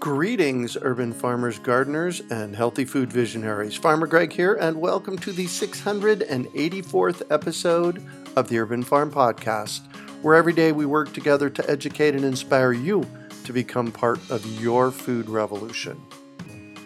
Greetings, 0.00 0.76
urban 0.80 1.12
farmers, 1.12 1.58
gardeners, 1.58 2.22
and 2.30 2.54
healthy 2.54 2.84
food 2.84 3.12
visionaries. 3.12 3.74
Farmer 3.74 4.06
Greg 4.06 4.32
here, 4.32 4.54
and 4.54 4.80
welcome 4.80 5.18
to 5.18 5.32
the 5.32 5.46
684th 5.46 7.22
episode 7.32 8.06
of 8.36 8.48
the 8.48 8.60
Urban 8.60 8.84
Farm 8.84 9.10
Podcast, 9.10 9.80
where 10.22 10.36
every 10.36 10.52
day 10.52 10.70
we 10.70 10.86
work 10.86 11.12
together 11.12 11.50
to 11.50 11.68
educate 11.68 12.14
and 12.14 12.24
inspire 12.24 12.72
you 12.72 13.04
to 13.42 13.52
become 13.52 13.90
part 13.90 14.20
of 14.30 14.46
your 14.60 14.92
food 14.92 15.28
revolution. 15.28 16.00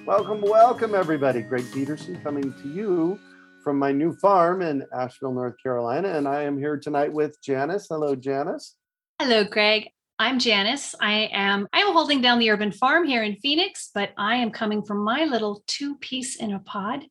Welcome, 0.06 0.40
welcome, 0.40 0.94
everybody. 0.94 1.42
Greg 1.42 1.66
Peterson 1.70 2.18
coming 2.22 2.54
to 2.62 2.68
you 2.70 3.20
from 3.62 3.78
my 3.78 3.92
new 3.92 4.14
farm 4.14 4.62
in 4.62 4.86
Asheville, 4.90 5.34
North 5.34 5.56
Carolina, 5.62 6.08
and 6.08 6.26
I 6.26 6.44
am 6.44 6.56
here 6.56 6.78
tonight 6.78 7.12
with 7.12 7.36
Janice. 7.42 7.88
Hello, 7.90 8.16
Janice. 8.16 8.74
Hello, 9.20 9.44
Greg. 9.44 9.90
I'm 10.22 10.38
Janice. 10.38 10.94
I 11.00 11.28
am 11.32 11.66
I'm 11.72 11.92
holding 11.92 12.20
down 12.20 12.38
the 12.38 12.48
urban 12.50 12.70
farm 12.70 13.04
here 13.04 13.24
in 13.24 13.34
Phoenix, 13.38 13.90
but 13.92 14.10
I 14.16 14.36
am 14.36 14.52
coming 14.52 14.84
from 14.84 14.98
my 15.02 15.24
little 15.24 15.64
two-piece 15.66 16.36
in 16.36 16.52
a 16.52 16.60
pod 16.60 17.04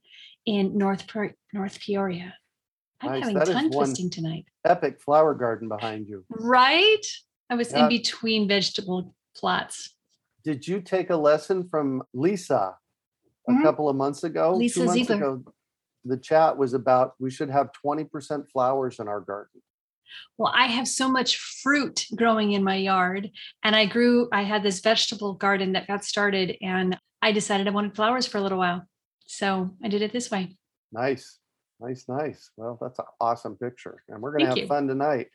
in 0.45 0.77
North 0.77 1.03
North 1.51 1.77
Peoria. 1.81 2.33
I'm 3.01 3.11
nice. 3.11 3.19
having 3.19 3.35
that 3.35 3.47
tongue 3.47 3.69
twisting 3.69 4.09
tonight. 4.09 4.45
Epic 4.63 5.01
flower 5.01 5.33
garden 5.33 5.67
behind 5.67 6.07
you. 6.07 6.23
Right? 6.29 7.05
I 7.49 7.55
was 7.55 7.73
yeah. 7.73 7.83
in 7.83 7.89
between 7.89 8.47
vegetable 8.47 9.13
plots. 9.35 9.93
Did 10.45 10.65
you 10.65 10.79
take 10.79 11.09
a 11.09 11.17
lesson 11.17 11.67
from 11.67 12.03
Lisa 12.13 12.77
a 13.45 13.51
mm-hmm. 13.51 13.61
couple 13.61 13.89
of 13.89 13.97
months 13.97 14.23
ago? 14.23 14.55
Lisa 14.55 14.87
Ziegler. 14.87 15.15
ago, 15.17 15.43
the 16.05 16.15
chat 16.15 16.57
was 16.57 16.73
about 16.73 17.15
we 17.19 17.29
should 17.29 17.49
have 17.49 17.71
20% 17.85 18.49
flowers 18.49 18.99
in 18.99 19.09
our 19.09 19.19
garden. 19.19 19.61
Well, 20.37 20.53
I 20.55 20.67
have 20.67 20.87
so 20.87 21.09
much 21.09 21.37
fruit 21.37 22.07
growing 22.15 22.53
in 22.53 22.63
my 22.63 22.75
yard, 22.75 23.29
and 23.63 23.75
I 23.75 23.85
grew, 23.85 24.27
I 24.31 24.43
had 24.43 24.63
this 24.63 24.79
vegetable 24.79 25.33
garden 25.33 25.73
that 25.73 25.87
got 25.87 26.03
started, 26.03 26.57
and 26.61 26.97
I 27.21 27.31
decided 27.31 27.67
I 27.67 27.71
wanted 27.71 27.95
flowers 27.95 28.27
for 28.27 28.37
a 28.37 28.41
little 28.41 28.57
while. 28.57 28.83
So 29.25 29.71
I 29.83 29.87
did 29.87 30.01
it 30.01 30.11
this 30.11 30.31
way. 30.31 30.57
Nice, 30.91 31.39
nice, 31.79 32.05
nice. 32.07 32.49
Well, 32.57 32.77
that's 32.81 32.99
an 32.99 33.05
awesome 33.19 33.55
picture. 33.55 34.03
And 34.09 34.21
we're 34.21 34.31
going 34.31 34.41
to 34.41 34.49
have 34.49 34.57
you. 34.57 34.67
fun 34.67 34.87
tonight. 34.87 35.27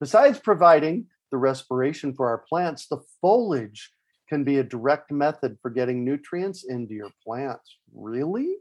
Besides 0.00 0.38
providing 0.38 1.06
the 1.30 1.36
respiration 1.36 2.14
for 2.14 2.28
our 2.28 2.38
plants, 2.38 2.86
the 2.86 3.00
foliage 3.20 3.90
can 4.28 4.44
be 4.44 4.58
a 4.58 4.64
direct 4.64 5.10
method 5.10 5.58
for 5.60 5.70
getting 5.70 6.04
nutrients 6.04 6.64
into 6.64 6.94
your 6.94 7.10
plants. 7.24 7.76
Really? 7.92 8.56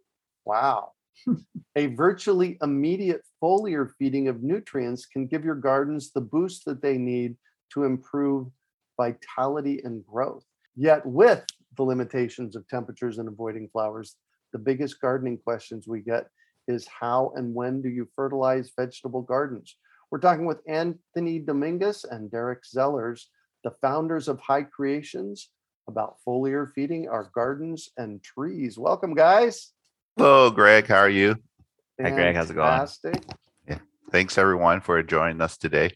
Wow. 0.46 0.92
a 1.76 1.88
virtually 1.88 2.58
immediate 2.62 3.22
foliar 3.42 3.90
feeding 3.98 4.28
of 4.28 4.44
nutrients 4.44 5.06
can 5.06 5.28
give 5.28 5.44
your 5.44 5.56
gardens 5.56 6.12
the 6.12 6.22
boost 6.22 6.66
that 6.66 6.82
they 6.82 6.98
need 6.98 7.36
to 7.74 7.84
improve 7.84 8.48
vitality 8.98 9.82
and 9.84 10.06
growth. 10.06 10.46
Yet, 10.76 11.06
with 11.06 11.44
the 11.78 11.84
limitations 11.84 12.56
of 12.56 12.68
temperatures 12.68 13.18
and 13.18 13.28
avoiding 13.28 13.70
flowers, 13.70 14.16
the 14.52 14.60
biggest 14.60 15.02
gardening 15.02 15.38
questions 15.38 15.88
we 15.88 16.02
get 16.02 16.28
is 16.68 16.88
how 16.88 17.34
and 17.36 17.54
when 17.54 17.82
do 17.82 17.90
you 17.90 18.08
fertilize 18.16 18.72
vegetable 18.78 19.22
gardens? 19.22 19.76
We're 20.12 20.20
talking 20.20 20.46
with 20.46 20.62
Anthony 20.68 21.40
Dominguez 21.40 22.06
and 22.10 22.30
Derek 22.30 22.64
Zellers, 22.64 23.26
the 23.64 23.74
founders 23.82 24.28
of 24.28 24.40
HyKreations, 24.40 25.48
about 25.88 26.18
foliar 26.26 26.72
feeding 26.74 27.10
our 27.10 27.30
gardens 27.34 27.90
and 27.98 28.24
trees. 28.24 28.78
Welcome, 28.78 29.16
guys. 29.16 29.72
Hello, 30.16 30.52
Greg. 30.52 30.86
How 30.86 30.98
are 30.98 31.10
you? 31.10 31.36
Hi, 32.00 32.12
Greg. 32.12 32.36
How's 32.36 32.52
it 32.52 32.54
going? 32.54 32.88
Yeah. 33.68 33.80
Thanks, 34.12 34.38
everyone, 34.38 34.80
for 34.80 35.02
joining 35.02 35.42
us 35.42 35.58
today. 35.58 35.90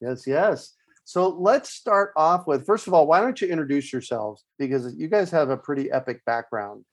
Yes, 0.00 0.26
yes. 0.26 0.74
So 1.04 1.28
let's 1.28 1.70
start 1.70 2.12
off 2.16 2.48
with 2.48 2.66
first 2.66 2.88
of 2.88 2.94
all, 2.94 3.06
why 3.06 3.20
don't 3.20 3.40
you 3.40 3.48
introduce 3.48 3.92
yourselves? 3.92 4.44
Because 4.58 4.94
you 4.96 5.06
guys 5.06 5.30
have 5.30 5.50
a 5.50 5.56
pretty 5.56 5.90
epic 5.90 6.24
background. 6.24 6.84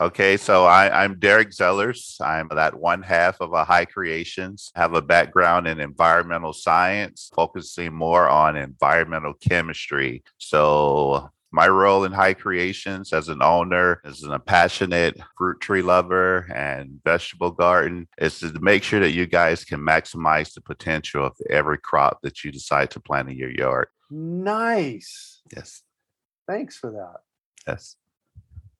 Okay, 0.00 0.36
so 0.36 0.64
I, 0.64 1.04
am 1.04 1.20
Derek 1.20 1.50
Zellers. 1.50 2.20
I'm 2.20 2.48
that 2.48 2.74
one 2.74 3.02
half 3.02 3.40
of 3.40 3.52
a 3.52 3.64
HyKreations. 3.64 4.72
Have 4.74 4.94
a 4.94 5.02
background 5.02 5.68
in 5.68 5.78
environmental 5.78 6.52
science, 6.52 7.30
focusing 7.32 7.94
more 7.94 8.28
on 8.28 8.56
environmental 8.56 9.34
chemistry. 9.34 10.24
So 10.38 11.30
my 11.52 11.68
role 12.04 12.12
in 12.12 12.18
HyKreations 12.18 13.12
as 13.12 13.28
an 13.28 13.42
owner, 13.42 14.00
as 14.04 14.22
a 14.22 14.38
passionate 14.38 15.18
fruit 15.36 15.60
tree 15.60 15.82
lover 15.82 16.46
and 16.54 17.00
vegetable 17.04 17.50
garden, 17.50 18.08
is 18.18 18.40
to 18.40 18.52
make 18.60 18.82
sure 18.82 19.00
that 19.00 19.12
you 19.12 19.26
guys 19.26 19.64
can 19.64 19.80
maximize 19.80 20.54
the 20.54 20.60
potential 20.60 21.26
of 21.26 21.32
every 21.50 21.78
crop 21.78 22.20
that 22.22 22.44
you 22.44 22.52
decide 22.52 22.90
to 22.90 23.00
plant 23.00 23.30
in 23.30 23.36
your 23.36 23.50
yard. 23.50 23.88
Nice. 24.10 25.42
Yes. 25.54 25.82
Thanks 26.48 26.76
for 26.76 26.90
that. 26.92 27.20
Yes. 27.66 27.96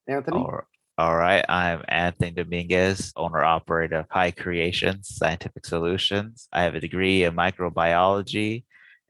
Anthony? 0.06 0.38
All 0.38 0.52
right. 0.52 0.64
All 0.96 1.16
right, 1.16 1.44
I'm 1.48 1.82
Anthony 1.88 2.30
Dominguez, 2.30 3.12
owner 3.16 3.42
operator 3.42 3.96
of 3.96 4.08
HyKreations 4.10 5.06
Scientific 5.06 5.66
Solutions. 5.66 6.46
I 6.52 6.62
have 6.62 6.76
a 6.76 6.80
degree 6.80 7.24
in 7.24 7.34
microbiology 7.34 8.62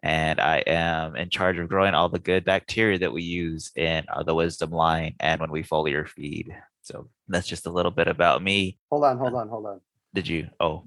and 0.04 0.38
I 0.38 0.58
am 0.66 1.16
in 1.16 1.30
charge 1.30 1.58
of 1.58 1.70
growing 1.70 1.94
all 1.94 2.10
the 2.10 2.18
good 2.18 2.44
bacteria 2.44 2.98
that 2.98 3.12
we 3.12 3.22
use 3.22 3.72
in 3.74 4.04
uh, 4.12 4.22
the 4.22 4.34
Wisdom 4.34 4.70
line 4.70 5.14
and 5.18 5.40
when 5.40 5.50
we 5.50 5.64
foliar 5.64 6.06
feed. 6.06 6.54
So 6.82 7.08
that's 7.26 7.48
just 7.48 7.64
a 7.66 7.70
little 7.70 7.90
bit 7.90 8.06
about 8.06 8.42
me. 8.42 8.78
Hold 8.90 9.04
on, 9.04 9.16
hold 9.16 9.34
on, 9.34 9.48
hold 9.48 9.64
on. 9.64 9.80
Did 10.12 10.28
you? 10.28 10.48
Oh, 10.60 10.84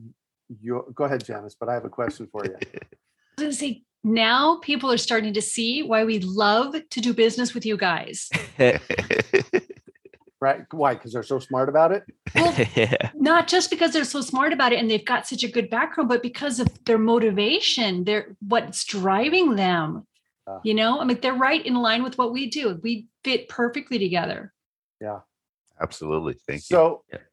you 0.61 0.85
go 0.93 1.05
ahead, 1.05 1.25
Janice. 1.25 1.55
But 1.59 1.67
I 1.67 1.73
have 1.73 1.83
a 1.83 1.89
question 1.89 2.27
for 2.31 2.45
you. 2.45 2.55
I 2.61 2.61
was 2.61 3.39
going 3.39 3.51
to 3.51 3.57
say 3.57 3.83
now 4.03 4.59
people 4.61 4.91
are 4.91 4.97
starting 4.97 5.33
to 5.33 5.41
see 5.41 5.81
why 5.81 6.05
we 6.05 6.19
love 6.19 6.75
to 6.87 7.01
do 7.01 7.11
business 7.11 7.55
with 7.55 7.65
you 7.65 7.75
guys. 7.75 8.29
right? 10.39 10.61
Why? 10.71 10.93
Because 10.93 11.13
they're 11.13 11.23
so 11.23 11.39
smart 11.39 11.69
about 11.69 11.91
it? 11.91 12.03
Well, 12.35 12.53
yeah. 12.75 13.11
Not 13.15 13.47
just 13.47 13.69
because 13.69 13.93
they're 13.93 14.03
so 14.03 14.21
smart 14.21 14.53
about 14.53 14.73
it 14.73 14.79
and 14.79 14.89
they've 14.89 15.03
got 15.03 15.27
such 15.27 15.43
a 15.43 15.51
good 15.51 15.69
background, 15.69 16.09
but 16.09 16.21
because 16.21 16.59
of 16.59 16.67
their 16.85 16.97
motivation, 16.97 18.03
their 18.03 18.35
what's 18.47 18.83
driving 18.85 19.55
them. 19.55 20.05
Uh, 20.45 20.59
you 20.63 20.73
know, 20.73 21.01
I 21.01 21.03
mean, 21.03 21.19
they're 21.21 21.33
right 21.33 21.65
in 21.65 21.75
line 21.75 22.03
with 22.03 22.17
what 22.17 22.31
we 22.31 22.49
do. 22.49 22.79
We 22.81 23.07
fit 23.23 23.49
perfectly 23.49 23.99
together. 23.99 24.53
Yeah. 25.01 25.19
Absolutely. 25.79 26.35
Thank 26.47 26.61
so, 26.61 27.03
you. 27.11 27.17
So, 27.17 27.23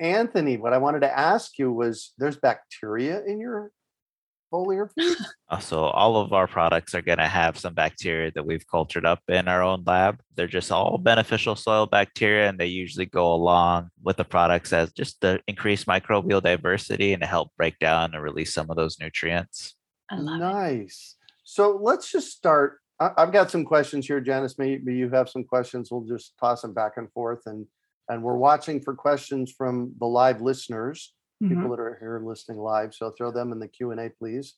Anthony, 0.00 0.56
what 0.56 0.72
I 0.72 0.78
wanted 0.78 1.00
to 1.00 1.18
ask 1.18 1.58
you 1.58 1.72
was 1.72 2.12
there's 2.18 2.36
bacteria 2.36 3.22
in 3.24 3.38
your 3.38 3.70
foliar 4.52 4.88
feed? 4.94 5.16
Uh, 5.48 5.58
So 5.58 5.84
all 5.84 6.16
of 6.16 6.32
our 6.32 6.46
products 6.46 6.94
are 6.94 7.02
going 7.02 7.18
to 7.18 7.26
have 7.28 7.58
some 7.58 7.74
bacteria 7.74 8.30
that 8.34 8.44
we've 8.46 8.66
cultured 8.66 9.06
up 9.06 9.20
in 9.28 9.48
our 9.48 9.62
own 9.62 9.82
lab. 9.86 10.20
They're 10.34 10.46
just 10.46 10.70
all 10.72 10.98
beneficial 10.98 11.56
soil 11.56 11.86
bacteria, 11.86 12.48
and 12.48 12.58
they 12.58 12.66
usually 12.66 13.06
go 13.06 13.32
along 13.32 13.90
with 14.02 14.16
the 14.16 14.24
products 14.24 14.72
as 14.72 14.92
just 14.92 15.20
to 15.22 15.40
increase 15.48 15.84
microbial 15.84 16.42
diversity 16.42 17.12
and 17.12 17.22
to 17.22 17.26
help 17.28 17.50
break 17.56 17.78
down 17.78 18.14
and 18.14 18.22
release 18.22 18.52
some 18.54 18.70
of 18.70 18.76
those 18.76 18.98
nutrients. 19.00 19.74
I 20.10 20.16
love 20.18 20.36
it. 20.36 20.44
nice. 20.44 21.16
So 21.44 21.78
let's 21.82 22.10
just 22.10 22.30
start. 22.32 22.78
I, 23.00 23.10
I've 23.16 23.32
got 23.32 23.50
some 23.50 23.64
questions 23.64 24.06
here, 24.06 24.20
Janice. 24.20 24.58
Maybe 24.58 24.94
you 24.94 25.10
have 25.10 25.28
some 25.28 25.44
questions. 25.44 25.90
We'll 25.90 26.06
just 26.06 26.34
toss 26.38 26.62
them 26.62 26.74
back 26.74 26.92
and 26.96 27.10
forth, 27.12 27.42
and 27.46 27.66
and 28.08 28.22
we're 28.22 28.36
watching 28.36 28.80
for 28.80 28.94
questions 28.94 29.52
from 29.56 29.92
the 29.98 30.06
live 30.06 30.40
listeners. 30.40 31.14
People 31.42 31.64
mm-hmm. 31.64 31.70
that 31.70 31.80
are 31.80 31.96
here 32.00 32.22
listening 32.24 32.58
live. 32.58 32.94
So 32.94 33.10
throw 33.10 33.30
them 33.30 33.52
in 33.52 33.58
the 33.58 33.68
Q 33.68 33.90
and 33.90 34.00
A, 34.00 34.10
please. 34.10 34.54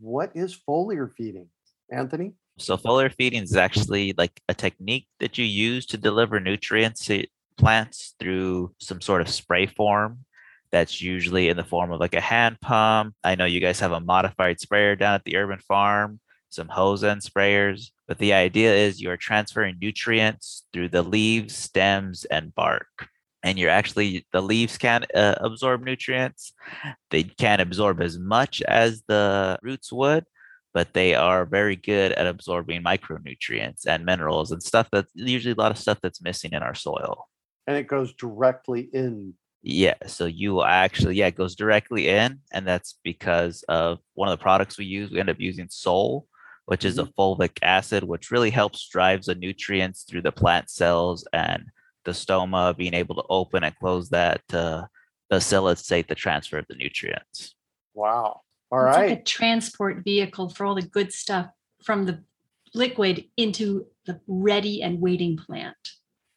What 0.00 0.32
is 0.34 0.58
foliar 0.68 1.10
feeding, 1.16 1.48
Anthony? 1.90 2.34
So 2.58 2.76
foliar 2.76 3.12
feeding 3.12 3.42
is 3.42 3.56
actually 3.56 4.14
like 4.16 4.40
a 4.48 4.54
technique 4.54 5.08
that 5.20 5.38
you 5.38 5.44
use 5.44 5.86
to 5.86 5.96
deliver 5.96 6.38
nutrients 6.38 7.04
to 7.06 7.26
plants 7.56 8.14
through 8.18 8.74
some 8.78 9.00
sort 9.00 9.20
of 9.20 9.28
spray 9.28 9.66
form. 9.66 10.24
That's 10.70 11.00
usually 11.00 11.48
in 11.48 11.56
the 11.56 11.64
form 11.64 11.92
of 11.92 12.00
like 12.00 12.14
a 12.14 12.20
hand 12.20 12.60
pump. 12.60 13.14
I 13.22 13.34
know 13.34 13.44
you 13.44 13.60
guys 13.60 13.80
have 13.80 13.92
a 13.92 14.00
modified 14.00 14.60
sprayer 14.60 14.96
down 14.96 15.14
at 15.14 15.24
the 15.24 15.36
urban 15.36 15.60
farm, 15.60 16.20
some 16.50 16.68
hose 16.68 17.04
end 17.04 17.22
sprayers. 17.22 17.90
But 18.06 18.18
the 18.18 18.34
idea 18.34 18.74
is 18.74 19.00
you're 19.00 19.16
transferring 19.16 19.78
nutrients 19.80 20.64
through 20.72 20.88
the 20.88 21.02
leaves, 21.02 21.56
stems, 21.56 22.24
and 22.26 22.54
bark. 22.54 23.08
And 23.44 23.58
you're 23.58 23.70
actually, 23.70 24.26
the 24.32 24.40
leaves 24.40 24.78
can 24.78 25.04
uh, 25.14 25.34
absorb 25.38 25.84
nutrients. 25.84 26.54
They 27.10 27.24
can't 27.24 27.60
absorb 27.60 28.00
as 28.00 28.18
much 28.18 28.62
as 28.62 29.02
the 29.06 29.58
roots 29.62 29.92
would, 29.92 30.24
but 30.72 30.94
they 30.94 31.14
are 31.14 31.44
very 31.44 31.76
good 31.76 32.12
at 32.12 32.26
absorbing 32.26 32.82
micronutrients 32.82 33.86
and 33.86 34.06
minerals 34.06 34.50
and 34.50 34.62
stuff 34.62 34.88
that's 34.90 35.12
usually 35.14 35.52
a 35.52 35.60
lot 35.60 35.70
of 35.70 35.78
stuff 35.78 35.98
that's 36.02 36.22
missing 36.22 36.52
in 36.52 36.62
our 36.62 36.74
soil. 36.74 37.28
And 37.66 37.76
it 37.76 37.86
goes 37.86 38.14
directly 38.14 38.88
in. 38.94 39.34
Yeah, 39.62 39.94
so 40.06 40.24
you 40.24 40.54
will 40.54 40.64
actually, 40.64 41.16
yeah, 41.16 41.26
it 41.26 41.36
goes 41.36 41.54
directly 41.54 42.08
in, 42.08 42.40
and 42.50 42.66
that's 42.66 42.98
because 43.04 43.62
of 43.68 43.98
one 44.14 44.28
of 44.28 44.38
the 44.38 44.42
products 44.42 44.78
we 44.78 44.86
use. 44.86 45.10
We 45.10 45.20
end 45.20 45.30
up 45.30 45.40
using 45.40 45.68
Sol, 45.70 46.26
which 46.64 46.84
is 46.84 46.98
a 46.98 47.04
fulvic 47.04 47.58
acid, 47.62 48.04
which 48.04 48.30
really 48.30 48.50
helps 48.50 48.88
drives 48.88 49.26
the 49.26 49.34
nutrients 49.34 50.02
through 50.02 50.22
the 50.22 50.32
plant 50.32 50.70
cells 50.70 51.26
and 51.32 51.64
the 52.04 52.12
stoma, 52.12 52.76
being 52.76 52.94
able 52.94 53.14
to 53.16 53.24
open 53.28 53.64
and 53.64 53.74
close 53.76 54.08
that 54.10 54.40
to 54.48 54.88
facilitate 55.30 56.08
the 56.08 56.14
transfer 56.14 56.58
of 56.58 56.66
the 56.68 56.74
nutrients. 56.74 57.54
Wow. 57.94 58.40
All 58.70 58.86
it's 58.86 58.96
right. 58.96 59.10
like 59.10 59.20
a 59.20 59.22
transport 59.22 60.02
vehicle 60.04 60.48
for 60.50 60.66
all 60.66 60.74
the 60.74 60.82
good 60.82 61.12
stuff 61.12 61.46
from 61.84 62.06
the 62.06 62.22
liquid 62.74 63.24
into 63.36 63.86
the 64.06 64.20
ready 64.26 64.82
and 64.82 65.00
waiting 65.00 65.36
plant. 65.36 65.76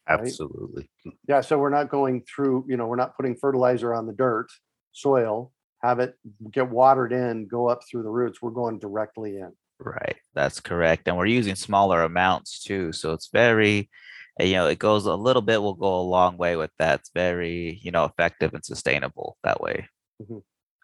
Right. 0.08 0.20
Absolutely. 0.20 0.88
Yeah, 1.26 1.40
so 1.40 1.58
we're 1.58 1.68
not 1.68 1.90
going 1.90 2.22
through, 2.22 2.64
you 2.68 2.76
know, 2.76 2.86
we're 2.86 2.96
not 2.96 3.16
putting 3.16 3.36
fertilizer 3.36 3.92
on 3.92 4.06
the 4.06 4.12
dirt, 4.12 4.46
soil, 4.92 5.52
have 5.82 6.00
it 6.00 6.14
get 6.50 6.70
watered 6.70 7.12
in, 7.12 7.46
go 7.46 7.68
up 7.68 7.80
through 7.88 8.04
the 8.04 8.10
roots. 8.10 8.40
We're 8.40 8.50
going 8.50 8.78
directly 8.78 9.36
in. 9.36 9.52
Right, 9.80 10.16
that's 10.34 10.60
correct. 10.60 11.06
And 11.06 11.16
we're 11.16 11.26
using 11.26 11.54
smaller 11.54 12.02
amounts 12.02 12.62
too. 12.62 12.92
So 12.92 13.12
it's 13.12 13.28
very, 13.32 13.90
uh, 14.40 14.44
you 14.44 14.54
know, 14.54 14.66
it 14.66 14.78
goes 14.78 15.06
a 15.06 15.14
little 15.14 15.42
bit 15.42 15.62
will 15.62 15.74
go 15.74 16.00
a 16.00 16.02
long 16.02 16.36
way 16.36 16.56
with 16.56 16.70
that. 16.78 17.00
It's 17.00 17.10
very, 17.14 17.78
you 17.82 17.90
know, 17.90 18.04
effective 18.04 18.54
and 18.54 18.64
sustainable 18.64 19.36
that 19.44 19.60
way. 19.60 19.88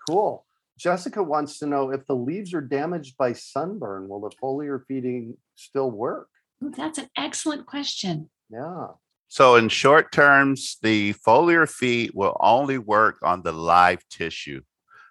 Cool. 0.08 0.44
Jessica 0.78 1.22
wants 1.22 1.58
to 1.60 1.66
know 1.66 1.90
if 1.90 2.06
the 2.06 2.16
leaves 2.16 2.52
are 2.52 2.60
damaged 2.60 3.16
by 3.16 3.32
sunburn, 3.32 4.08
will 4.08 4.20
the 4.20 4.30
foliar 4.42 4.80
feeding 4.86 5.36
still 5.54 5.90
work? 5.90 6.28
That's 6.60 6.98
an 6.98 7.08
excellent 7.16 7.66
question. 7.66 8.30
Yeah. 8.50 8.88
So, 9.28 9.56
in 9.56 9.68
short 9.68 10.12
terms, 10.12 10.76
the 10.82 11.14
foliar 11.14 11.68
feed 11.68 12.12
will 12.14 12.36
only 12.40 12.78
work 12.78 13.18
on 13.22 13.42
the 13.42 13.52
live 13.52 14.00
tissue 14.08 14.62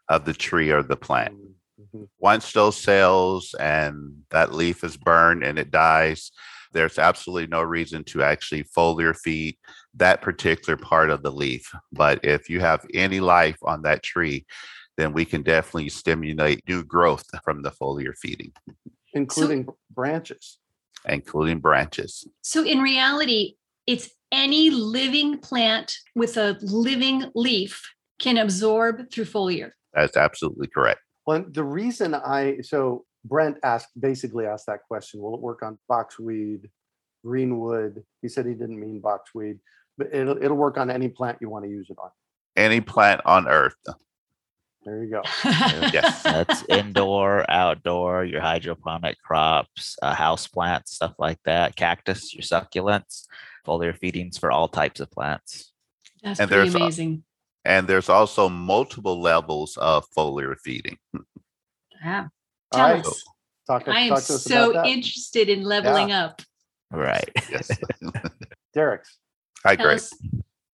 of 0.09 0.25
the 0.25 0.33
tree 0.33 0.69
or 0.69 0.83
the 0.83 0.95
plant. 0.95 1.35
Mhm. 1.79 2.07
Once 2.19 2.51
those 2.51 2.77
cells 2.77 3.53
and 3.59 4.23
that 4.29 4.53
leaf 4.53 4.83
is 4.83 4.97
burned 4.97 5.43
and 5.43 5.57
it 5.57 5.71
dies, 5.71 6.31
there's 6.73 6.99
absolutely 6.99 7.47
no 7.47 7.61
reason 7.61 8.03
to 8.05 8.23
actually 8.23 8.63
foliar 8.63 9.15
feed 9.15 9.57
that 9.95 10.21
particular 10.21 10.75
part 10.77 11.09
of 11.09 11.23
the 11.23 11.31
leaf. 11.31 11.71
But 11.91 12.23
if 12.23 12.49
you 12.49 12.59
have 12.59 12.85
any 12.93 13.19
life 13.19 13.57
on 13.63 13.81
that 13.83 14.03
tree, 14.03 14.45
then 14.97 15.13
we 15.13 15.25
can 15.25 15.41
definitely 15.41 15.89
stimulate 15.89 16.61
new 16.67 16.83
growth 16.83 17.25
from 17.43 17.61
the 17.63 17.71
foliar 17.71 18.13
feeding, 18.21 18.51
Including 19.13 19.67
branches. 19.91 20.59
including 21.07 21.59
branches. 21.59 22.27
So, 22.41 22.63
in 22.63 22.79
reality, 22.79 23.55
it's 23.87 24.09
any 24.31 24.69
living 24.69 25.39
plant 25.39 25.93
with 26.15 26.37
a 26.37 26.57
living 26.61 27.25
leaf 27.35 27.81
can 28.19 28.37
absorb 28.37 29.11
through 29.11 29.25
foliar. 29.25 29.71
That's 29.93 30.17
absolutely 30.17 30.67
correct. 30.67 31.01
Well, 31.25 31.45
the 31.49 31.63
reason 31.63 32.13
I, 32.15 32.57
so 32.61 33.05
Brent 33.25 33.57
asked, 33.63 33.89
basically 33.99 34.45
asked 34.45 34.65
that 34.67 34.83
question, 34.87 35.21
will 35.21 35.35
it 35.35 35.41
work 35.41 35.63
on 35.63 35.77
boxweed, 35.89 36.69
greenwood? 37.23 38.03
He 38.21 38.27
said 38.27 38.45
he 38.45 38.53
didn't 38.53 38.79
mean 38.79 39.01
boxweed, 39.01 39.59
but 39.97 40.13
it'll, 40.13 40.41
it'll 40.43 40.57
work 40.57 40.77
on 40.77 40.89
any 40.91 41.07
plant 41.09 41.37
you 41.41 41.49
want 41.49 41.65
to 41.65 41.71
use 41.71 41.87
it 41.89 41.97
on. 42.01 42.09
Any 42.55 42.81
plant 42.81 43.21
on 43.25 43.47
earth. 43.47 43.75
There 44.85 45.01
you 45.03 45.09
go. 45.11 45.21
Yes. 45.93 46.23
That's 46.23 46.63
indoor, 46.67 47.49
outdoor, 47.49 48.25
your 48.25 48.41
hydroponic 48.41 49.17
crops, 49.21 49.95
uh, 50.01 50.13
house 50.13 50.45
plants, 50.47 50.95
stuff 50.95 51.13
like 51.17 51.39
that, 51.45 51.75
cactus, 51.77 52.33
your 52.33 52.41
succulents, 52.41 53.25
foliar 53.65 53.97
feedings 53.97 54.37
for 54.37 54.51
all 54.51 54.67
types 54.67 54.99
of 54.99 55.09
plants. 55.09 55.71
That's 56.21 56.39
And 56.41 56.49
pretty 56.49 56.63
there's 56.69 56.75
a- 56.75 56.77
amazing. 56.79 57.23
And 57.65 57.87
there's 57.87 58.09
also 58.09 58.49
multiple 58.49 59.21
levels 59.21 59.77
of 59.77 60.05
foliar 60.15 60.57
feeding. 60.61 60.97
Yeah. 62.03 62.27
All 62.73 62.79
Tell 62.79 62.95
right. 62.95 63.05
us. 63.05 63.23
Talk, 63.67 63.87
I 63.87 63.99
am 64.01 64.09
to 64.09 64.13
us 64.15 64.43
so 64.43 64.85
interested 64.85 65.47
in 65.47 65.63
leveling 65.63 66.11
up. 66.11 66.41
Right. 66.91 67.29
Yes. 67.49 67.69
Derek's. 68.73 69.17
Hi, 69.63 69.75
Tell 69.75 69.85
Greg. 69.85 69.97
us, 69.97 70.13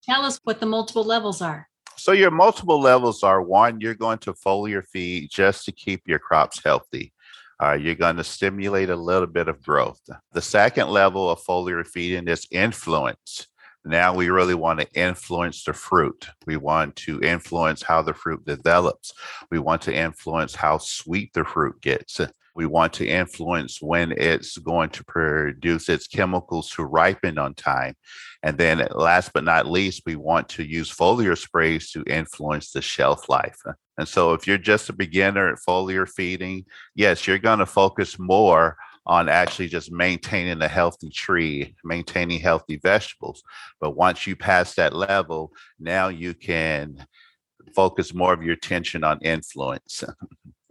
tell 0.04 0.26
us 0.26 0.40
what 0.44 0.60
the 0.60 0.66
multiple 0.66 1.04
levels 1.04 1.42
are. 1.42 1.68
So 1.98 2.14
your 2.14 2.32
multiple 2.32 2.80
levels 2.80 3.24
are 3.24 3.42
one, 3.42 3.82
you're 3.82 3.94
going 3.94 4.20
to 4.20 4.34
foliar 4.34 4.84
feed 4.88 5.30
just 5.30 5.66
to 5.66 5.72
keep 5.74 6.02
your 6.08 6.20
crops 6.20 6.62
healthy. 6.64 7.14
Uh, 7.62 7.74
you're 7.74 7.96
going 7.96 8.16
to 8.16 8.24
stimulate 8.24 8.90
a 8.90 8.96
little 8.96 9.28
bit 9.28 9.50
of 9.50 9.62
growth. 9.62 10.00
The 10.32 10.42
second 10.42 10.88
level 10.90 11.30
of 11.30 11.42
foliar 11.44 11.86
feeding 11.86 12.28
is 12.30 12.48
influence. 12.52 13.48
Now 13.86 14.14
we 14.14 14.30
really 14.30 14.56
want 14.56 14.82
to 14.82 14.94
influence 14.94 15.64
the 15.64 15.74
fruit. 15.74 16.28
We 16.46 16.58
want 16.58 16.96
to 16.98 17.22
influence 17.22 17.82
how 17.82 18.02
the 18.02 18.14
fruit 18.14 18.46
develops. 18.46 19.14
We 19.50 19.60
want 19.60 19.82
to 19.84 19.96
influence 19.96 20.56
how 20.56 20.80
sweet 20.80 21.32
the 21.34 21.46
fruit 21.46 21.82
gets. 21.82 22.20
We 22.56 22.66
want 22.66 22.92
to 22.94 23.08
influence 23.08 23.82
when 23.82 24.12
it's 24.12 24.58
going 24.58 24.90
to 24.90 25.06
produce 25.06 25.88
its 25.88 26.08
chemicals 26.08 26.70
to 26.72 26.84
ripen 26.84 27.38
on 27.38 27.54
time. 27.54 27.96
And 28.44 28.58
then 28.58 28.86
last 28.92 29.32
but 29.34 29.46
not 29.46 29.66
least, 29.66 30.04
we 30.06 30.18
want 30.18 30.50
to 30.50 30.64
use 30.64 30.94
foliar 30.94 31.38
sprays 31.38 31.92
to 31.92 32.04
influence 32.04 32.72
the 32.72 32.82
shelf 32.82 33.30
life. 33.30 33.62
And 33.98 34.08
so 34.08 34.34
if 34.34 34.46
you're 34.46 34.58
just 34.58 34.90
a 34.90 34.94
beginner 34.94 35.50
at 35.50 35.60
foliar 35.60 36.08
feeding, 36.08 36.66
yes, 36.96 37.28
you're 37.28 37.38
going 37.38 37.60
to 37.60 37.66
focus 37.66 38.20
more 38.20 38.78
on 39.10 39.28
actually 39.28 39.68
just 39.68 39.92
maintaining 39.92 40.62
a 40.62 40.68
healthy 40.68 41.10
tree, 41.10 41.76
maintaining 41.84 42.40
healthy 42.40 42.78
vegetables. 42.78 43.42
But 43.82 43.98
once 43.98 44.28
you 44.28 44.36
pass 44.36 44.76
that 44.76 44.94
level, 44.94 45.52
now 45.80 46.10
you 46.10 46.36
can 46.36 47.08
focus 47.76 48.14
more 48.14 48.34
of 48.34 48.44
your 48.44 48.54
attention 48.54 49.04
on 49.04 49.20
influence. 49.22 50.04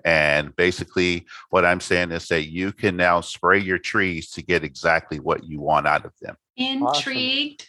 And 0.04 0.54
basically, 0.54 1.26
what 1.50 1.64
I'm 1.64 1.80
saying 1.80 2.12
is 2.12 2.28
that 2.28 2.48
you 2.48 2.72
can 2.72 2.96
now 2.96 3.20
spray 3.20 3.58
your 3.58 3.78
trees 3.78 4.30
to 4.30 4.42
get 4.42 4.62
exactly 4.62 5.18
what 5.18 5.42
you 5.44 5.60
want 5.60 5.88
out 5.88 6.06
of 6.06 6.12
them. 6.22 6.36
Intrigued. 6.56 7.66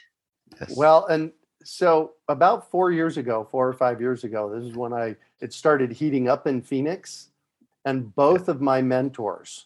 Yes. 0.61 0.77
Well, 0.77 1.07
and 1.07 1.31
so 1.63 2.11
about 2.27 2.69
four 2.69 2.91
years 2.91 3.17
ago, 3.17 3.47
four 3.49 3.67
or 3.67 3.73
five 3.73 3.99
years 3.99 4.23
ago, 4.23 4.55
this 4.55 4.63
is 4.63 4.75
when 4.75 4.93
I 4.93 5.15
it 5.41 5.53
started 5.53 5.91
heating 5.91 6.29
up 6.29 6.45
in 6.45 6.61
Phoenix, 6.61 7.29
and 7.83 8.13
both 8.13 8.47
of 8.47 8.61
my 8.61 8.83
mentors, 8.83 9.65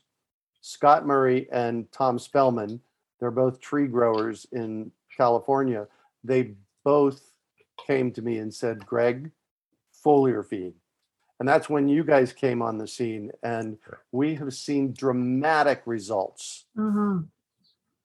Scott 0.68 1.06
Murray 1.06 1.48
and 1.52 1.92
Tom 1.92 2.18
Spellman, 2.18 2.80
they're 3.20 3.32
both 3.32 3.60
tree 3.60 3.86
growers 3.86 4.48
in 4.54 4.92
California. 5.16 5.88
They 6.24 6.56
both 6.86 7.34
came 7.86 8.14
to 8.14 8.22
me 8.22 8.38
and 8.38 8.52
said, 8.54 8.86
"Greg, 8.86 9.30
foliar 9.94 10.46
feed," 10.46 10.74
and 11.40 11.48
that's 11.48 11.70
when 11.70 11.90
you 11.90 12.06
guys 12.06 12.32
came 12.32 12.62
on 12.62 12.78
the 12.78 12.88
scene, 12.88 13.30
and 13.44 13.78
we 14.14 14.36
have 14.36 14.54
seen 14.54 14.94
dramatic 14.94 15.82
results 15.86 16.66
Mhm. 16.78 17.28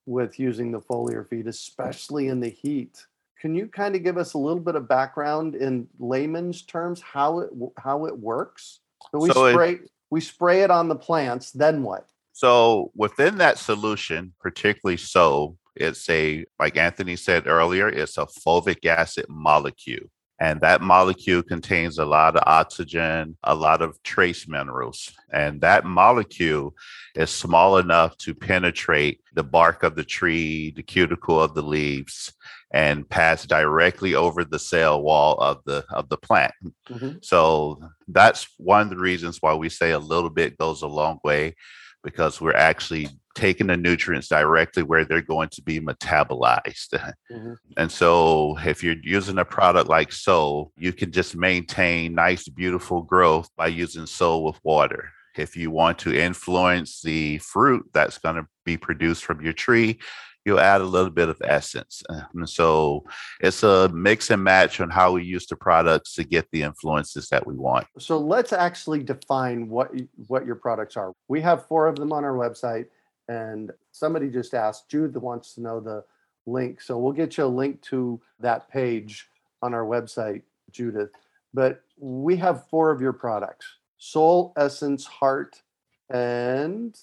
with 0.05 0.41
using 0.41 0.73
the 0.73 0.81
foliar 0.81 1.27
feed, 1.29 1.47
especially 1.47 2.27
in 2.27 2.41
the 2.41 2.49
heat. 2.49 3.07
Can 3.41 3.55
you 3.55 3.69
kind 3.69 3.95
of 3.95 4.03
give 4.03 4.19
us 4.19 4.35
a 4.35 4.39
little 4.39 4.61
bit 4.63 4.75
of 4.75 4.89
background 4.89 5.55
in 5.55 5.89
layman's 6.01 6.63
terms 6.63 7.01
how 7.01 7.39
it 7.39 7.53
how 7.77 8.07
it 8.07 8.19
works? 8.19 8.81
So 9.13 9.19
we 9.21 9.31
So 9.31 9.47
it- 9.47 9.91
we 10.11 10.21
spray 10.21 10.63
it 10.63 10.73
on 10.73 10.89
the 10.89 10.97
plants, 10.97 11.53
then 11.53 11.85
what? 11.85 12.13
So 12.39 12.93
within 12.95 13.39
that 13.39 13.59
solution, 13.59 14.33
particularly 14.39 14.97
so, 14.97 15.57
it's 15.75 16.09
a, 16.09 16.45
like 16.61 16.77
Anthony 16.77 17.17
said 17.17 17.49
earlier, 17.49 17.89
it's 17.89 18.17
a 18.17 18.27
fulvic 18.27 18.87
acid 18.87 19.27
molecule. 19.29 20.07
And 20.39 20.61
that 20.61 20.81
molecule 20.81 21.43
contains 21.43 21.99
a 21.99 22.05
lot 22.05 22.37
of 22.37 22.45
oxygen, 22.47 23.37
a 23.43 23.57
lot 23.57 23.83
of 23.83 24.01
trace 24.05 24.47
minerals. 24.47 25.11
And 25.33 25.61
that 25.63 25.85
molecule 25.85 26.77
is 27.17 27.31
small 27.31 27.79
enough 27.79 28.17
to 28.19 28.37
penetrate 28.37 29.21
the 29.35 29.43
bark 29.43 29.83
of 29.83 29.97
the 29.97 30.05
tree, 30.05 30.71
the 30.71 30.85
cuticle 30.85 31.43
of 31.43 31.55
the 31.55 31.63
leaves, 31.63 32.33
and 32.73 33.09
pass 33.09 33.47
directly 33.47 34.15
over 34.15 34.45
the 34.45 34.61
cell 34.61 35.03
wall 35.03 35.35
of 35.39 35.59
the 35.65 35.85
of 35.91 36.09
the 36.09 36.19
plant. 36.19 36.55
Mm-hmm. 36.89 37.19
So 37.21 37.81
that's 38.07 38.47
one 38.59 38.83
of 38.83 38.91
the 38.91 38.97
reasons 38.97 39.39
why 39.41 39.55
we 39.55 39.69
say 39.69 39.91
a 39.91 39.99
little 39.99 40.31
bit 40.31 40.57
goes 40.57 40.83
a 40.83 40.87
long 40.87 41.19
way 41.25 41.57
because 42.03 42.41
we're 42.41 42.55
actually 42.55 43.09
taking 43.35 43.69
the 43.69 43.77
nutrients 43.77 44.29
directly 44.29 44.83
where 44.83 45.05
they're 45.05 45.23
going 45.23 45.49
to 45.51 45.63
be 45.63 45.81
metabolized. 45.81 46.91
Mm-hmm. 47.31 47.53
And 47.77 47.91
so, 47.91 48.59
if 48.65 48.83
you're 48.83 48.97
using 49.03 49.39
a 49.39 49.45
product 49.45 49.89
like 49.89 50.13
Soul, 50.13 50.73
you 50.77 50.93
can 50.93 51.13
just 51.13 51.37
maintain 51.37 52.15
nice, 52.15 52.49
beautiful 52.49 53.03
growth 53.03 53.49
by 53.57 53.69
using 53.69 54.07
Soul 54.07 54.45
with 54.45 54.59
water. 54.65 55.13
If 55.37 55.57
you 55.57 55.71
want 55.71 56.01
to 56.01 56.19
influence 56.19 57.01
the 57.01 57.39
fruit 57.39 57.89
that's 57.95 58.19
going 58.19 58.37
to 58.37 58.47
be 58.65 58.77
produced 58.77 59.25
from 59.25 59.41
your 59.41 59.53
tree, 59.53 60.01
you'll 60.45 60.61
add 60.61 60.81
a 60.81 60.85
little 60.85 61.11
bit 61.11 61.29
of 61.29 61.41
essence. 61.45 62.03
Uh, 62.09 62.23
and 62.35 62.49
so 62.49 63.05
it's 63.41 63.63
a 63.63 63.89
mix 63.91 64.31
and 64.31 64.43
match 64.43 64.81
on 64.81 64.91
how 64.91 65.13
we 65.13 65.25
use 65.25 65.47
the 65.47 65.57
products 65.57 66.15
to 66.15 66.25
get 66.25 66.49
the 66.53 66.63
influences 66.63 67.29
that 67.29 67.47
we 67.47 67.55
want. 67.55 67.87
So 67.99 68.19
let's 68.19 68.53
actually 68.53 69.03
define 69.03 69.69
what 69.69 69.93
what 70.27 70.47
your 70.47 70.57
products 70.57 70.97
are. 70.97 71.13
We 71.29 71.41
have 71.43 71.67
four 71.67 71.87
of 71.87 71.97
them 71.97 72.13
on 72.13 72.25
our 72.25 72.35
website. 72.35 72.87
And 73.29 73.73
somebody 73.93 74.31
just 74.31 74.55
asked, 74.55 74.89
Jude 74.89 75.15
wants 75.17 75.55
to 75.55 75.61
know 75.61 75.81
the 75.81 76.03
link. 76.47 76.81
So 76.81 76.99
we'll 76.99 77.13
get 77.13 77.37
you 77.37 77.45
a 77.45 77.47
link 77.47 77.83
to 77.83 78.21
that 78.41 78.71
page 78.71 79.29
on 79.61 79.75
our 79.75 79.85
website, 79.85 80.43
Judith. 80.71 81.11
But 81.53 81.83
we 81.99 82.37
have 82.37 82.67
four 82.69 82.91
of 82.91 83.01
your 83.01 83.13
products 83.13 83.67
Soul, 83.99 84.53
Essence, 84.57 85.05
Heart, 85.05 85.61
and 86.09 86.97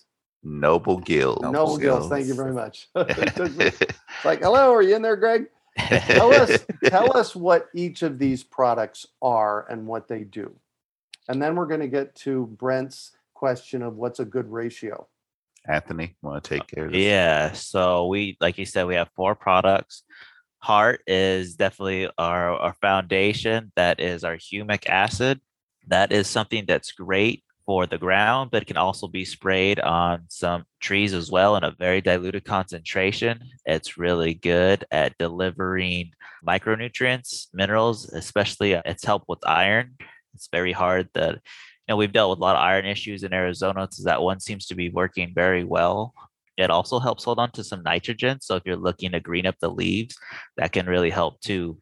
Noble 0.46 0.98
Gills. 0.98 1.42
Noble, 1.42 1.52
Noble 1.52 1.78
Gills. 1.78 2.10
Thank 2.10 2.28
you 2.28 2.36
very 2.36 2.54
much. 2.54 2.88
It's 2.96 4.24
like, 4.24 4.42
hello, 4.42 4.74
are 4.74 4.82
you 4.82 4.96
in 4.96 5.02
there, 5.02 5.18
Greg? 5.18 5.48
tell 5.78 6.32
us 6.34 6.66
tell 6.86 7.18
us 7.18 7.36
what 7.36 7.68
each 7.76 8.02
of 8.02 8.18
these 8.18 8.44
products 8.44 9.06
are 9.22 9.70
and 9.70 9.86
what 9.86 10.08
they 10.08 10.24
do. 10.24 10.56
And 11.28 11.42
then 11.42 11.56
we're 11.56 11.66
going 11.66 11.82
to 11.82 11.88
get 11.88 12.16
to 12.18 12.46
Brent's 12.58 13.12
question 13.34 13.82
of 13.82 13.96
what's 13.96 14.20
a 14.20 14.26
good 14.26 14.50
ratio. 14.50 15.08
Anthony, 15.68 16.16
want 16.22 16.44
to 16.44 16.50
take 16.50 16.62
uh, 16.62 16.66
care 16.66 16.86
of 16.86 16.92
this? 16.92 17.02
Yeah. 17.02 17.52
So 17.54 18.08
we, 18.08 18.38
like 18.40 18.58
you 18.58 18.66
said, 18.66 18.86
we 18.86 18.96
have 18.96 19.10
four 19.16 19.36
products. 19.36 20.04
Heart 20.60 21.02
is 21.08 21.56
definitely 21.56 22.10
our, 22.18 22.52
our 22.52 22.74
foundation. 22.76 23.72
That 23.76 24.00
is 24.00 24.24
our 24.24 24.38
humic 24.38 24.88
acid. 24.88 25.42
That 25.88 26.12
is 26.12 26.28
something 26.28 26.66
that's 26.68 26.92
great 26.92 27.44
for 27.66 27.88
the 27.88 27.98
ground, 27.98 28.52
but 28.52 28.62
it 28.62 28.66
can 28.66 28.78
also 28.78 29.08
be 29.08 29.26
sprayed 29.26 29.80
on 29.80 30.24
some 30.30 30.66
trees 30.80 31.14
as 31.14 31.32
well 31.32 31.56
in 31.56 31.64
a 31.64 31.76
very 31.80 32.00
diluted 32.00 32.46
concentration. 32.46 33.40
It's 33.66 33.98
really 33.98 34.36
good 34.36 34.86
at 34.92 35.18
delivering 35.18 36.12
micronutrients, 36.48 37.48
minerals, 37.54 38.06
especially 38.10 38.76
uh, 38.76 38.84
it's 38.86 39.04
helped 39.04 39.28
with 39.28 39.40
iron. 39.48 39.96
It's 40.36 40.50
very 40.52 40.72
hard 40.72 41.10
that 41.16 41.36
you 41.36 41.42
know, 41.90 41.98
we've 41.98 42.14
dealt 42.14 42.32
with 42.32 42.40
a 42.40 42.42
lot 42.42 42.56
of 42.56 42.62
iron 42.62 42.86
issues 42.86 43.24
in 43.24 43.34
Arizona. 43.34 43.88
So 43.90 44.04
that 44.04 44.22
one 44.22 44.40
seems 44.40 44.68
to 44.68 44.76
be 44.76 44.90
working 44.90 45.34
very 45.34 45.64
well. 45.64 46.14
It 46.58 46.70
also 46.70 47.00
helps 47.00 47.24
hold 47.24 47.40
on 47.40 47.52
to 47.52 47.64
some 47.64 47.84
nitrogen. 47.84 48.40
So 48.42 48.56
if 48.56 48.64
you're 48.66 48.76
looking 48.76 49.12
to 49.12 49.20
green 49.20 49.46
up 49.46 49.56
the 49.60 49.70
leaves, 49.70 50.16
that 50.58 50.72
can 50.72 50.86
really 50.86 51.10
help 51.10 51.42
too. 51.42 51.80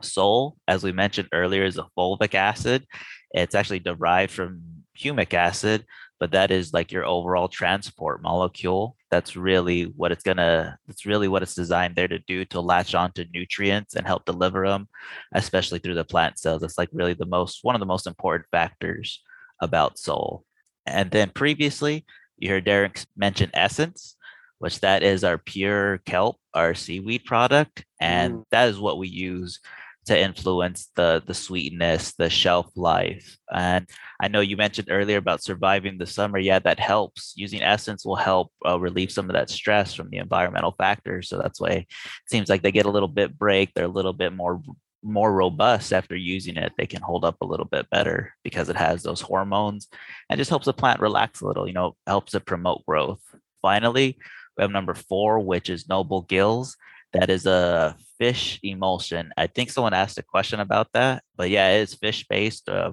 Sol, 0.00 0.56
as 0.66 0.82
we 0.82 0.90
mentioned 0.92 1.28
earlier, 1.32 1.64
is 1.64 1.78
a 1.78 1.86
fulvic 1.96 2.34
acid. 2.34 2.84
It's 3.32 3.54
actually 3.54 3.78
derived 3.78 4.32
from 4.32 4.81
humic 4.98 5.34
acid, 5.34 5.84
but 6.20 6.30
that 6.32 6.50
is 6.50 6.72
like 6.72 6.92
your 6.92 7.04
overall 7.04 7.48
transport 7.48 8.22
molecule. 8.22 8.96
That's 9.10 9.36
really 9.36 9.84
what 9.84 10.12
it's 10.12 10.22
gonna, 10.22 10.78
that's 10.86 11.04
really 11.04 11.28
what 11.28 11.42
it's 11.42 11.54
designed 11.54 11.96
there 11.96 12.08
to 12.08 12.18
do 12.20 12.44
to 12.46 12.60
latch 12.60 12.94
onto 12.94 13.24
nutrients 13.32 13.96
and 13.96 14.06
help 14.06 14.24
deliver 14.24 14.66
them, 14.66 14.88
especially 15.34 15.78
through 15.80 15.94
the 15.94 16.04
plant 16.04 16.38
cells. 16.38 16.60
That's 16.60 16.78
like 16.78 16.90
really 16.92 17.14
the 17.14 17.26
most, 17.26 17.60
one 17.62 17.74
of 17.74 17.80
the 17.80 17.86
most 17.86 18.06
important 18.06 18.46
factors 18.50 19.22
about 19.60 19.98
soul. 19.98 20.44
And 20.86 21.10
then 21.10 21.30
previously, 21.30 22.04
you 22.38 22.50
heard 22.50 22.64
Derek 22.64 23.04
mention 23.16 23.50
essence, 23.54 24.16
which 24.58 24.80
that 24.80 25.02
is 25.02 25.24
our 25.24 25.38
pure 25.38 25.98
kelp, 26.06 26.36
our 26.54 26.74
seaweed 26.74 27.24
product. 27.24 27.84
And 28.00 28.34
mm. 28.34 28.44
that 28.50 28.68
is 28.68 28.78
what 28.78 28.98
we 28.98 29.08
use 29.08 29.60
to 30.06 30.18
influence 30.18 30.90
the 30.96 31.22
the 31.26 31.34
sweetness, 31.34 32.12
the 32.14 32.28
shelf 32.28 32.70
life. 32.74 33.36
And 33.52 33.88
I 34.20 34.28
know 34.28 34.40
you 34.40 34.56
mentioned 34.56 34.88
earlier 34.90 35.18
about 35.18 35.42
surviving 35.42 35.98
the 35.98 36.06
summer. 36.06 36.38
Yeah, 36.38 36.58
that 36.60 36.80
helps. 36.80 37.34
Using 37.36 37.62
essence 37.62 38.04
will 38.04 38.16
help 38.16 38.52
uh, 38.66 38.78
relieve 38.80 39.12
some 39.12 39.30
of 39.30 39.34
that 39.34 39.50
stress 39.50 39.94
from 39.94 40.10
the 40.10 40.18
environmental 40.18 40.74
factors. 40.76 41.28
So 41.28 41.38
that's 41.38 41.60
why 41.60 41.68
it 41.68 41.86
seems 42.26 42.48
like 42.48 42.62
they 42.62 42.72
get 42.72 42.86
a 42.86 42.90
little 42.90 43.08
bit 43.08 43.38
break. 43.38 43.74
They're 43.74 43.84
a 43.84 43.88
little 43.88 44.12
bit 44.12 44.32
more 44.32 44.60
more 45.04 45.32
robust 45.32 45.92
after 45.92 46.16
using 46.16 46.56
it. 46.56 46.72
They 46.78 46.86
can 46.86 47.02
hold 47.02 47.24
up 47.24 47.36
a 47.40 47.46
little 47.46 47.66
bit 47.66 47.90
better 47.90 48.34
because 48.44 48.68
it 48.68 48.76
has 48.76 49.02
those 49.02 49.20
hormones 49.20 49.88
and 50.30 50.38
just 50.38 50.50
helps 50.50 50.66
the 50.66 50.72
plant 50.72 51.00
relax 51.00 51.40
a 51.40 51.46
little. 51.46 51.66
You 51.66 51.74
know, 51.74 51.96
helps 52.06 52.34
it 52.34 52.46
promote 52.46 52.84
growth. 52.86 53.20
Finally, 53.60 54.18
we 54.56 54.62
have 54.62 54.70
number 54.70 54.94
four, 54.94 55.38
which 55.38 55.70
is 55.70 55.88
Noble 55.88 56.22
Gills 56.22 56.76
that 57.12 57.30
is 57.30 57.46
a 57.46 57.96
fish 58.18 58.58
emulsion. 58.62 59.32
I 59.36 59.46
think 59.46 59.70
someone 59.70 59.94
asked 59.94 60.18
a 60.18 60.22
question 60.22 60.60
about 60.60 60.88
that, 60.94 61.22
but 61.36 61.50
yeah, 61.50 61.70
it 61.70 61.82
is 61.82 61.94
fish 61.94 62.26
based. 62.28 62.68
Uh, 62.68 62.92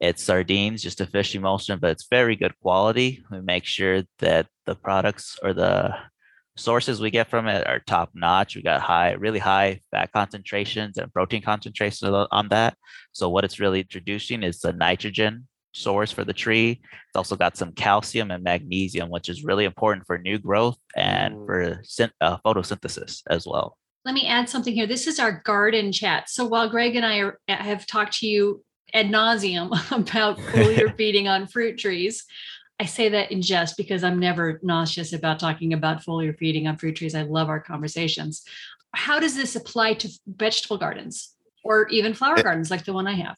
it's 0.00 0.22
sardines, 0.22 0.82
just 0.82 1.00
a 1.00 1.06
fish 1.06 1.34
emulsion, 1.34 1.78
but 1.80 1.90
it's 1.90 2.06
very 2.10 2.36
good 2.36 2.58
quality. 2.60 3.24
We 3.30 3.40
make 3.40 3.64
sure 3.64 4.02
that 4.18 4.46
the 4.66 4.74
products 4.74 5.38
or 5.42 5.54
the 5.54 5.94
sources 6.56 7.00
we 7.00 7.10
get 7.10 7.28
from 7.28 7.48
it 7.48 7.66
are 7.66 7.80
top 7.80 8.10
notch. 8.14 8.56
We 8.56 8.62
got 8.62 8.82
high, 8.82 9.12
really 9.12 9.38
high 9.38 9.80
fat 9.90 10.12
concentrations 10.12 10.98
and 10.98 11.12
protein 11.12 11.42
concentrations 11.42 12.10
on 12.30 12.48
that. 12.48 12.76
So 13.12 13.28
what 13.28 13.44
it's 13.44 13.60
really 13.60 13.80
introducing 13.80 14.42
is 14.42 14.60
the 14.60 14.72
nitrogen 14.72 15.48
source 15.76 16.10
for 16.10 16.24
the 16.24 16.32
tree. 16.32 16.80
It's 16.82 17.16
also 17.16 17.36
got 17.36 17.56
some 17.56 17.72
calcium 17.72 18.30
and 18.30 18.42
magnesium, 18.42 19.10
which 19.10 19.28
is 19.28 19.44
really 19.44 19.64
important 19.64 20.06
for 20.06 20.18
new 20.18 20.38
growth 20.38 20.78
and 20.96 21.34
mm. 21.34 21.46
for 21.46 21.80
uh, 22.20 22.38
photosynthesis 22.44 23.22
as 23.28 23.46
well. 23.46 23.76
Let 24.04 24.14
me 24.14 24.26
add 24.26 24.48
something 24.48 24.74
here. 24.74 24.86
This 24.86 25.06
is 25.06 25.18
our 25.18 25.42
garden 25.44 25.92
chat. 25.92 26.30
So 26.30 26.44
while 26.44 26.68
Greg 26.68 26.96
and 26.96 27.04
I 27.04 27.18
are, 27.18 27.40
have 27.48 27.86
talked 27.86 28.18
to 28.18 28.26
you 28.26 28.64
ad 28.94 29.06
nauseum 29.06 29.70
about 29.90 30.38
foliar 30.52 30.96
feeding 30.96 31.28
on 31.28 31.46
fruit 31.46 31.78
trees, 31.78 32.24
I 32.78 32.84
say 32.84 33.08
that 33.08 33.32
in 33.32 33.42
jest 33.42 33.76
because 33.76 34.04
I'm 34.04 34.18
never 34.18 34.60
nauseous 34.62 35.12
about 35.12 35.38
talking 35.38 35.72
about 35.72 36.04
foliar 36.04 36.36
feeding 36.36 36.66
on 36.68 36.76
fruit 36.76 36.96
trees. 36.96 37.14
I 37.14 37.22
love 37.22 37.48
our 37.48 37.60
conversations. 37.60 38.44
How 38.94 39.18
does 39.18 39.34
this 39.34 39.56
apply 39.56 39.94
to 39.94 40.08
vegetable 40.26 40.78
gardens 40.78 41.34
or 41.64 41.88
even 41.88 42.14
flower 42.14 42.42
gardens 42.42 42.70
like 42.70 42.84
the 42.84 42.92
one 42.92 43.06
I 43.06 43.14
have? 43.14 43.36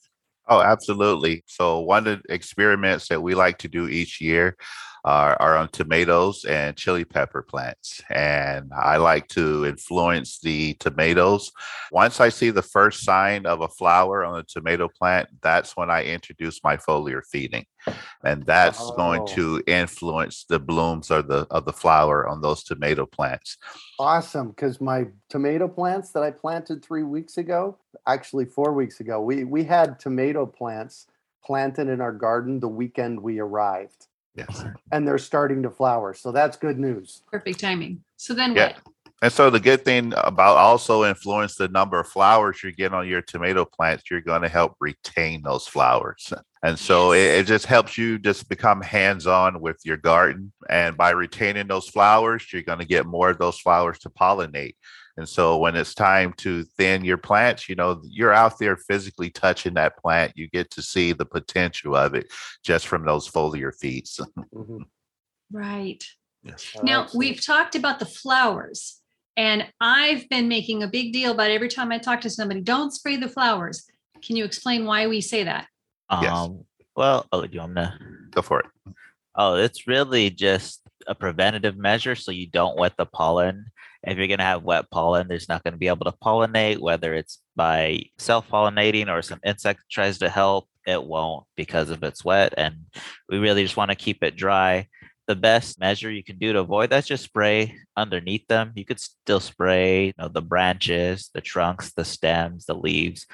Oh, 0.48 0.62
absolutely. 0.62 1.42
So, 1.46 1.80
one 1.80 2.06
of 2.06 2.22
the 2.22 2.32
experiments 2.34 3.08
that 3.08 3.22
we 3.22 3.34
like 3.34 3.58
to 3.58 3.68
do 3.68 3.86
each 3.88 4.20
year 4.20 4.56
are, 5.04 5.36
are 5.40 5.56
on 5.56 5.68
tomatoes 5.68 6.44
and 6.44 6.76
chili 6.76 7.04
pepper 7.04 7.42
plants. 7.42 8.00
And 8.10 8.70
I 8.74 8.96
like 8.96 9.28
to 9.28 9.66
influence 9.66 10.38
the 10.40 10.74
tomatoes. 10.74 11.52
Once 11.92 12.20
I 12.20 12.28
see 12.28 12.50
the 12.50 12.62
first 12.62 13.04
sign 13.04 13.46
of 13.46 13.60
a 13.60 13.68
flower 13.68 14.24
on 14.24 14.38
a 14.38 14.42
tomato 14.42 14.88
plant, 14.88 15.28
that's 15.42 15.76
when 15.76 15.90
I 15.90 16.04
introduce 16.04 16.62
my 16.62 16.76
foliar 16.76 17.22
feeding. 17.30 17.64
And 18.24 18.44
that's 18.44 18.80
oh. 18.80 18.96
going 18.96 19.26
to 19.28 19.62
influence 19.66 20.44
the 20.48 20.58
blooms 20.58 21.10
of 21.10 21.28
the 21.28 21.46
of 21.50 21.64
the 21.64 21.72
flower 21.72 22.28
on 22.28 22.40
those 22.40 22.62
tomato 22.62 23.06
plants. 23.06 23.56
Awesome. 23.98 24.50
Because 24.50 24.80
my 24.80 25.06
tomato 25.28 25.68
plants 25.68 26.10
that 26.10 26.22
I 26.22 26.30
planted 26.30 26.84
three 26.84 27.04
weeks 27.04 27.38
ago, 27.38 27.78
actually 28.06 28.44
four 28.44 28.72
weeks 28.72 29.00
ago, 29.00 29.20
we 29.22 29.44
we 29.44 29.64
had 29.64 29.98
tomato 29.98 30.44
plants 30.44 31.06
planted 31.44 31.88
in 31.88 32.00
our 32.00 32.12
garden 32.12 32.60
the 32.60 32.68
weekend 32.68 33.20
we 33.20 33.38
arrived. 33.38 34.06
Yes. 34.38 34.64
And 34.92 35.06
they're 35.06 35.18
starting 35.18 35.62
to 35.64 35.70
flower. 35.70 36.14
So 36.14 36.32
that's 36.32 36.56
good 36.56 36.78
news. 36.78 37.22
Perfect 37.30 37.60
timing. 37.60 38.02
So 38.16 38.34
then 38.34 38.54
yeah. 38.54 38.68
what? 38.68 38.76
And 39.20 39.32
so 39.32 39.50
the 39.50 39.58
good 39.58 39.84
thing 39.84 40.12
about 40.16 40.58
also 40.58 41.04
influence 41.04 41.56
the 41.56 41.66
number 41.66 41.98
of 41.98 42.06
flowers 42.06 42.62
you 42.62 42.70
get 42.70 42.94
on 42.94 43.08
your 43.08 43.20
tomato 43.20 43.64
plants, 43.64 44.04
you're 44.08 44.20
going 44.20 44.42
to 44.42 44.48
help 44.48 44.76
retain 44.78 45.42
those 45.42 45.66
flowers. 45.66 46.32
And 46.62 46.78
so 46.78 47.12
yes. 47.12 47.34
it, 47.34 47.40
it, 47.40 47.46
just 47.48 47.66
helps 47.66 47.98
you 47.98 48.20
just 48.20 48.48
become 48.48 48.80
hands-on 48.80 49.60
with 49.60 49.78
your 49.84 49.96
garden. 49.96 50.52
And 50.70 50.96
by 50.96 51.10
retaining 51.10 51.66
those 51.66 51.88
flowers, 51.88 52.46
you're 52.52 52.62
going 52.62 52.78
to 52.78 52.84
get 52.84 53.06
more 53.06 53.30
of 53.30 53.38
those 53.38 53.58
flowers 53.58 53.98
to 54.00 54.10
pollinate. 54.10 54.76
And 55.18 55.28
so 55.28 55.58
when 55.58 55.74
it's 55.74 55.94
time 55.94 56.32
to 56.34 56.62
thin 56.62 57.04
your 57.04 57.16
plants, 57.16 57.68
you 57.68 57.74
know, 57.74 58.00
you're 58.04 58.32
out 58.32 58.60
there 58.60 58.76
physically 58.76 59.30
touching 59.30 59.74
that 59.74 59.98
plant. 59.98 60.32
You 60.36 60.48
get 60.48 60.70
to 60.70 60.80
see 60.80 61.12
the 61.12 61.26
potential 61.26 61.96
of 61.96 62.14
it 62.14 62.32
just 62.62 62.86
from 62.86 63.04
those 63.04 63.28
foliar 63.28 63.72
feeds. 63.74 64.20
Mhm. 64.54 64.84
Right. 65.50 66.04
yes. 66.44 66.76
Now, 66.82 67.02
excellent. 67.02 67.18
we've 67.18 67.44
talked 67.44 67.74
about 67.74 67.98
the 67.98 68.06
flowers, 68.06 69.00
and 69.36 69.66
I've 69.80 70.28
been 70.28 70.46
making 70.46 70.82
a 70.82 70.88
big 70.88 71.12
deal 71.12 71.32
about 71.32 71.50
every 71.50 71.68
time 71.68 71.90
I 71.90 71.98
talk 71.98 72.20
to 72.20 72.30
somebody, 72.30 72.60
don't 72.60 72.92
spray 72.92 73.16
the 73.16 73.28
flowers. 73.28 73.84
Can 74.22 74.36
you 74.36 74.44
explain 74.44 74.84
why 74.84 75.06
we 75.08 75.20
say 75.20 75.42
that? 75.44 75.66
Yes. 76.22 76.30
Um, 76.32 76.64
well, 76.94 77.26
oh, 77.32 77.44
do 77.44 77.52
you 77.52 77.60
want 77.60 77.74
me 77.74 77.82
to? 77.82 77.98
Go 78.30 78.42
for 78.42 78.60
it. 78.60 78.66
Oh, 79.34 79.54
it's 79.56 79.88
really 79.88 80.30
just 80.30 80.82
a 81.08 81.14
preventative 81.14 81.76
measure 81.76 82.14
so 82.14 82.30
you 82.30 82.46
don't 82.46 82.78
wet 82.78 82.94
the 82.98 83.06
pollen. 83.06 83.66
If 84.02 84.16
you're 84.16 84.28
going 84.28 84.38
to 84.38 84.44
have 84.44 84.62
wet 84.62 84.90
pollen, 84.90 85.28
there's 85.28 85.48
not 85.48 85.64
going 85.64 85.72
to 85.72 85.78
be 85.78 85.88
able 85.88 86.04
to 86.04 86.16
pollinate, 86.22 86.78
whether 86.78 87.14
it's 87.14 87.40
by 87.56 88.04
self 88.18 88.48
pollinating 88.48 89.08
or 89.08 89.22
some 89.22 89.40
insect 89.44 89.80
tries 89.90 90.18
to 90.18 90.28
help, 90.28 90.68
it 90.86 91.02
won't 91.02 91.44
because 91.56 91.90
of 91.90 92.02
it's 92.02 92.24
wet. 92.24 92.54
And 92.56 92.86
we 93.28 93.38
really 93.38 93.62
just 93.62 93.76
want 93.76 93.90
to 93.90 93.96
keep 93.96 94.22
it 94.22 94.36
dry. 94.36 94.86
The 95.26 95.36
best 95.36 95.78
measure 95.78 96.10
you 96.10 96.24
can 96.24 96.38
do 96.38 96.54
to 96.54 96.60
avoid 96.60 96.88
that's 96.88 97.06
just 97.06 97.24
spray 97.24 97.76
underneath 97.98 98.46
them. 98.46 98.72
You 98.74 98.86
could 98.86 98.98
still 98.98 99.40
spray 99.40 100.06
you 100.06 100.12
know, 100.18 100.28
the 100.28 100.40
branches, 100.40 101.28
the 101.34 101.42
trunks, 101.42 101.92
the 101.92 102.04
stems, 102.04 102.64
the 102.64 102.74
leaves, 102.74 103.26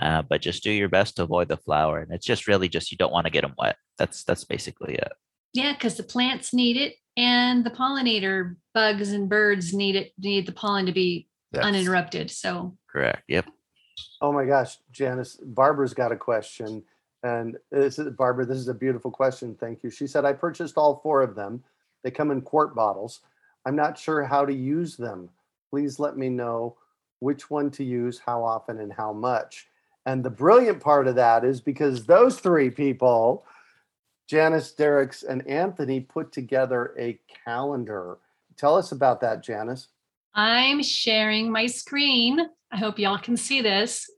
uh, 0.00 0.22
but 0.22 0.40
just 0.40 0.62
do 0.62 0.70
your 0.70 0.88
best 0.88 1.16
to 1.16 1.24
avoid 1.24 1.48
the 1.48 1.58
flower. 1.58 2.00
And 2.00 2.10
it's 2.10 2.24
just 2.24 2.48
really 2.48 2.68
just 2.68 2.90
you 2.90 2.96
don't 2.96 3.12
want 3.12 3.26
to 3.26 3.32
get 3.32 3.42
them 3.42 3.54
wet. 3.58 3.76
That's 3.98 4.24
that's 4.24 4.44
basically 4.44 4.94
it. 4.94 5.12
Yeah, 5.52 5.74
because 5.74 5.96
the 5.96 6.04
plants 6.04 6.54
need 6.54 6.78
it 6.78 6.94
and 7.16 7.64
the 7.64 7.70
pollinator 7.70 8.56
bugs 8.74 9.12
and 9.12 9.28
birds 9.28 9.74
need 9.74 9.96
it, 9.96 10.12
need 10.18 10.46
the 10.46 10.52
pollen 10.52 10.86
to 10.86 10.92
be 10.92 11.28
Yes. 11.52 11.64
uninterrupted. 11.64 12.30
So 12.30 12.76
Correct. 12.88 13.24
Yep. 13.28 13.46
Oh 14.22 14.32
my 14.32 14.46
gosh, 14.46 14.78
Janice, 14.90 15.36
Barbara's 15.36 15.92
got 15.94 16.12
a 16.12 16.16
question. 16.16 16.82
And 17.22 17.56
this 17.70 17.98
is 17.98 18.08
Barbara, 18.10 18.46
this 18.46 18.58
is 18.58 18.68
a 18.68 18.74
beautiful 18.74 19.10
question. 19.10 19.54
Thank 19.54 19.82
you. 19.82 19.90
She 19.90 20.06
said, 20.06 20.24
I 20.24 20.32
purchased 20.32 20.76
all 20.76 21.00
four 21.02 21.22
of 21.22 21.34
them. 21.34 21.62
They 22.02 22.10
come 22.10 22.30
in 22.30 22.40
quart 22.40 22.74
bottles. 22.74 23.20
I'm 23.66 23.76
not 23.76 23.98
sure 23.98 24.24
how 24.24 24.44
to 24.44 24.52
use 24.52 24.96
them. 24.96 25.28
Please 25.70 25.98
let 25.98 26.16
me 26.16 26.28
know 26.28 26.76
which 27.20 27.50
one 27.50 27.70
to 27.72 27.84
use, 27.84 28.18
how 28.18 28.44
often, 28.44 28.80
and 28.80 28.92
how 28.92 29.12
much. 29.12 29.68
And 30.06 30.24
the 30.24 30.30
brilliant 30.30 30.80
part 30.80 31.06
of 31.06 31.14
that 31.14 31.44
is 31.44 31.60
because 31.60 32.04
those 32.04 32.40
three 32.40 32.70
people, 32.70 33.44
Janice, 34.28 34.72
Derek's, 34.72 35.22
and 35.22 35.46
Anthony, 35.46 36.00
put 36.00 36.32
together 36.32 36.94
a 36.98 37.18
calendar. 37.44 38.18
Tell 38.56 38.76
us 38.76 38.92
about 38.92 39.20
that, 39.20 39.42
Janice. 39.42 39.88
I'm 40.34 40.82
sharing 40.82 41.50
my 41.50 41.66
screen. 41.66 42.40
I 42.70 42.76
hope 42.76 42.98
y'all 42.98 43.18
can 43.18 43.36
see 43.36 43.60
this. 43.60 44.08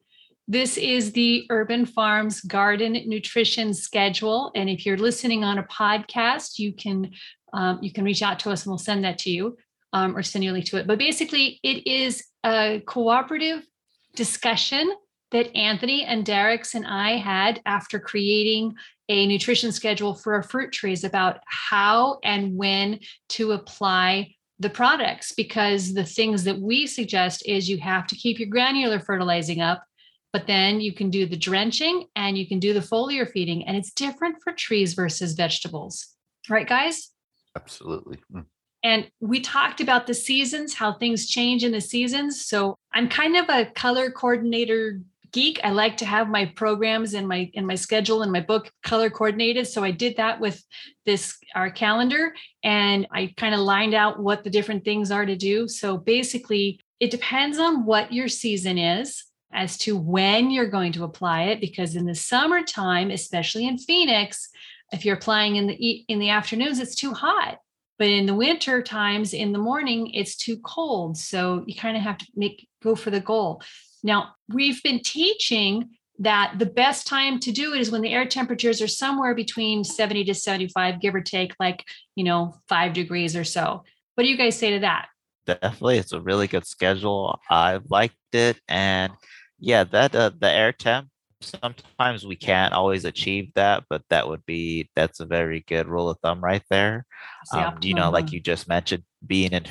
This 0.47 0.77
is 0.77 1.13
the 1.13 1.47
Urban 1.51 1.87
Farms 1.87 2.43
Garden 2.43 2.93
Nutrition 3.07 3.73
Schedule, 3.73 4.53
and 4.55 4.69
if 4.69 4.85
you're 4.85 4.99
listening 4.99 5.43
on 5.43 5.59
a 5.59 5.65
podcast, 5.65 6.59
you 6.59 6.73
can 6.75 7.13
um, 7.55 7.79
you 7.81 7.93
can 7.93 8.05
reach 8.05 8.21
out 8.21 8.39
to 8.41 8.51
us 8.51 8.65
and 8.65 8.71
we'll 8.71 8.79
send 8.79 9.05
that 9.05 9.19
to 9.19 9.31
you 9.31 9.57
um, 9.93 10.17
or 10.17 10.23
send 10.23 10.45
you 10.45 10.51
a 10.51 10.53
link 10.53 10.67
to 10.67 10.77
it. 10.77 10.87
But 10.87 10.99
basically, 10.99 11.61
it 11.63 11.87
is 11.87 12.25
a 12.45 12.83
cooperative 12.85 13.67
discussion 14.15 14.93
that 15.31 15.55
Anthony 15.57 16.05
and 16.05 16.27
Derek's 16.27 16.75
and 16.75 16.87
I 16.87 17.17
had 17.17 17.63
after 17.65 17.99
creating 17.99 18.75
a 19.09 19.27
nutrition 19.27 19.73
schedule 19.73 20.15
for 20.15 20.35
our 20.35 20.43
fruit 20.43 20.73
trees 20.73 21.05
about 21.05 21.41
how 21.47 22.19
and 22.25 22.57
when 22.57 23.01
to 23.31 23.53
apply 23.53 24.35
the 24.59 24.71
products 24.71 25.33
because 25.33 25.95
the 25.95 26.05
things 26.05 26.45
that 26.45 26.61
we 26.61 26.87
suggest 26.87 27.47
is 27.47 27.69
you 27.69 27.79
have 27.79 28.07
to 28.07 28.15
keep 28.15 28.39
your 28.39 28.49
granular 28.49 29.01
fertilizing 29.01 29.61
up 29.61 29.85
but 30.33 30.47
then 30.49 30.81
you 30.81 30.93
can 30.93 31.11
do 31.11 31.27
the 31.27 31.37
drenching 31.37 32.07
and 32.17 32.37
you 32.37 32.47
can 32.47 32.59
do 32.59 32.73
the 32.73 32.81
foliar 32.81 33.31
feeding 33.31 33.67
and 33.67 33.77
it's 33.77 33.93
different 33.93 34.37
for 34.43 34.53
trees 34.53 34.95
versus 34.95 35.35
vegetables 35.35 36.15
right 36.49 36.69
guys 36.69 37.11
Absolutely. 37.57 38.19
Mm. 38.33 38.47
and 38.83 39.11
we 39.21 39.41
talked 39.41 39.81
about 39.81 40.07
the 40.07 40.15
seasons 40.15 40.75
how 40.75 40.93
things 40.93 41.27
change 41.29 41.65
in 41.65 41.73
the 41.73 41.81
seasons 41.81 42.47
so 42.47 42.79
i'm 42.93 43.09
kind 43.09 43.37
of 43.37 43.49
a 43.49 43.67
color 43.67 44.11
coordinator 44.11 45.01
geek. 45.35 45.59
I 45.65 45.71
like 45.71 45.97
to 45.97 46.07
have 46.07 46.29
my 46.29 46.47
programs 46.47 47.13
in 47.13 47.27
my 47.27 47.51
in 47.55 47.67
my 47.67 47.75
schedule 47.75 48.23
and 48.23 48.31
my 48.31 48.41
book 48.41 48.71
color 48.85 49.11
coordinated. 49.11 49.67
So 49.67 49.83
i 49.83 49.91
did 49.91 50.17
that 50.17 50.41
with 50.41 50.63
this 51.05 51.37
our 51.57 51.71
calendar 51.71 52.33
and 52.63 53.09
i 53.13 53.35
kind 53.37 53.53
of 53.53 53.61
lined 53.61 53.95
out 53.95 54.23
what 54.23 54.45
the 54.45 54.51
different 54.51 54.85
things 54.85 55.11
are 55.11 55.27
to 55.27 55.35
do. 55.35 55.67
So 55.67 55.99
basically 55.99 56.81
it 57.01 57.11
depends 57.11 57.59
on 57.59 57.85
what 57.85 58.13
your 58.13 58.29
season 58.29 58.79
is 58.79 59.25
as 59.53 59.77
to 59.79 59.97
when 59.97 60.53
you're 60.53 60.71
going 60.71 60.93
to 60.93 61.05
apply 61.05 61.43
it 61.45 61.61
because 61.61 61.97
in 61.97 62.07
the 62.07 62.15
summertime 62.15 63.11
especially 63.11 63.67
in 63.67 63.77
phoenix 63.77 64.49
if 64.93 65.05
you're 65.05 65.17
applying 65.17 65.57
in 65.57 65.67
the 65.67 65.75
in 66.07 66.21
the 66.21 66.31
afternoons 66.31 66.79
it's 66.79 66.95
too 66.95 67.13
hot. 67.13 67.59
But 67.99 68.09
in 68.09 68.27
the 68.27 68.35
winter 68.35 68.83
times 68.83 69.35
in 69.35 69.51
the 69.51 69.59
morning 69.59 70.15
it's 70.15 70.37
too 70.37 70.59
cold. 70.59 71.17
So 71.17 71.65
you 71.67 71.75
kind 71.75 71.97
of 71.97 72.05
have 72.05 72.19
to 72.19 72.27
make 72.37 72.69
go 72.85 72.95
for 72.95 73.11
the 73.11 73.21
goal 73.21 73.63
now 74.05 74.35
we've 74.49 74.81
been 74.85 75.01
teaching 75.01 75.91
that 76.21 76.55
the 76.61 76.67
best 76.67 77.09
time 77.09 77.41
to 77.41 77.51
do 77.51 77.75
it 77.75 77.81
is 77.81 77.91
when 77.91 78.01
the 78.01 78.13
air 78.13 78.25
temperatures 78.25 78.81
are 78.81 78.87
somewhere 78.87 79.35
between 79.35 79.83
70 79.83 80.23
to 80.27 80.35
75 80.35 81.01
give 81.01 81.13
or 81.13 81.21
take 81.21 81.53
like 81.59 81.85
you 82.15 82.23
know 82.23 82.55
5 82.69 82.93
degrees 82.93 83.35
or 83.35 83.43
so 83.43 83.83
what 84.15 84.23
do 84.23 84.31
you 84.31 84.37
guys 84.37 84.57
say 84.57 84.71
to 84.71 84.79
that 84.79 85.09
Definitely, 85.47 85.99
it's 85.99 86.13
a 86.13 86.21
really 86.21 86.47
good 86.47 86.67
schedule. 86.67 87.39
I 87.51 87.81
liked 87.91 88.17
it, 88.33 88.59
and 88.67 89.13
yeah, 89.59 89.85
that 89.85 90.15
uh, 90.15 90.31
the 90.39 90.51
air 90.51 90.73
temp. 90.73 91.09
Sometimes 91.41 92.25
we 92.25 92.37
can't 92.37 92.73
always 92.73 93.05
achieve 93.05 93.53
that, 93.55 93.85
but 93.91 94.01
that 94.09 94.27
would 94.27 94.47
be 94.47 94.89
that's 94.97 95.21
a 95.21 95.27
very 95.27 95.63
good 95.69 95.87
rule 95.87 96.09
of 96.09 96.19
thumb 96.21 96.43
right 96.43 96.63
there. 96.71 97.05
Um, 97.53 97.77
you 97.83 97.93
know, 97.93 98.11
like 98.11 98.33
you 98.33 98.41
just 98.41 98.67
mentioned, 98.67 99.03
being 99.27 99.53
in 99.53 99.67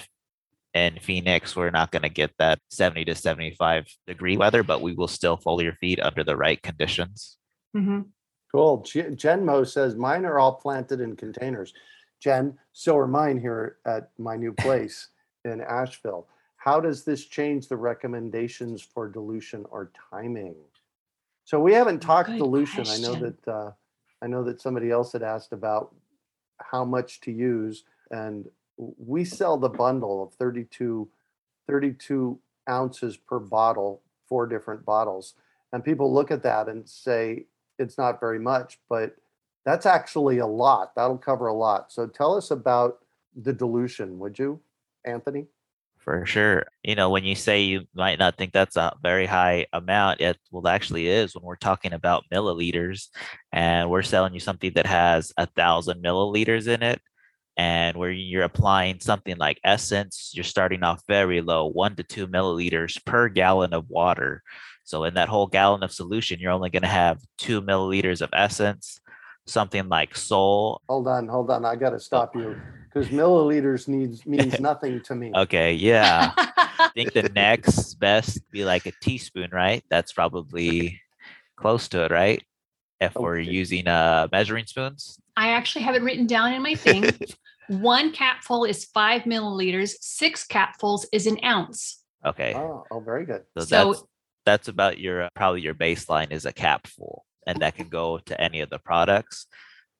in 0.73 0.97
Phoenix, 0.99 1.55
we're 1.55 1.69
not 1.69 1.91
going 1.91 2.01
to 2.01 2.09
get 2.09 2.31
that 2.39 2.59
70 2.69 3.05
to 3.05 3.15
75 3.15 3.86
degree 4.07 4.38
weather, 4.38 4.63
but 4.63 4.81
we 4.81 4.93
will 4.93 5.07
still 5.07 5.38
foliar 5.38 5.75
feed 5.77 5.99
under 5.99 6.23
the 6.23 6.36
right 6.36 6.62
conditions. 6.62 7.38
Mhm. 7.75 8.07
Cool. 8.51 8.81
J- 8.83 9.09
Jenmo 9.12 9.67
says 9.67 9.95
mine 9.95 10.25
are 10.25 10.39
all 10.39 10.53
planted 10.55 11.01
in 11.01 11.15
containers. 11.15 11.73
Jen, 12.19 12.57
so 12.71 12.97
are 12.97 13.07
mine 13.07 13.39
here 13.39 13.77
at 13.86 14.12
my 14.17 14.36
new 14.36 14.53
place 14.65 15.09
in 15.45 15.62
Asheville. 15.62 16.27
How 16.57 16.79
does 16.79 17.03
this 17.03 17.25
change 17.25 17.67
the 17.67 17.75
recommendations 17.77 18.81
for 18.81 19.09
dilution 19.09 19.65
or 19.69 19.91
timing? 20.12 20.55
So 21.45 21.59
we 21.59 21.73
haven't 21.73 22.01
talked 22.01 22.29
Good 22.29 22.38
dilution. 22.38 22.86
I 22.88 22.97
know 22.97 23.15
that 23.15 23.47
uh, 23.47 23.71
I 24.21 24.27
know 24.27 24.43
that 24.45 24.62
somebody 24.62 24.89
else 24.89 25.12
had 25.12 25.23
asked 25.23 25.51
about 25.51 25.93
how 26.62 26.86
much 26.86 27.19
to 27.21 27.31
use, 27.31 27.83
and 28.12 28.45
w- 28.45 28.53
we 28.77 29.25
sell 29.25 29.57
the 29.57 29.69
bundle 29.69 30.23
of 30.23 30.33
32, 30.33 31.07
32 31.67 32.39
ounces 32.69 33.17
per 33.17 33.39
bottle, 33.39 34.01
four 34.27 34.47
different 34.47 34.86
bottles. 34.86 35.36
And 35.71 35.83
people 35.83 36.13
look 36.13 36.31
at 36.31 36.43
that 36.43 36.67
and 36.67 36.88
say, 36.88 37.45
it's 37.79 37.97
not 37.97 38.19
very 38.19 38.39
much, 38.39 38.79
but 38.89 39.15
that's 39.65 39.86
actually 39.86 40.38
a 40.39 40.47
lot. 40.47 40.95
That'll 40.95 41.17
cover 41.17 41.47
a 41.47 41.53
lot. 41.53 41.91
So 41.91 42.07
tell 42.07 42.36
us 42.36 42.51
about 42.51 42.99
the 43.36 43.53
dilution, 43.53 44.19
would 44.19 44.38
you, 44.38 44.59
Anthony? 45.05 45.47
For 46.03 46.25
sure. 46.25 46.65
You 46.83 46.95
know, 46.95 47.09
when 47.09 47.23
you 47.23 47.33
say 47.33 47.62
you 47.62 47.86
might 47.93 48.19
not 48.19 48.38
think 48.38 48.51
that's 48.51 48.75
a 48.75 48.93
very 49.01 49.25
high 49.25 49.67
amount, 49.71 50.19
it 50.19 50.38
well 50.51 50.67
actually 50.67 51.07
is 51.07 51.33
when 51.33 51.45
we're 51.45 51.55
talking 51.55 51.93
about 51.93 52.25
milliliters 52.31 53.07
and 53.53 53.89
we're 53.89 54.01
selling 54.01 54.33
you 54.33 54.41
something 54.41 54.73
that 54.75 54.86
has 54.86 55.31
a 55.38 55.45
thousand 55.45 56.03
milliliters 56.03 56.67
in 56.67 56.83
it. 56.83 57.01
And 57.56 57.98
where 57.98 58.12
you're 58.12 58.44
applying 58.44 59.00
something 59.00 59.38
like 59.38 59.60
essence, 59.63 60.32
you're 60.34 60.44
starting 60.44 60.84
off 60.84 61.04
very 61.08 61.42
low, 61.42 61.68
one 61.68 61.96
to 61.98 62.04
two 62.04 62.28
milliliters 62.28 63.04
per 63.06 63.30
gallon 63.30 63.74
of 63.74 63.89
water. 63.89 64.42
So 64.84 65.04
in 65.06 65.13
that 65.13 65.30
whole 65.30 65.48
gallon 65.48 65.84
of 65.84 65.92
solution, 65.92 66.39
you're 66.39 66.52
only 66.52 66.70
going 66.70 66.84
to 66.84 66.88
have 66.88 67.20
two 67.38 67.62
milliliters 67.62 68.22
of 68.22 68.30
essence. 68.34 69.00
Something 69.46 69.89
like 69.89 70.16
soul 70.16 70.82
Hold 70.88 71.08
on, 71.08 71.28
hold 71.28 71.52
on. 71.52 71.66
I 71.66 71.76
got 71.76 71.89
to 71.89 72.00
stop 72.00 72.34
you 72.36 72.56
because 72.94 73.10
milliliters 73.10 73.88
needs 73.88 74.26
means 74.26 74.60
nothing 74.62 75.02
to 75.02 75.16
me. 75.16 75.32
Okay, 75.36 75.74
yeah. 75.74 76.32
I 76.38 76.89
think 76.96 77.13
the 77.13 77.30
next 77.30 77.96
best 77.96 78.39
be 78.52 78.63
like 78.63 78.86
a 78.86 78.94
teaspoon, 79.02 79.50
right? 79.52 79.84
That's 79.89 80.13
probably 80.13 81.02
close 81.58 81.89
to 81.89 82.06
it, 82.06 82.12
right? 82.12 82.42
If 83.02 83.16
we're 83.16 83.39
using 83.39 83.88
uh 83.88 84.28
measuring 84.32 84.66
spoons. 84.66 85.20
I 85.36 85.50
actually 85.50 85.84
have 85.84 85.96
it 85.96 86.04
written 86.04 86.26
down 86.26 86.54
in 86.54 86.62
my 86.62 86.76
thing. 86.76 87.10
One 87.67 88.12
capful 88.12 88.63
is 88.65 88.86
five 88.86 89.23
milliliters. 89.23 89.95
Six 90.02 90.45
capfuls 90.47 91.06
is 91.12 91.28
an 91.28 91.43
ounce. 91.43 92.04
Okay. 92.26 92.54
Oh, 92.56 92.86
oh, 92.91 92.99
very 92.99 93.26
good. 93.26 93.43
So, 93.58 93.65
So- 93.65 93.93
that's 93.93 94.04
that's 94.45 94.67
about 94.67 94.97
your 94.99 95.23
uh, 95.23 95.30
probably 95.36 95.62
your 95.62 95.73
baseline 95.73 96.32
is 96.32 96.45
a 96.45 96.54
capful, 96.54 97.26
and 97.47 97.60
that 97.62 97.76
can 97.76 97.89
go 97.89 98.17
to 98.19 98.39
any 98.39 98.60
of 98.62 98.69
the 98.69 98.80
products. 98.80 99.47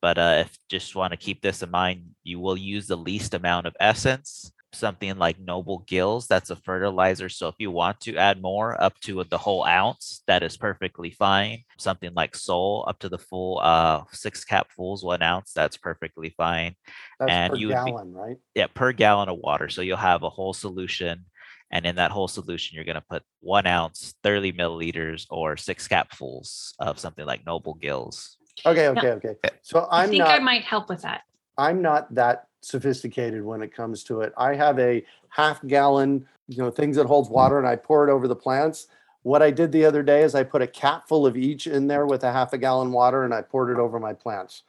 But 0.02 0.18
uh, 0.18 0.44
if 0.46 0.58
just 0.70 0.96
want 0.96 1.12
to 1.12 1.18
keep 1.18 1.42
this 1.42 1.64
in 1.64 1.72
mind, 1.72 2.16
you 2.24 2.40
will 2.40 2.58
use 2.58 2.88
the 2.88 2.98
least 2.98 3.34
amount 3.34 3.68
of 3.68 3.76
essence 3.80 4.52
something 4.74 5.18
like 5.18 5.40
noble 5.40 5.80
gills 5.88 6.28
that's 6.28 6.50
a 6.50 6.56
fertilizer 6.56 7.30
so 7.30 7.48
if 7.48 7.56
you 7.60 7.72
want 7.72 8.00
to 8.02 8.16
add 8.18 8.42
more 8.42 8.82
up 8.82 9.00
to 9.00 9.24
the 9.26 9.38
whole 9.38 9.64
ounce 9.66 10.24
that 10.28 10.44
is 10.44 10.58
perfectly 10.58 11.12
fine 11.12 11.64
something 11.78 12.12
like 12.16 12.36
soul 12.36 12.84
up 12.88 13.00
to 13.00 13.10
the 13.10 13.18
full 13.18 13.60
uh 13.62 14.04
six 14.12 14.44
capfuls 14.44 15.04
one 15.04 15.22
ounce 15.22 15.54
that's 15.54 15.78
perfectly 15.78 16.30
fine 16.36 16.76
That's 17.20 17.32
And 17.32 17.52
per 17.52 17.58
you 17.58 17.68
would 17.70 17.86
be- 17.86 17.92
gallon, 17.92 18.14
right? 18.14 18.38
yeah 18.56 18.68
per 18.74 18.92
gallon 18.92 19.30
of 19.30 19.38
water 19.38 19.70
so 19.70 19.82
you'll 19.82 19.98
have 19.98 20.24
a 20.24 20.30
whole 20.30 20.54
solution 20.54 21.26
and 21.72 21.86
in 21.86 21.96
that 21.96 22.12
whole 22.12 22.28
solution 22.28 22.76
you're 22.76 22.86
going 22.86 22.96
to 22.96 23.02
put 23.10 23.24
one 23.40 23.66
ounce 23.66 24.14
30 24.24 24.54
milliliters 24.54 25.26
or 25.30 25.58
six 25.58 25.88
capfuls 25.88 26.74
of 26.80 27.00
something 27.00 27.26
like 27.26 27.46
noble 27.46 27.74
gills 27.76 28.38
Okay, 28.66 28.88
okay, 28.90 29.10
okay. 29.14 29.36
So 29.64 29.88
I 29.92 30.04
I'm 30.04 30.10
think 30.10 30.20
not. 30.20 30.30
I 30.30 30.40
might 30.40 30.64
help 30.64 30.88
with 30.88 31.02
that. 31.02 31.24
I'm 31.58 31.82
not 31.82 32.14
that 32.16 32.46
sophisticated 32.66 33.44
when 33.44 33.62
it 33.62 33.74
comes 33.74 34.04
to 34.06 34.22
it. 34.22 34.34
I 34.38 34.56
have 34.56 34.80
a 34.80 35.06
half 35.30 35.66
gallon, 35.68 36.26
you 36.48 36.58
know, 36.58 36.72
things 36.72 36.96
that 36.98 37.06
holds 37.06 37.30
water 37.30 37.58
and 37.58 37.68
I 37.68 37.76
pour 37.76 38.08
it 38.08 38.12
over 38.12 38.28
the 38.28 38.36
plants. 38.36 38.88
What 39.24 39.42
I 39.42 39.52
did 39.52 39.72
the 39.72 39.86
other 39.86 40.04
day 40.04 40.24
is 40.24 40.36
I 40.36 40.44
put 40.44 40.62
a 40.62 40.68
cap 40.68 41.08
full 41.08 41.26
of 41.26 41.38
each 41.38 41.68
in 41.68 41.88
there 41.88 42.06
with 42.06 42.24
a 42.24 42.32
half 42.32 42.54
a 42.54 42.58
gallon 42.58 42.92
water 42.92 43.24
and 43.24 43.34
I 43.34 43.42
poured 43.42 43.70
it 43.70 43.80
over 43.80 44.00
my 44.00 44.14
plants. 44.14 44.64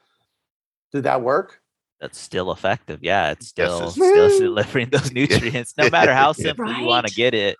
Did 0.91 1.03
that 1.03 1.21
work? 1.21 1.61
that's 2.01 2.19
still 2.19 2.51
effective 2.51 2.99
yeah 3.01 3.31
it's 3.31 3.53
Yes, 3.55 3.71
still 3.71 3.89
it's- 3.89 3.93
still 3.95 4.39
delivering 4.47 4.89
those 4.89 5.11
nutrients 5.13 5.73
no 5.77 5.89
matter 5.89 6.13
how 6.13 6.33
Yeah. 6.37 6.43
simple 6.43 6.73
you 6.73 6.85
want 6.85 7.07
to 7.07 7.13
get 7.13 7.33
it 7.33 7.57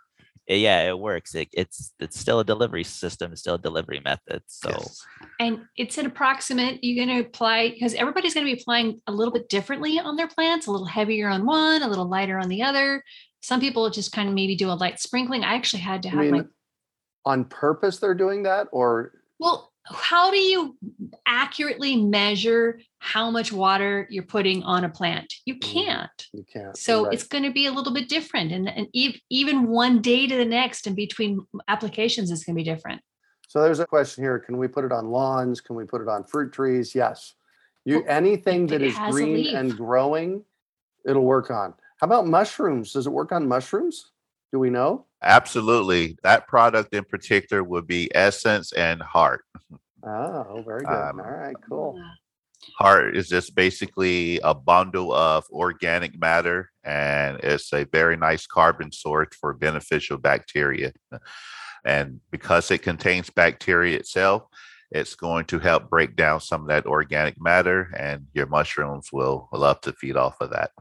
Uh, 0.49 0.53
yeah 0.53 0.87
it 0.87 0.97
works 0.99 1.33
it, 1.35 1.47
it's 1.53 1.93
it's 1.99 2.19
still 2.19 2.39
a 2.39 2.45
delivery 2.45 2.83
system 2.83 3.31
it's 3.31 3.41
still 3.41 3.55
a 3.55 3.59
delivery 3.59 4.01
method 4.03 4.41
so 4.47 4.69
Yes. 4.69 5.05
And 5.39 5.65
it's 5.75 5.97
an 5.97 6.05
approximate, 6.05 6.79
you're 6.81 7.05
going 7.05 7.17
to 7.17 7.27
apply 7.27 7.69
because 7.69 7.93
everybody's 7.95 8.33
going 8.33 8.45
to 8.45 8.53
be 8.53 8.59
applying 8.59 9.01
a 9.07 9.11
little 9.11 9.33
bit 9.33 9.49
differently 9.49 9.99
on 9.99 10.15
their 10.15 10.27
plants, 10.27 10.67
a 10.67 10.71
little 10.71 10.87
heavier 10.87 11.29
on 11.29 11.45
one, 11.45 11.81
a 11.81 11.87
little 11.87 12.07
lighter 12.07 12.39
on 12.39 12.47
the 12.47 12.61
other. 12.61 13.03
Some 13.41 13.59
people 13.59 13.89
just 13.89 14.11
kind 14.11 14.29
of 14.29 14.35
maybe 14.35 14.55
do 14.55 14.69
a 14.69 14.73
light 14.73 14.99
sprinkling. 14.99 15.43
I 15.43 15.55
actually 15.55 15.81
had 15.81 16.03
to 16.03 16.09
I 16.09 16.23
have 16.23 16.31
my 16.31 16.43
on 17.25 17.45
purpose 17.45 17.97
they're 17.97 18.13
doing 18.13 18.43
that 18.43 18.67
or 18.71 19.13
Well, 19.39 19.71
how 19.87 20.31
do 20.31 20.37
you 20.37 20.75
accurately 21.25 21.95
measure 21.95 22.79
how 22.99 23.29
much 23.29 23.51
water 23.51 24.07
you're 24.09 24.23
putting 24.23 24.63
on 24.63 24.83
a 24.83 24.89
plant? 24.89 25.31
You 25.45 25.55
Mm, 25.55 25.61
can't. 25.61 26.27
you 26.33 26.43
can't? 26.51 26.75
So 26.77 27.05
Right. 27.05 27.13
it's 27.13 27.23
going 27.23 27.43
to 27.43 27.51
be 27.51 27.67
a 27.67 27.71
little 27.71 27.93
bit 27.93 28.09
different. 28.09 28.51
And, 28.51 28.67
and 28.67 28.87
ev- 28.95 29.19
even 29.29 29.67
one 29.67 30.01
day 30.01 30.25
to 30.27 30.35
the 30.35 30.45
next 30.45 30.87
and 30.87 30.95
between 30.95 31.45
applications 31.67 32.31
is 32.31 32.43
going 32.43 32.55
to 32.55 32.59
be 32.59 32.63
different. 32.63 33.01
So 33.47 33.61
there's 33.61 33.79
a 33.79 33.85
question 33.85 34.23
here. 34.23 34.39
Can 34.39 34.57
we 34.57 34.67
put 34.67 34.85
it 34.85 34.91
on 34.91 35.07
lawns? 35.09 35.61
Can 35.61 35.75
we 35.75 35.85
put 35.85 36.01
it 36.01 36.07
on 36.07 36.23
fruit 36.23 36.51
trees? 36.51 36.95
Yes. 36.95 37.35
You 37.85 37.97
Well, 37.99 38.05
anything 38.09 38.65
that 38.67 38.81
is 38.81 38.97
green 39.11 39.55
and 39.55 39.77
growing, 39.77 40.43
it'll 41.05 41.23
work 41.23 41.51
on. 41.51 41.75
How 42.01 42.05
about 42.05 42.25
mushrooms? 42.27 42.91
Does 42.93 43.05
it 43.05 43.11
work 43.11 43.31
on 43.31 43.47
mushrooms? 43.47 44.11
Do 44.55 44.59
we 44.59 44.69
know? 44.69 45.05
Absolutely. 45.21 46.17
That 46.23 46.47
product 46.47 46.93
in 46.93 47.03
particular 47.03 47.61
would 47.61 47.85
be 47.87 48.09
Essence 48.15 48.71
and 48.71 49.01
Heart. 49.01 49.43
Oh, 50.01 50.63
very 50.65 50.79
good. 50.79 50.93
Um, 50.93 51.19
All 51.19 51.29
right, 51.29 51.55
cool. 51.69 52.01
Heart 52.77 53.17
is 53.17 53.27
just 53.27 53.53
basically 53.53 54.39
a 54.45 54.53
bundle 54.53 55.11
of 55.11 55.43
organic 55.51 56.17
matter 56.17 56.71
and 56.85 57.37
it's 57.43 57.73
a 57.73 57.83
very 57.83 58.15
nice 58.15 58.47
carbon 58.47 58.93
source 58.93 59.35
for 59.37 59.53
beneficial 59.53 60.17
bacteria. 60.17 60.93
And 61.83 62.21
because 62.31 62.71
it 62.71 62.81
contains 62.81 63.29
bacteria 63.29 63.97
itself, 63.97 64.43
it's 64.89 65.15
going 65.15 65.47
to 65.47 65.59
help 65.59 65.89
break 65.89 66.15
down 66.15 66.39
some 66.39 66.61
of 66.61 66.67
that 66.69 66.85
organic 66.85 67.41
matter 67.41 67.93
and 67.97 68.27
your 68.33 68.45
mushrooms 68.45 69.09
will 69.11 69.49
love 69.51 69.81
to 69.81 69.91
feed 69.91 70.15
off 70.15 70.39
of 70.39 70.51
that. 70.51 70.71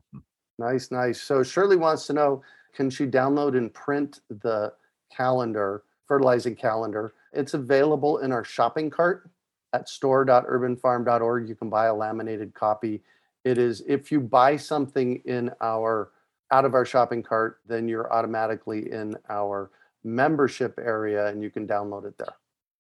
Nice, 0.61 0.93
nice. 0.93 1.21
So 1.21 1.43
Shirley 1.43 1.77
wants 1.77 2.07
to 2.07 2.13
know, 2.13 2.43
can 2.75 2.91
she 2.91 3.07
download 3.07 3.57
and 3.57 3.73
print 3.73 4.21
the 4.29 4.73
calendar, 5.15 5.85
fertilizing 6.07 6.57
calendar? 6.57 7.15
It's 7.33 7.55
available 7.55 8.19
in 8.19 8.33
our 8.33 8.45
shopping 8.45 8.91
cart 8.91 9.31
at 9.73 9.89
store.urbanfarm.org. 9.89 11.49
You 11.49 11.55
can 11.55 11.71
buy 11.71 11.87
a 11.87 11.95
laminated 11.95 12.55
copy. 12.55 13.03
It 13.45 13.59
is 13.59 13.83
if 13.87 14.11
you 14.11 14.21
buy 14.21 14.57
something 14.57 15.23
in 15.25 15.51
our 15.61 16.11
out 16.51 16.65
of 16.65 16.75
our 16.75 16.85
shopping 16.85 17.23
cart, 17.23 17.61
then 17.67 17.89
you're 17.89 18.13
automatically 18.13 18.93
in 18.93 19.17
our 19.29 19.71
membership 20.05 20.79
area 20.79 21.27
and 21.27 21.43
you 21.43 21.51
can 21.51 21.67
download 21.67 22.05
it 22.05 22.17
there. 22.19 22.35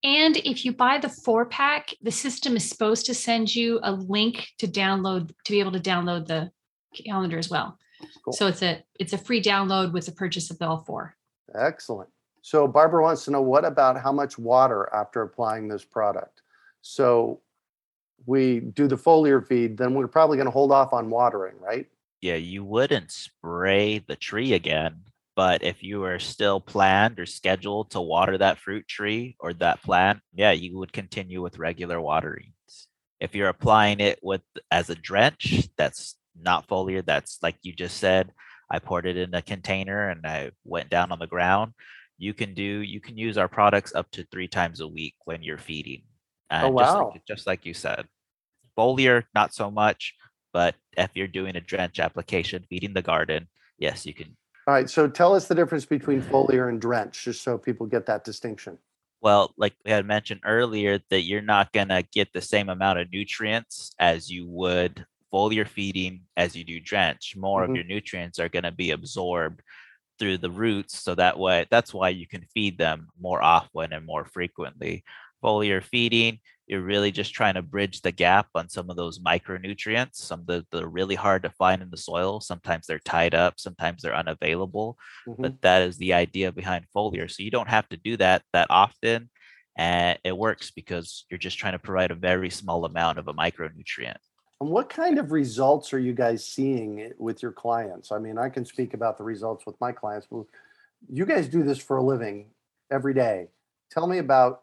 And 0.04 0.37
if 0.38 0.64
you 0.64 0.72
buy 0.72 0.98
the 0.98 1.09
four 1.09 1.46
pack, 1.46 1.94
the 2.02 2.11
system 2.11 2.57
is 2.57 2.68
supposed 2.68 3.07
to 3.07 3.14
send 3.14 3.54
you 3.54 3.80
a 3.83 3.92
link 3.92 4.48
to 4.59 4.68
download 4.68 5.28
to 5.44 5.52
be 5.52 5.61
able 5.61 5.72
to 5.72 5.80
download 5.80 6.26
the 6.26 6.50
calendar 6.94 7.38
as 7.38 7.48
well. 7.48 7.78
Cool. 8.24 8.32
So 8.32 8.46
it's 8.46 8.62
a 8.62 8.82
it's 8.98 9.12
a 9.12 9.18
free 9.18 9.42
download 9.42 9.92
with 9.92 10.06
the 10.06 10.12
purchase 10.12 10.50
of 10.50 10.60
all 10.62 10.78
four. 10.78 11.16
Excellent. 11.54 12.10
So 12.42 12.66
Barbara 12.68 13.02
wants 13.02 13.24
to 13.24 13.30
know 13.30 13.42
what 13.42 13.64
about 13.64 14.00
how 14.00 14.12
much 14.12 14.38
water 14.38 14.88
after 14.94 15.22
applying 15.22 15.68
this 15.68 15.84
product? 15.84 16.42
So 16.82 17.40
we 18.26 18.60
do 18.60 18.86
the 18.86 18.96
foliar 18.96 19.46
feed, 19.46 19.76
then 19.76 19.94
we're 19.94 20.08
probably 20.08 20.36
going 20.36 20.46
to 20.46 20.52
hold 20.52 20.72
off 20.72 20.92
on 20.92 21.10
watering, 21.10 21.54
right? 21.58 21.86
yeah 22.24 22.36
you 22.36 22.64
wouldn't 22.64 23.12
spray 23.12 23.98
the 23.98 24.16
tree 24.16 24.54
again 24.54 25.02
but 25.36 25.62
if 25.62 25.82
you 25.82 26.04
are 26.04 26.18
still 26.18 26.58
planned 26.58 27.20
or 27.20 27.26
scheduled 27.26 27.90
to 27.90 28.00
water 28.00 28.38
that 28.38 28.58
fruit 28.58 28.88
tree 28.88 29.36
or 29.38 29.52
that 29.52 29.82
plant 29.82 30.20
yeah 30.34 30.50
you 30.50 30.78
would 30.78 30.92
continue 30.92 31.42
with 31.42 31.58
regular 31.58 32.00
waterings 32.00 32.88
if 33.20 33.34
you're 33.34 33.50
applying 33.50 34.00
it 34.00 34.18
with 34.22 34.40
as 34.70 34.88
a 34.88 34.94
drench 34.94 35.68
that's 35.76 36.16
not 36.40 36.66
foliar 36.68 37.04
that's 37.04 37.38
like 37.42 37.56
you 37.62 37.72
just 37.72 37.98
said 37.98 38.32
i 38.70 38.78
poured 38.78 39.06
it 39.06 39.16
in 39.16 39.34
a 39.34 39.42
container 39.42 40.10
and 40.10 40.26
i 40.26 40.50
went 40.64 40.90
down 40.90 41.12
on 41.12 41.18
the 41.18 41.26
ground 41.26 41.72
you 42.18 42.34
can 42.34 42.54
do 42.54 42.62
you 42.62 43.00
can 43.00 43.16
use 43.16 43.38
our 43.38 43.48
products 43.48 43.94
up 43.94 44.10
to 44.10 44.24
three 44.30 44.48
times 44.48 44.80
a 44.80 44.88
week 44.88 45.14
when 45.24 45.42
you're 45.42 45.58
feeding 45.58 46.02
and 46.50 46.76
just, 46.76 46.94
wow. 46.94 47.10
like, 47.12 47.24
just 47.26 47.46
like 47.46 47.66
you 47.66 47.74
said 47.74 48.06
foliar 48.78 49.24
not 49.34 49.54
so 49.54 49.70
much 49.70 50.14
but 50.52 50.74
if 50.96 51.10
you're 51.14 51.26
doing 51.26 51.56
a 51.56 51.60
drench 51.60 51.98
application 51.98 52.64
feeding 52.68 52.94
the 52.94 53.02
garden 53.02 53.48
yes 53.78 54.06
you 54.06 54.14
can 54.14 54.36
All 54.66 54.74
right. 54.74 54.88
So 54.88 55.08
tell 55.08 55.34
us 55.34 55.46
the 55.46 55.54
difference 55.54 55.84
between 55.84 56.22
foliar 56.22 56.68
and 56.70 56.80
drench, 56.80 57.24
just 57.24 57.42
so 57.42 57.58
people 57.58 57.86
get 57.86 58.06
that 58.06 58.24
distinction. 58.24 58.78
well 59.20 59.52
like 59.56 59.74
we 59.84 59.90
had 59.90 60.06
mentioned 60.06 60.40
earlier 60.44 61.00
that 61.10 61.22
you're 61.22 61.42
not 61.42 61.72
going 61.72 61.88
to 61.88 62.02
get 62.12 62.32
the 62.32 62.40
same 62.40 62.68
amount 62.68 62.98
of 62.98 63.10
nutrients 63.12 63.92
as 63.98 64.30
you 64.30 64.46
would 64.46 65.04
foliar 65.34 65.66
feeding 65.66 66.22
as 66.36 66.54
you 66.56 66.64
do 66.64 66.78
drench 66.80 67.34
more 67.36 67.62
Mhm. 67.62 67.70
of 67.70 67.76
your 67.76 67.84
nutrients 67.84 68.38
are 68.38 68.48
going 68.54 68.62
to 68.70 68.70
be 68.84 68.92
absorbed 68.92 69.60
through 70.18 70.38
the 70.38 70.50
roots 70.50 70.94
so 71.04 71.14
that 71.16 71.36
way 71.44 71.66
that's 71.70 71.92
why 71.92 72.08
you 72.08 72.26
can 72.34 72.44
feed 72.54 72.78
them 72.78 73.08
more 73.20 73.42
often 73.42 73.92
and 73.92 74.06
more 74.06 74.24
frequently 74.24 74.94
foliar 75.44 75.82
feeding 75.82 76.38
you're 76.68 76.80
really 76.92 77.10
just 77.20 77.34
trying 77.34 77.54
to 77.54 77.62
bridge 77.62 78.00
the 78.00 78.12
gap 78.12 78.46
on 78.54 78.68
some 78.68 78.88
of 78.90 78.96
those 78.96 79.18
micronutrients 79.18 80.16
some 80.16 80.40
of 80.40 80.46
the, 80.46 80.66
the 80.70 80.86
really 80.98 81.16
hard 81.16 81.42
to 81.42 81.50
find 81.50 81.82
in 81.82 81.90
the 81.90 81.96
soil 82.10 82.40
sometimes 82.40 82.86
they're 82.86 83.00
tied 83.16 83.34
up 83.34 83.54
sometimes 83.58 84.02
they're 84.02 84.22
unavailable 84.22 84.96
Mhm. 85.26 85.42
but 85.42 85.60
that 85.62 85.82
is 85.82 85.96
the 85.98 86.12
idea 86.14 86.52
behind 86.52 86.86
foliar 86.94 87.28
so 87.30 87.42
you 87.42 87.50
don't 87.50 87.68
have 87.68 87.88
to 87.88 87.96
do 87.96 88.16
that 88.16 88.42
that 88.52 88.68
often 88.70 89.28
and 89.76 90.18
it 90.24 90.36
works 90.46 90.70
because 90.70 91.26
you're 91.28 91.46
just 91.46 91.58
trying 91.58 91.72
to 91.72 91.78
provide 91.88 92.12
a 92.12 92.26
very 92.30 92.50
small 92.50 92.84
amount 92.84 93.18
of 93.18 93.26
a 93.28 93.34
micronutrient 93.34 94.22
And 94.60 94.70
what 94.70 94.88
kind 94.88 95.18
of 95.18 95.32
results 95.32 95.92
are 95.92 95.98
you 95.98 96.12
guys 96.12 96.46
seeing 96.46 97.12
with 97.18 97.42
your 97.42 97.52
clients? 97.52 98.12
I 98.12 98.18
mean, 98.18 98.38
I 98.38 98.48
can 98.48 98.64
speak 98.64 98.94
about 98.94 99.18
the 99.18 99.24
results 99.24 99.66
with 99.66 99.78
my 99.80 99.92
clients. 99.92 100.26
but 100.30 100.44
You 101.10 101.26
guys 101.26 101.48
do 101.48 101.62
this 101.62 101.78
for 101.78 101.96
a 101.96 102.02
living 102.02 102.46
every 102.90 103.14
day. 103.14 103.48
Tell 103.90 104.06
me 104.06 104.18
about 104.18 104.62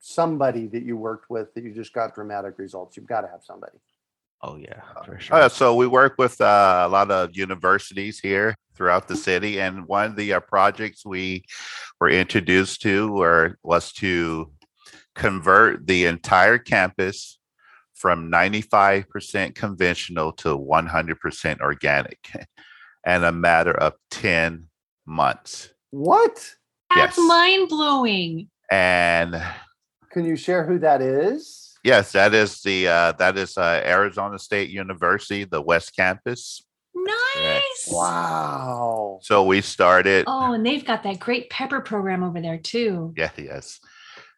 somebody 0.00 0.66
that 0.68 0.84
you 0.84 0.96
worked 0.96 1.30
with 1.30 1.54
that 1.54 1.64
you 1.64 1.72
just 1.72 1.92
got 1.92 2.14
dramatic 2.14 2.58
results. 2.58 2.96
You've 2.96 3.06
got 3.06 3.22
to 3.22 3.28
have 3.28 3.42
somebody. 3.42 3.78
oh 4.42 4.56
yeah 4.56 4.80
for 5.04 5.18
sure 5.18 5.36
Uh, 5.36 5.48
so 5.48 5.74
we 5.74 5.86
work 5.88 6.14
with 6.16 6.40
uh, 6.40 6.84
a 6.86 6.88
lot 6.88 7.10
of 7.10 7.36
universities 7.36 8.20
here 8.20 8.54
throughout 8.74 9.08
the 9.08 9.16
city, 9.16 9.58
and 9.58 9.86
one 9.88 10.06
of 10.06 10.16
the 10.16 10.34
uh, 10.34 10.40
projects 10.40 11.04
we 11.04 11.42
were 11.98 12.08
introduced 12.08 12.80
to 12.82 13.10
were, 13.10 13.58
was 13.64 13.92
to 13.92 14.52
convert 15.16 15.84
the 15.88 16.04
entire 16.06 16.58
campus 16.58 17.37
from 17.98 18.30
95% 18.30 19.54
conventional 19.54 20.32
to 20.32 20.56
100% 20.56 21.60
organic 21.60 22.30
in 23.06 23.24
a 23.24 23.32
matter 23.32 23.72
of 23.72 23.94
10 24.10 24.68
months. 25.06 25.70
What? 25.90 26.34
That's 26.94 27.18
Yes. 27.18 27.26
mind 27.28 27.68
blowing. 27.68 28.48
And 28.70 29.42
Can 30.10 30.24
you 30.24 30.36
share 30.36 30.64
who 30.64 30.78
that 30.78 31.02
is? 31.02 31.76
yes, 31.84 32.12
that 32.12 32.34
is 32.34 32.60
the 32.62 32.88
uh, 32.88 33.12
that 33.12 33.36
is 33.38 33.56
uh, 33.56 33.82
Arizona 33.84 34.38
State 34.38 34.68
University, 34.70 35.44
the 35.44 35.60
West 35.62 35.94
Campus. 35.96 36.62
Nice. 36.94 37.88
Wow. 37.90 39.18
So 39.22 39.44
we 39.44 39.60
started 39.60 40.24
Oh, 40.26 40.52
and 40.52 40.64
they've 40.66 40.84
got 40.84 41.02
that 41.04 41.18
great 41.20 41.48
pepper 41.50 41.80
program 41.80 42.22
over 42.22 42.40
there 42.40 42.58
too. 42.58 43.14
Yeah, 43.16 43.30
yes. 43.36 43.80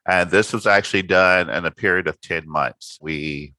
And 0.08 0.30
this 0.30 0.52
was 0.52 0.66
actually 0.66 1.02
done 1.02 1.50
in 1.50 1.64
a 1.64 1.70
period 1.70 2.08
of 2.08 2.20
10 2.20 2.48
months. 2.48 2.98
We 3.00 3.54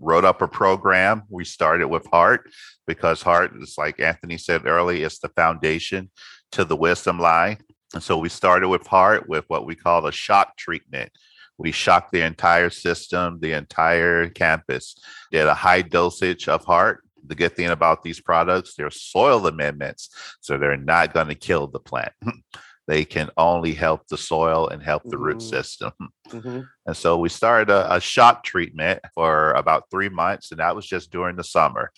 wrote 0.00 0.24
up 0.24 0.42
a 0.42 0.48
program. 0.48 1.22
We 1.28 1.44
started 1.44 1.88
with 1.88 2.06
heart 2.06 2.50
because 2.86 3.22
heart 3.22 3.52
is 3.60 3.76
like 3.78 4.00
Anthony 4.00 4.38
said 4.38 4.66
earlier, 4.66 5.06
it's 5.06 5.18
the 5.18 5.28
foundation 5.30 6.10
to 6.52 6.64
the 6.64 6.76
wisdom 6.76 7.18
line. 7.18 7.58
And 7.94 8.02
so 8.02 8.18
we 8.18 8.28
started 8.28 8.68
with 8.68 8.86
heart 8.86 9.28
with 9.28 9.44
what 9.48 9.66
we 9.66 9.74
call 9.74 10.06
a 10.06 10.12
shock 10.12 10.56
treatment. 10.56 11.10
We 11.58 11.70
shocked 11.70 12.10
the 12.12 12.22
entire 12.22 12.70
system, 12.70 13.38
the 13.40 13.52
entire 13.52 14.28
campus, 14.28 14.96
did 15.30 15.46
a 15.46 15.54
high 15.54 15.82
dosage 15.82 16.48
of 16.48 16.64
heart. 16.64 17.04
The 17.26 17.36
good 17.36 17.56
thing 17.56 17.68
about 17.68 18.02
these 18.02 18.20
products, 18.20 18.74
they're 18.74 18.90
soil 18.90 19.46
amendments, 19.46 20.10
so 20.40 20.58
they're 20.58 20.76
not 20.76 21.14
going 21.14 21.28
to 21.28 21.34
kill 21.34 21.68
the 21.68 21.78
plant. 21.78 22.12
they 22.86 23.04
can 23.04 23.30
only 23.36 23.72
help 23.72 24.06
the 24.08 24.16
soil 24.18 24.68
and 24.68 24.82
help 24.82 25.02
the 25.04 25.18
root 25.18 25.38
Mm. 25.38 25.42
system. 25.50 25.92
Mhm. 26.28 26.68
And 26.86 26.96
so 26.96 27.16
we 27.18 27.28
started 27.30 27.70
a, 27.70 27.94
a 27.94 28.00
shock 28.00 28.44
treatment 28.44 29.00
for 29.14 29.52
about 29.52 29.84
three 29.90 30.10
months, 30.10 30.50
and 30.50 30.60
that 30.60 30.76
was 30.76 30.86
just 30.86 31.10
during 31.10 31.36
the 31.36 31.44
summer. 31.44 31.90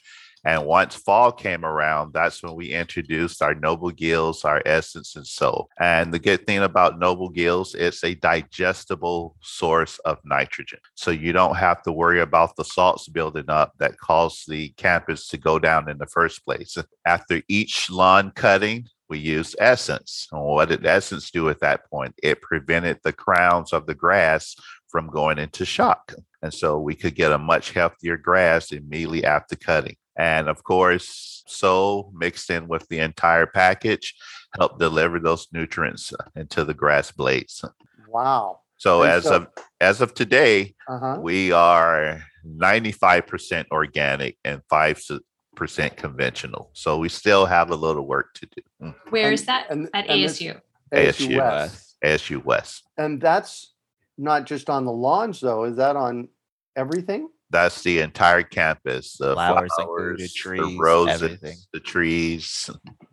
And 0.45 0.65
once 0.65 0.95
fall 0.95 1.33
came 1.33 1.65
around, 1.65 2.13
that's 2.13 2.41
when 2.41 2.55
we 2.55 2.73
introduced 2.73 3.43
our 3.43 3.53
Noble 3.53 3.91
Gills, 3.91 4.45
our 4.45 4.63
Essence 4.65 5.17
and 5.17 5.27
Soul. 5.27 5.69
And 5.81 6.15
the 6.15 6.21
good 6.21 6.47
thing 6.47 6.59
about 6.61 7.01
Noble 7.01 7.31
Gills, 7.31 7.75
it's 7.75 8.05
a 8.05 8.15
digestible 8.15 9.35
source 9.43 9.99
of 10.05 10.19
nitrogen. 10.25 10.79
So 10.95 11.11
you 11.11 11.33
don't 11.33 11.57
have 11.57 11.83
to 11.83 11.91
worry 11.91 12.21
about 12.21 12.55
the 12.55 12.65
salts 12.65 13.09
building 13.09 13.47
up 13.49 13.73
that 13.79 13.99
cause 13.99 14.45
the 14.47 14.69
campus 14.77 15.27
to 15.29 15.37
go 15.37 15.59
down 15.59 15.89
in 15.91 15.99
the 15.99 16.07
first 16.07 16.45
place. 16.45 16.77
After 17.07 17.43
each 17.49 17.91
lawn 17.91 18.31
cutting, 18.31 18.87
we 19.09 19.19
used 19.19 19.57
essence. 19.59 20.29
And 20.33 20.43
what 20.43 20.69
did 20.69 20.85
essence 20.87 21.31
do 21.31 21.49
at 21.49 21.61
that 21.61 21.89
point? 21.91 22.15
It 22.23 22.43
prevented 22.43 22.99
the 23.03 23.13
crowns 23.13 23.73
of 23.73 23.87
the 23.87 23.95
grass 23.95 24.57
from 24.89 25.09
going 25.09 25.39
into 25.39 25.65
shock. 25.65 26.13
And 26.43 26.53
so 26.53 26.79
we 26.79 26.95
could 26.95 27.15
get 27.15 27.33
a 27.33 27.39
much 27.39 27.73
healthier 27.73 28.17
grass 28.17 28.73
immediately 28.73 29.25
after 29.25 29.57
cutting. 29.57 29.97
And 30.17 30.49
of 30.49 30.63
course, 30.65 31.43
so 31.47 32.11
mixed 32.15 32.51
in 32.51 32.69
with 32.69 32.89
the 32.89 33.01
entire 33.01 33.47
package 33.47 34.15
help 34.59 34.79
deliver 34.79 35.19
those 35.21 35.47
nutrients 35.53 36.13
uh, 36.13 36.25
into 36.35 36.65
the 36.65 36.73
grass 36.75 37.11
blades. 37.13 37.65
Wow. 38.09 38.61
So 38.79 39.03
And 39.03 39.13
as 39.13 39.25
so- 39.25 39.35
of 39.37 39.49
as 39.81 40.01
of 40.01 40.15
today, 40.15 40.75
Uh-huh. 40.89 41.19
we 41.21 41.53
are 41.53 42.23
95% 42.47 43.67
organic 43.71 44.39
and 44.45 44.63
5% 44.73 45.21
conventional. 45.57 46.71
So 46.73 46.99
we 46.99 47.09
still 47.09 47.47
have 47.47 47.71
a 47.71 47.77
little 47.77 48.07
work 48.07 48.35
to 48.35 48.47
do. 48.47 48.63
Mm. 48.83 48.95
Where 49.11 49.33
is 49.33 49.41
And- 49.41 49.49
that? 49.49 49.67
and- 49.71 49.89
At 49.95 50.09
and 50.09 50.21
ASU. 50.23 50.61
ASU 50.93 51.29
ASU 51.29 51.39
West. 51.39 51.97
ASU 52.05 52.45
West. 52.45 52.85
And 52.97 53.21
that's 53.21 53.73
not 54.19 54.47
just 54.47 54.71
on 54.71 54.85
the 54.85 54.93
lawns 54.93 55.41
though. 55.41 55.65
Is 55.65 55.77
that 55.77 55.97
on 55.97 56.29
everything? 56.77 57.29
That's 57.51 57.83
the 57.83 58.01
entire 58.01 58.43
campus. 58.43 59.17
The 59.19 59.35
Flowers 59.35 59.71
flowers, 59.77 60.19
included, 60.19 60.25
the 60.25 60.29
trees, 60.29 60.77
roses, 60.79 61.23
everything. 61.23 61.57
the 61.73 61.81
trees. 61.81 62.69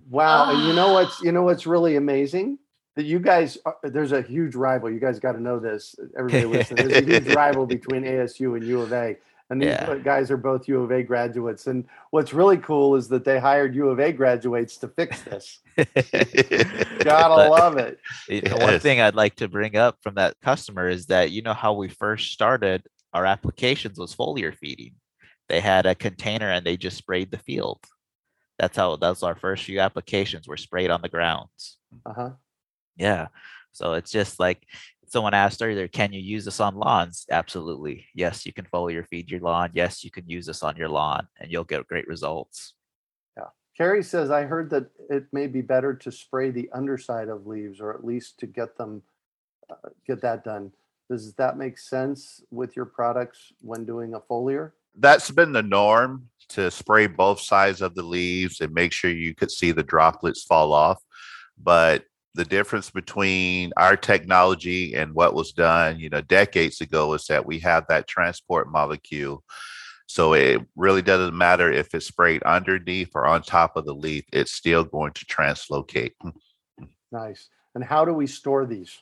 Wow. 0.10 0.52
And 0.52 0.64
you 0.68 0.74
know 0.74 0.90
Ah. 0.90 0.94
what's 0.94 1.22
you 1.22 1.32
know 1.32 1.44
what's 1.44 1.66
really 1.68 1.96
amazing? 1.96 2.58
That 2.96 3.06
you 3.06 3.20
guys 3.20 3.58
are, 3.66 3.76
there's 3.84 4.12
a 4.12 4.22
huge 4.22 4.54
rival. 4.56 4.90
You 4.90 5.00
guys 5.00 5.20
got 5.20 5.32
to 5.34 5.42
know 5.42 5.60
this. 5.60 5.96
Everybody 6.18 6.46
listen. 6.58 6.76
There's 6.78 6.94
a 6.94 7.02
huge 7.02 7.34
rival 7.36 7.66
between 7.66 8.04
ASU 8.04 8.56
and 8.56 8.64
U 8.66 8.82
of 8.82 8.92
A. 8.94 9.18
And 9.54 9.62
these 9.62 9.68
Yeah. 9.70 9.96
guys 10.00 10.32
are 10.32 10.38
both 10.38 10.68
U 10.68 10.82
of 10.82 10.92
A 10.92 11.04
graduates. 11.04 11.68
And 11.68 11.86
what's 12.10 12.34
really 12.34 12.58
cool 12.58 12.96
is 12.96 13.08
that 13.10 13.24
they 13.24 13.40
hired 13.40 13.76
U 13.76 13.90
of 13.90 14.00
A 14.00 14.12
graduates 14.12 14.78
to 14.78 14.88
fix 14.88 15.22
this. 15.22 15.60
Gotta 15.78 17.36
But- 17.36 17.50
love 17.52 17.78
it. 17.78 18.00
You 18.28 18.42
know, 18.42 18.58
One 18.58 18.80
thing 18.80 19.00
I'd 19.00 19.14
like 19.16 19.36
to 19.38 19.48
bring 19.48 19.76
up 19.76 19.98
from 20.02 20.16
that 20.16 20.36
customer 20.42 20.90
is 20.90 21.06
that 21.08 21.30
you 21.32 21.42
know 21.44 21.54
how 21.54 21.74
we 21.74 21.88
first 21.88 22.32
started 22.34 22.84
our 23.14 23.26
applications 23.28 24.00
was 24.00 24.16
foliar 24.16 24.56
feeding. 24.56 24.96
They 25.50 25.60
had 25.60 25.86
a 25.86 25.94
container 25.94 26.50
and 26.50 26.66
they 26.66 26.78
just 26.78 26.98
sprayed 26.98 27.30
the 27.30 27.38
field. 27.38 27.80
That's 28.58 28.76
how 28.76 28.96
that's 28.96 29.22
our 29.22 29.36
first 29.36 29.66
few 29.66 29.80
applications 29.80 30.48
were 30.48 30.58
sprayed 30.58 30.90
on 30.90 31.02
the 31.04 31.10
grounds. 31.10 31.78
Uh-huh. 32.08 32.32
Yeah. 32.98 33.28
So 33.72 33.94
it's 33.94 34.12
just 34.12 34.40
like 34.40 34.64
someone 35.14 35.36
asked 35.36 35.62
earlier, 35.62 35.88
can 35.88 36.12
you 36.12 36.20
use 36.20 36.44
this 36.44 36.60
on 36.60 36.76
lawns? 36.76 37.26
Absolutely. 37.30 38.08
Yes, 38.16 38.48
you 38.48 38.52
can 38.52 38.66
foliar 38.66 39.08
feed 39.08 39.30
your 39.30 39.40
lawn. 39.42 39.70
Yes, 39.74 40.04
you 40.04 40.10
can 40.10 40.28
use 40.28 40.48
this 40.48 40.64
on 40.64 40.76
your 40.76 40.90
lawn 40.90 41.28
and 41.40 41.52
you'll 41.52 41.64
get 41.64 41.88
great 41.88 42.08
results. 42.08 42.74
Yeah. 43.38 43.50
Carrie 43.78 44.04
says, 44.04 44.32
I 44.32 44.44
heard 44.44 44.72
that 44.72 44.88
it 45.12 45.28
may 45.32 45.46
be 45.46 45.62
better 45.62 45.94
to 45.94 46.12
spray 46.12 46.50
the 46.50 46.68
underside 46.74 47.30
of 47.30 47.46
leaves 47.46 47.80
or 47.80 47.94
at 47.94 48.04
least 48.04 48.40
to 48.40 48.48
get 48.48 48.76
them, 48.76 49.04
uh, 49.70 49.90
get 50.08 50.20
that 50.22 50.44
done. 50.44 50.72
Does 51.12 51.34
that 51.36 51.58
make 51.58 51.78
sense 51.78 52.42
with 52.50 52.76
your 52.76 52.86
products 52.86 53.54
when 53.62 53.86
doing 53.86 54.16
a 54.16 54.20
foliar? 54.20 54.72
That's 54.98 55.30
been 55.30 55.52
the 55.52 55.62
norm 55.62 56.30
to 56.50 56.72
spray 56.72 57.06
both 57.06 57.40
sides 57.40 57.82
of 57.82 57.94
the 57.94 58.04
leaves 58.04 58.62
and 58.62 58.74
make 58.74 58.92
sure 58.92 59.12
you 59.12 59.36
could 59.36 59.52
see 59.52 59.72
the 59.72 59.84
droplets 59.84 60.44
fall 60.44 60.74
off. 60.74 61.00
But 61.56 62.06
the 62.36 62.46
difference 62.46 62.90
between 62.90 63.72
our 63.78 63.96
technology 63.96 64.96
and 64.96 65.14
what 65.14 65.36
was 65.36 65.52
done, 65.52 66.00
you 66.00 66.10
know, 66.10 66.22
decades 66.22 66.82
ago 66.82 67.14
is 67.14 67.26
that 67.28 67.46
we 67.46 67.60
have 67.60 67.86
that 67.88 68.08
transport 68.08 68.72
molecule. 68.72 69.44
So 70.08 70.34
it 70.34 70.62
really 70.76 71.02
doesn't 71.02 71.38
matter 71.38 71.72
if 71.72 71.94
it's 71.94 72.08
sprayed 72.08 72.44
underneath 72.44 73.12
or 73.16 73.26
on 73.26 73.42
top 73.42 73.78
of 73.78 73.86
the 73.86 73.94
leaf, 73.94 74.26
it's 74.34 74.52
still 74.52 74.84
going 74.84 75.14
to 75.14 75.26
translocate. 75.26 76.14
Hmm. 76.22 76.30
Nice. 77.12 77.50
And 77.76 77.84
how 77.84 78.06
do 78.06 78.14
we 78.14 78.28
store 78.28 78.66
these? 78.66 78.98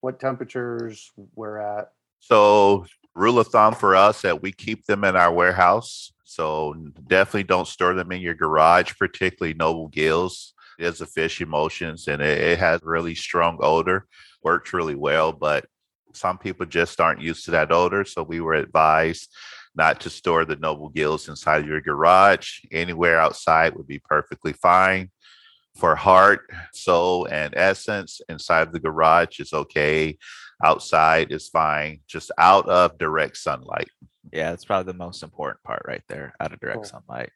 What 0.00 0.20
temperatures 0.20 1.12
we're 1.34 1.58
at? 1.58 1.92
So 2.20 2.86
rule 3.14 3.38
of 3.38 3.48
thumb 3.48 3.74
for 3.74 3.94
us 3.94 4.22
that 4.22 4.42
we 4.42 4.52
keep 4.52 4.86
them 4.86 5.04
in 5.04 5.16
our 5.16 5.32
warehouse. 5.32 6.12
So 6.24 6.74
definitely 7.06 7.44
don't 7.44 7.68
store 7.68 7.94
them 7.94 8.10
in 8.12 8.20
your 8.20 8.34
garage, 8.34 8.94
particularly 8.98 9.54
noble 9.54 9.88
gills. 9.88 10.54
It 10.78 10.86
is 10.86 11.00
a 11.00 11.06
fish 11.06 11.40
emulsions 11.40 12.08
and 12.08 12.22
it, 12.22 12.40
it 12.40 12.58
has 12.58 12.80
really 12.82 13.14
strong 13.14 13.58
odor. 13.60 14.06
Works 14.42 14.72
really 14.72 14.94
well, 14.94 15.32
but 15.32 15.66
some 16.12 16.38
people 16.38 16.66
just 16.66 17.00
aren't 17.00 17.20
used 17.20 17.44
to 17.46 17.50
that 17.52 17.72
odor. 17.72 18.04
So 18.04 18.22
we 18.22 18.40
were 18.40 18.54
advised 18.54 19.34
not 19.74 20.00
to 20.00 20.10
store 20.10 20.44
the 20.44 20.56
noble 20.56 20.88
gills 20.88 21.28
inside 21.28 21.62
of 21.62 21.68
your 21.68 21.80
garage. 21.80 22.60
Anywhere 22.70 23.18
outside 23.18 23.74
would 23.74 23.88
be 23.88 23.98
perfectly 23.98 24.52
fine. 24.52 25.10
For 25.76 25.96
heart, 25.96 26.48
soul, 26.72 27.26
and 27.26 27.52
essence, 27.56 28.20
inside 28.28 28.72
the 28.72 28.78
garage 28.78 29.40
is 29.40 29.52
okay 29.52 30.16
outside 30.62 31.32
is 31.32 31.48
fine, 31.48 32.00
just 32.06 32.30
out 32.38 32.68
of 32.68 32.98
direct 32.98 33.36
sunlight. 33.36 33.88
Yeah, 34.32 34.50
that's 34.50 34.64
probably 34.64 34.92
the 34.92 34.98
most 34.98 35.22
important 35.22 35.62
part 35.62 35.82
right 35.86 36.02
there, 36.08 36.34
out 36.40 36.52
of 36.52 36.60
direct 36.60 36.76
Cool. 36.76 36.84
sunlight. 36.84 37.30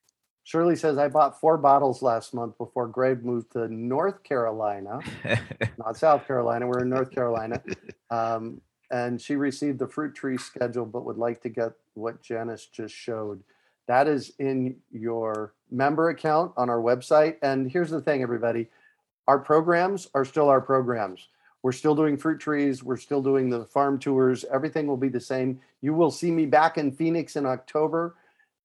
Shirley 0.49 0.77
says, 0.77 0.97
I 0.97 1.09
bought 1.09 1.39
four 1.39 1.59
bottles 1.59 2.01
last 2.01 2.33
month 2.33 2.57
before 2.57 2.87
Greg 2.87 3.23
moved 3.23 3.53
to 3.53 3.69
North 3.69 4.23
Carolina, 4.25 4.99
not 5.79 5.99
South 5.99 6.27
Carolina. 6.27 6.67
We're 6.67 6.85
in 6.85 6.89
North 6.89 7.11
Carolina. 7.11 7.63
Um, 8.11 8.63
and 8.91 9.21
she 9.21 9.37
received 9.37 9.79
the 9.79 9.87
fruit 9.87 10.15
tree 10.15 10.39
schedule, 10.39 10.87
but 10.87 11.05
would 11.05 11.19
like 11.19 11.43
to 11.43 11.51
get 11.51 11.73
what 11.93 12.23
Janice 12.23 12.65
just 12.65 12.95
showed. 12.95 13.43
That 13.89 14.09
is 14.09 14.33
in 14.39 14.77
your 14.91 15.53
member 15.71 16.09
account 16.09 16.53
on 16.57 16.71
our 16.71 16.81
website. 16.81 17.37
And 17.43 17.71
here's 17.71 17.91
the 17.91 18.01
thing, 18.01 18.23
everybody 18.23 18.69
our 19.27 19.39
programs 19.39 20.09
are 20.15 20.25
still 20.25 20.49
our 20.49 20.63
programs. 20.63 21.29
We're 21.63 21.73
still 21.73 21.95
doing 21.95 22.17
fruit 22.17 22.41
trees. 22.41 22.83
We're 22.83 22.97
still 22.97 23.21
doing 23.21 23.51
the 23.51 23.67
farm 23.67 23.99
tours. 23.99 24.47
Everything 24.51 24.87
will 24.87 24.97
be 24.97 25.11
the 25.11 25.21
same. 25.21 25.61
You 25.83 25.93
will 25.93 26.11
see 26.11 26.31
me 26.31 26.47
back 26.47 26.79
in 26.79 26.91
Phoenix 26.91 27.37
in 27.37 27.45
October 27.45 28.15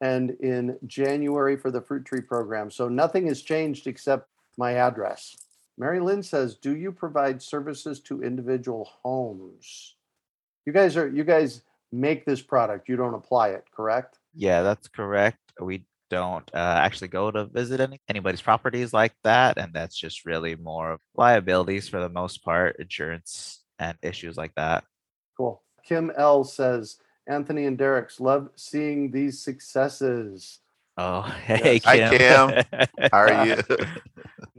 and 0.02 0.32
in 0.40 0.78
January 0.86 1.58
for 1.58 1.72
the 1.72 1.82
fruit 1.82 2.06
tree 2.06 2.22
program. 2.22 2.70
So 2.72 2.90
nothing 2.90 3.28
has 3.28 3.42
changed 3.42 3.88
except 3.88 4.30
my 4.58 4.74
address. 4.74 5.36
Mary 5.78 6.00
Lynn 6.00 6.24
says, 6.24 6.56
"Do 6.56 6.76
you 6.76 6.92
provide 6.92 7.42
services 7.42 8.00
to 8.02 8.24
individual 8.24 8.90
homes?" 9.02 9.96
You 10.66 10.74
guys 10.74 10.96
are 10.98 11.08
you 11.08 11.24
guys 11.24 11.62
make 11.92 12.26
this 12.26 12.42
product. 12.42 12.90
You 12.90 12.96
don't 12.96 13.14
apply 13.14 13.50
it, 13.50 13.66
correct? 13.72 14.20
Yeah, 14.34 14.64
that's 14.64 14.88
correct. 14.88 15.38
We 15.60 15.86
don't 16.10 16.50
uh, 16.54 16.58
actually 16.58 17.08
go 17.08 17.32
to 17.32 17.46
visit 17.46 17.80
any, 17.80 18.00
anybody's 18.08 18.42
properties 18.42 18.94
like 18.94 19.14
that. 19.24 19.58
And 19.58 19.74
that's 19.74 19.98
just 19.98 20.26
really 20.26 20.56
more 20.56 20.94
of 20.94 21.00
liabilities 21.16 21.88
for 21.90 22.00
the 22.00 22.10
most 22.10 22.44
part, 22.44 22.78
insurance 22.80 23.64
and 23.80 23.98
issues 24.02 24.38
like 24.38 24.54
that. 24.56 24.84
Cool. 25.38 25.62
Kim 25.84 26.12
L 26.16 26.44
says, 26.44 26.98
"Anthony 27.28 27.66
and 27.66 27.78
Derek's 27.78 28.20
love 28.20 28.50
seeing 28.56 29.12
these 29.12 29.40
successes." 29.42 30.60
Oh, 30.98 31.22
hey, 31.46 31.80
Cam. 31.80 32.12
Hi, 32.12 32.18
Kim. 32.18 32.88
How 33.12 33.20
are 33.20 33.46
you? 33.46 33.56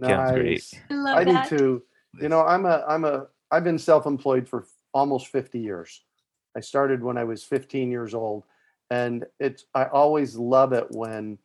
Kim's 0.03 0.33
great. 0.33 0.47
Nice. 0.47 0.75
I 0.91 0.95
love 0.95 1.19
I 1.19 1.25
that. 1.25 1.49
do 1.49 1.57
too. 1.57 1.83
You 2.21 2.29
know, 2.29 2.43
I'm 2.43 2.67
a 2.67 2.85
I'm 2.89 3.05
a 3.05 3.27
I've 3.51 3.65
been 3.65 3.79
self-employed 3.79 4.49
for 4.49 4.67
almost 4.93 5.29
50 5.29 5.59
years. 5.59 6.03
I 6.57 6.61
started 6.61 7.03
when 7.03 7.19
I 7.19 7.25
was 7.25 7.43
15 7.45 7.91
years 7.91 8.15
old 8.15 8.45
and 8.91 9.27
it's 9.41 9.65
I 9.75 9.85
always 9.87 10.37
love 10.37 10.73
it 10.73 10.87
when 10.91 11.39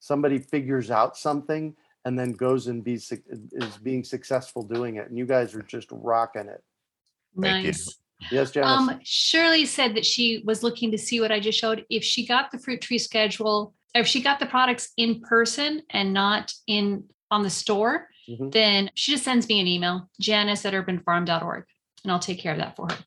somebody 0.00 0.38
figures 0.38 0.90
out 0.90 1.16
something 1.16 1.74
and 2.04 2.18
then 2.18 2.32
goes 2.32 2.66
and 2.66 2.82
be 2.82 2.94
is 2.94 3.76
being 3.82 4.04
successful 4.04 4.62
doing 4.62 4.96
it 4.96 5.08
and 5.08 5.18
you 5.18 5.26
guys 5.26 5.54
are 5.54 5.62
just 5.62 5.88
rocking 5.90 6.48
it. 6.48 6.62
Thank 7.40 7.64
you. 7.64 7.72
Yes, 8.30 8.50
Janice. 8.50 8.88
Um, 8.88 9.00
Shirley 9.04 9.66
said 9.66 9.94
that 9.94 10.06
she 10.06 10.42
was 10.44 10.62
looking 10.62 10.90
to 10.90 10.98
see 10.98 11.20
what 11.20 11.30
I 11.30 11.38
just 11.40 11.58
showed. 11.58 11.84
If 11.90 12.02
she 12.02 12.26
got 12.26 12.50
the 12.50 12.58
fruit 12.58 12.80
tree 12.80 12.98
schedule, 12.98 13.74
if 13.94 14.06
she 14.06 14.22
got 14.22 14.40
the 14.40 14.46
products 14.46 14.92
in 14.96 15.20
person 15.20 15.82
and 15.90 16.12
not 16.12 16.52
in 16.66 17.04
on 17.30 17.42
the 17.42 17.50
store, 17.50 18.08
Mhm. 18.28 18.52
then 18.52 18.90
she 18.94 19.12
just 19.12 19.24
sends 19.24 19.48
me 19.48 19.60
an 19.60 19.66
email, 19.66 20.08
janice 20.20 20.64
at 20.64 20.72
urbanfarm.org, 20.74 21.64
and 22.04 22.12
I'll 22.12 22.18
take 22.20 22.38
care 22.38 22.52
of 22.52 22.58
that 22.58 22.76
for 22.76 22.88
her. 22.90 22.98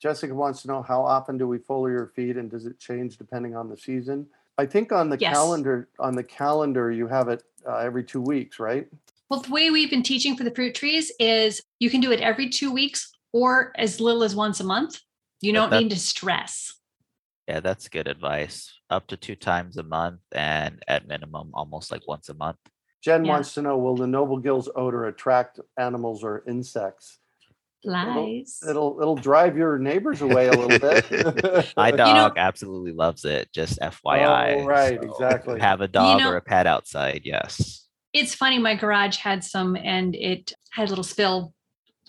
Jessica 0.00 0.34
wants 0.34 0.62
to 0.62 0.68
know 0.68 0.82
how 0.82 1.02
often 1.04 1.38
do 1.38 1.46
we 1.48 1.58
foliar 1.58 2.12
feed 2.14 2.36
and 2.36 2.50
does 2.50 2.66
it 2.66 2.78
change 2.78 3.16
depending 3.16 3.56
on 3.56 3.68
the 3.68 3.76
season? 3.76 4.26
I 4.56 4.66
think 4.66 4.92
on 4.92 5.08
the 5.08 5.18
Yes. 5.18 5.32
calendar, 5.34 5.88
on 6.00 6.14
the 6.14 6.22
calendar, 6.24 6.90
you 6.90 7.06
have 7.08 7.28
it 7.28 7.42
uh, 7.66 7.76
every 7.76 8.02
two 8.04 8.20
weeks, 8.20 8.58
right? 8.60 8.88
Well, 9.28 9.40
the 9.40 9.50
way 9.50 9.70
we've 9.70 9.90
been 9.90 10.02
teaching 10.02 10.36
for 10.36 10.42
the 10.44 10.50
fruit 10.54 10.74
trees 10.74 11.12
is 11.20 11.60
you 11.80 11.90
can 11.90 12.00
do 12.00 12.10
it 12.12 12.20
every 12.20 12.48
two 12.48 12.70
weeks 12.72 13.12
or 13.32 13.72
as 13.76 14.00
little 14.00 14.22
as 14.22 14.34
once 14.34 14.60
a 14.60 14.64
month. 14.64 14.98
You 15.40 15.52
don't 15.52 15.70
need 15.72 15.90
to 15.90 15.98
stress. 15.98 16.74
Yeah, 17.46 17.60
that's 17.60 17.88
good 17.88 18.08
advice. 18.08 18.72
Up 18.90 19.06
to 19.08 19.16
two 19.16 19.36
times 19.36 19.76
a 19.76 19.82
month 19.82 20.20
and 20.32 20.82
at 20.88 21.06
minimum 21.06 21.50
almost 21.54 21.90
like 21.92 22.06
once 22.08 22.28
a 22.28 22.34
month. 22.34 22.58
Jen 23.02 23.24
Yeah. 23.24 23.32
wants 23.32 23.54
to 23.54 23.62
know, 23.62 23.78
will 23.78 23.94
the 23.96 24.06
noble 24.06 24.38
gill's 24.38 24.68
odor 24.74 25.04
attract 25.06 25.60
animals 25.78 26.24
or 26.24 26.42
insects? 26.48 27.18
Lies. 27.84 28.58
It'll, 28.68 28.98
it'll 29.00 29.14
drive 29.14 29.56
your 29.56 29.78
neighbors 29.78 30.20
away 30.20 30.48
a 30.48 30.52
little 30.52 30.78
bit. 30.80 31.72
My 31.76 31.90
know- 31.92 31.96
dog 31.96 32.32
absolutely 32.36 32.92
loves 32.92 33.24
it. 33.24 33.52
Just 33.52 33.78
FYI. 33.80 34.56
Oh, 34.62 34.64
right, 34.66 35.00
So, 35.00 35.08
exactly. 35.10 35.60
Have 35.60 35.80
a 35.80 35.88
dog 35.88 36.20
know- 36.20 36.30
or 36.30 36.36
a 36.36 36.42
pet 36.42 36.66
outside. 36.66 37.22
Yes. 37.24 37.86
it's 38.12 38.34
funny 38.34 38.58
my 38.58 38.74
garage 38.74 39.16
had 39.18 39.44
some 39.44 39.76
and 39.76 40.16
it 40.16 40.52
had 40.72 40.86
a 40.88 40.90
little 40.90 41.04
spill 41.04 41.54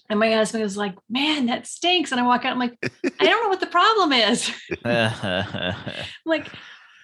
and 0.10 0.20
my 0.20 0.32
husband 0.32 0.64
was 0.64 0.78
like 0.78 0.96
man 1.10 1.46
that 1.48 1.68
stinks 1.68 2.12
and 2.12 2.20
i 2.20 2.26
walk 2.26 2.46
out 2.46 2.54
i'm 2.54 2.60
like 2.60 2.78
i 2.84 3.26
don't 3.26 3.44
know 3.44 3.50
what 3.50 3.60
the 3.60 3.66
problem 3.80 4.12
is 4.14 4.52
like 6.26 6.48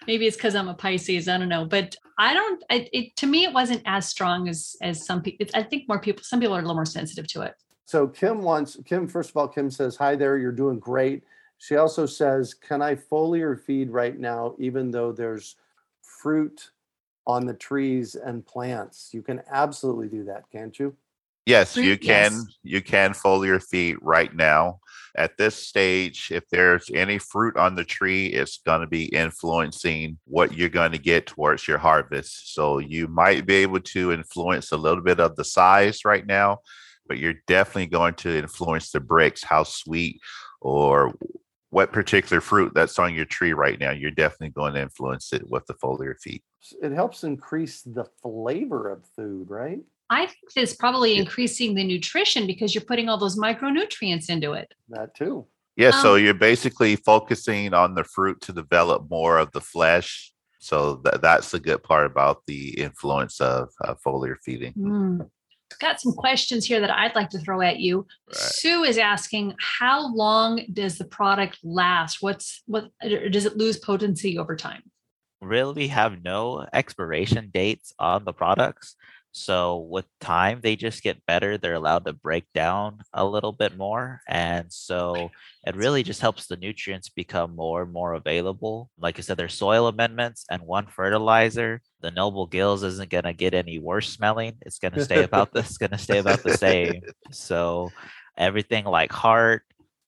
maybe 0.08 0.26
it's 0.28 0.36
because 0.36 0.56
i'm 0.56 0.68
a 0.68 0.74
pisces 0.74 1.28
i 1.28 1.38
don't 1.38 1.50
know 1.50 1.66
but 1.66 1.96
i 2.18 2.34
don't 2.34 2.64
I, 2.70 2.88
it 2.92 3.16
to 3.18 3.28
me 3.28 3.44
it 3.44 3.54
wasn't 3.54 3.82
as 3.86 4.08
strong 4.08 4.50
as 4.50 4.76
as 4.82 5.06
some 5.06 5.22
people 5.22 5.46
i 5.54 5.64
think 5.64 5.88
more 5.88 6.00
people 6.00 6.24
some 6.24 6.40
people 6.40 6.56
are 6.56 6.60
a 6.60 6.62
little 6.62 6.76
more 6.76 6.86
sensitive 6.86 7.28
to 7.28 7.42
it 7.42 7.54
So 7.88 8.08
Kim 8.08 8.42
wants, 8.42 8.78
Kim, 8.86 9.08
first 9.08 9.30
of 9.30 9.38
all, 9.38 9.48
Kim 9.48 9.70
says, 9.70 9.96
hi 9.96 10.16
there, 10.16 10.38
you're 10.38 10.52
doing 10.52 10.80
great. 10.80 11.24
She 11.60 11.76
also 11.76 12.08
says, 12.08 12.54
can 12.54 12.82
I 12.82 12.96
foliar 12.96 13.60
feed 13.60 13.92
right 13.92 14.18
now, 14.18 14.56
even 14.58 14.90
though 14.90 15.12
there's 15.12 15.56
fruit 16.02 16.72
on 17.28 17.46
the 17.46 17.54
trees 17.54 18.16
and 18.16 18.46
plants? 18.46 19.12
You 19.14 19.22
can 19.22 19.42
absolutely 19.52 20.08
do 20.08 20.24
that, 20.26 20.50
can't 20.52 20.78
you? 20.80 20.96
Yes, 21.46 21.78
you 21.78 21.98
can. 21.98 22.32
yes. 22.32 22.46
You 22.64 22.82
can 22.82 23.12
foliar 23.14 23.62
feed 23.64 23.98
right 24.02 24.34
now. 24.34 24.80
At 25.18 25.38
this 25.38 25.56
stage, 25.56 26.30
if 26.32 26.44
there's 26.50 26.90
any 26.94 27.20
fruit 27.20 27.56
on 27.56 27.76
the 27.76 27.86
tree, 27.86 28.28
it's 28.28 28.58
going 28.58 28.82
to 28.82 28.88
be 28.88 29.06
influencing 29.06 30.18
what 30.26 30.54
you're 30.54 30.68
going 30.68 30.92
to 30.92 30.98
get 30.98 31.28
towards 31.28 31.68
your 31.68 31.78
harvest. 31.78 32.54
So 32.54 32.80
you 32.80 33.08
might 33.08 33.46
be 33.46 33.56
able 33.56 33.80
to 33.80 34.12
influence 34.12 34.72
a 34.72 34.78
little 34.78 35.04
bit 35.04 35.22
of 35.22 35.36
the 35.38 35.46
size 35.46 36.04
right 36.04 36.26
now, 36.26 36.60
but 37.08 37.18
you're 37.18 37.36
definitely 37.48 37.88
going 37.88 38.16
to 38.16 38.38
influence 38.38 38.92
the 38.92 39.00
Brix, 39.00 39.46
how 39.46 39.64
sweet 39.64 40.20
or 40.60 41.14
what 41.70 41.94
particular 41.94 42.42
fruit 42.42 42.74
that's 42.74 43.00
on 43.00 43.14
your 43.14 43.26
tree 43.26 43.54
right 43.54 43.80
now. 43.80 43.92
You're 43.92 44.12
definitely 44.12 44.50
going 44.50 44.74
to 44.74 44.82
influence 44.82 45.32
it 45.32 45.50
with 45.50 45.66
the 45.68 45.76
foliar 45.76 46.16
feed. 46.22 46.42
It 46.82 46.92
helps 46.92 47.24
increase 47.24 47.84
the 47.84 48.06
flavor 48.22 48.90
of 48.90 49.06
food, 49.16 49.50
right? 49.50 49.80
I 50.10 50.26
think 50.26 50.38
it's 50.56 50.76
probably 50.76 51.14
Yeah. 51.14 51.22
increasing 51.22 51.76
the 51.76 51.84
nutrition 51.84 52.46
because 52.48 52.74
you're 52.76 52.84
putting 52.84 53.10
all 53.10 53.18
those 53.18 53.38
micronutrients 53.40 54.30
into 54.30 54.54
it 54.54 54.74
That 54.90 55.16
too. 55.16 55.48
Yeah, 55.78 55.92
so 55.92 56.16
Um, 56.16 56.24
you're 56.24 56.34
basically 56.52 56.96
focusing 56.96 57.74
on 57.74 57.96
the 57.96 58.06
fruit 58.06 58.40
to 58.42 58.54
develop 58.54 59.10
more 59.10 59.38
of 59.38 59.52
the 59.52 59.60
flesh. 59.60 60.32
So 60.60 61.02
tha- 61.04 61.20
that's 61.22 61.52
the 61.52 61.60
good 61.60 61.84
part 61.84 62.06
about 62.06 62.44
the 62.48 62.80
influence 62.80 63.42
of 63.42 63.70
uh, 63.84 63.96
foliar 64.06 64.36
feeding. 64.46 64.72
Mm. 64.74 65.30
Got 65.82 66.00
some 66.00 66.14
questions 66.14 66.66
here 66.66 66.80
that 66.80 66.92
I'd 66.92 67.14
like 67.16 67.30
to 67.32 67.40
throw 67.40 67.60
at 67.62 67.80
you. 67.80 68.08
Right. 68.30 68.38
Sue 68.38 68.86
is 68.86 68.98
asking, 68.98 69.56
how 69.60 70.16
long 70.16 70.62
does 70.72 70.98
the 70.98 71.04
product 71.06 71.58
last? 71.64 72.22
What's 72.22 72.64
what 72.68 72.86
does 73.32 73.46
it 73.46 73.58
lose 73.58 73.78
potency 73.78 74.38
over 74.38 74.56
time? 74.56 74.84
really 75.42 75.88
have 75.90 76.24
no 76.24 76.66
expiration 76.74 77.52
dates 77.54 77.94
on 78.00 78.24
the 78.26 78.34
products. 78.34 78.96
So 79.38 79.80
with 79.80 80.06
time, 80.22 80.62
they 80.64 80.78
just 80.78 81.04
get 81.04 81.26
better. 81.26 81.58
They're 81.58 81.74
allowed 81.74 82.06
to 82.06 82.14
break 82.14 82.46
down 82.54 83.00
a 83.14 83.26
little 83.26 83.52
bit 83.52 83.76
more. 83.76 84.22
And 84.30 84.72
so 84.72 85.30
it 85.68 85.76
really 85.76 86.04
just 86.04 86.22
helps 86.22 86.48
the 86.48 86.56
nutrients 86.56 87.10
become 87.10 87.54
more 87.54 87.84
and 87.84 87.92
more 87.92 88.14
available. 88.14 88.90
Like 88.98 89.20
I 89.20 89.22
said, 89.22 89.36
there's 89.36 89.54
soil 89.54 89.88
amendments 89.88 90.46
and 90.50 90.62
one 90.64 90.88
fertilizer. 90.88 91.82
The 92.00 92.12
noble 92.12 92.48
gills 92.48 92.84
isn't 92.84 93.10
gonna 93.10 93.34
get 93.34 93.54
any 93.54 93.78
worse 93.78 94.10
smelling. 94.10 94.54
It's 94.62 94.80
gonna 94.80 95.02
stay 95.02 95.24
about 95.24 95.52
this, 95.54 95.68
it's 95.68 95.78
gonna 95.78 95.98
stay 95.98 96.20
about 96.20 96.42
the 96.44 96.52
same. 96.58 97.02
So 97.32 97.92
everything 98.38 98.86
like 98.86 99.12
heart, 99.12 99.64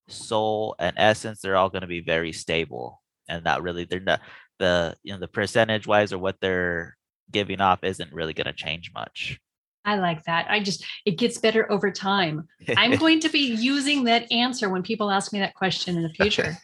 soul, 0.07 0.75
and 0.79 0.95
essence, 0.97 1.41
they're 1.41 1.57
all 1.57 1.69
gonna 1.69 1.87
be 1.87 1.99
very 2.01 2.31
stable. 2.31 3.01
And 3.27 3.43
not 3.43 3.61
really, 3.61 3.83
they're 3.83 3.99
not 3.99 4.21
the 4.59 4.95
you 5.03 5.13
know 5.13 5.19
the 5.19 5.27
percentage 5.27 5.85
wise 5.85 6.13
or 6.13 6.17
what 6.17 6.37
they're 6.41 6.96
giving 7.31 7.61
off 7.61 7.83
isn't 7.83 8.11
really 8.13 8.33
going 8.33 8.47
to 8.47 8.53
change 8.53 8.91
much. 8.93 9.39
I 9.87 9.95
like 9.95 10.25
that. 10.25 10.47
I 10.49 10.59
just 10.59 10.85
it 11.05 11.17
gets 11.17 11.37
better 11.37 11.71
over 11.71 11.89
time. 11.89 12.47
I'm 12.75 12.95
going 12.99 13.21
to 13.21 13.29
be 13.29 13.55
using 13.55 14.03
that 14.03 14.29
answer 14.31 14.69
when 14.69 14.83
people 14.83 15.09
ask 15.09 15.31
me 15.31 15.39
that 15.39 15.55
question 15.55 15.95
in 15.95 16.03
the 16.03 16.09
future. 16.09 16.57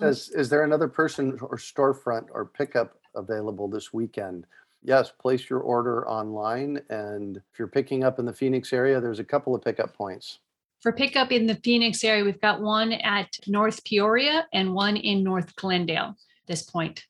Is, 0.00 0.30
is 0.30 0.48
there 0.48 0.64
another 0.64 0.88
person 0.88 1.38
or 1.40 1.56
storefront 1.56 2.26
or 2.32 2.46
pickup 2.46 2.98
available 3.14 3.68
this 3.68 3.92
weekend? 3.92 4.46
Yes, 4.82 5.10
place 5.10 5.48
your 5.48 5.60
order 5.60 6.06
online. 6.08 6.80
And 6.90 7.36
if 7.36 7.58
you're 7.58 7.68
picking 7.68 8.02
up 8.02 8.18
in 8.18 8.26
the 8.26 8.32
Phoenix 8.32 8.72
area, 8.72 9.00
there's 9.00 9.20
a 9.20 9.24
couple 9.24 9.54
of 9.54 9.62
pickup 9.62 9.94
points. 9.94 10.40
For 10.82 10.92
pickup 10.92 11.32
in 11.32 11.46
the 11.46 11.54
Phoenix 11.54 12.02
area, 12.04 12.24
we've 12.24 12.40
got 12.40 12.60
one 12.60 12.92
at 12.92 13.38
North 13.46 13.84
Peoria 13.84 14.46
and 14.52 14.74
one 14.74 14.96
in 14.96 15.22
North 15.22 15.54
Glendale 15.56 16.16
at 16.16 16.46
this 16.46 16.62
point. 16.62 17.06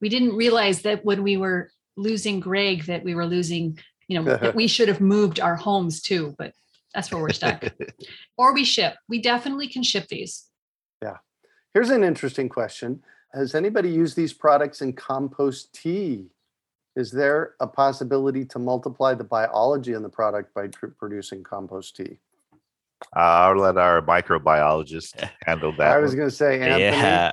We 0.00 0.08
didn't 0.08 0.36
realize 0.36 0.82
that 0.82 1.04
when 1.04 1.22
we 1.22 1.36
were 1.36 1.70
losing 1.98 2.40
Greg 2.40 2.84
that 2.84 3.04
we 3.04 3.14
were 3.14 3.26
losing, 3.26 3.78
you 4.06 4.20
know, 4.20 4.36
that 4.36 4.54
we 4.54 4.66
should 4.74 4.88
have 4.88 5.00
moved 5.00 5.40
our 5.40 5.56
homes 5.56 6.00
too, 6.00 6.34
but 6.38 6.52
that's 6.94 7.12
where 7.12 7.20
we're 7.20 7.30
stuck. 7.30 7.64
or 8.38 8.54
we 8.54 8.64
ship. 8.64 8.94
We 9.08 9.20
definitely 9.20 9.68
can 9.68 9.82
ship 9.82 10.08
these. 10.08 10.46
Yeah. 11.02 11.18
Here's 11.74 11.90
an 11.90 12.04
interesting 12.04 12.48
question. 12.48 13.02
Has 13.34 13.54
anybody 13.54 13.90
used 13.90 14.16
these 14.16 14.32
products 14.32 14.80
in 14.80 14.94
compost 14.94 15.74
tea? 15.74 16.30
Is 16.96 17.10
there 17.10 17.54
a 17.60 17.66
possibility 17.66 18.44
to 18.46 18.58
multiply 18.58 19.14
the 19.14 19.24
biology 19.24 19.92
in 19.92 20.02
the 20.02 20.08
product 20.08 20.54
by 20.54 20.68
tr- 20.68 20.86
producing 20.98 21.42
compost 21.42 21.96
tea? 21.96 22.18
I'll 23.12 23.56
let 23.56 23.76
our 23.76 24.02
microbiologist 24.02 25.28
handle 25.46 25.72
that. 25.76 25.92
I 25.92 25.98
was 25.98 26.14
going 26.14 26.28
to 26.28 26.34
say, 26.34 26.60
Anthony. 26.60 26.82
Yeah. 26.82 27.30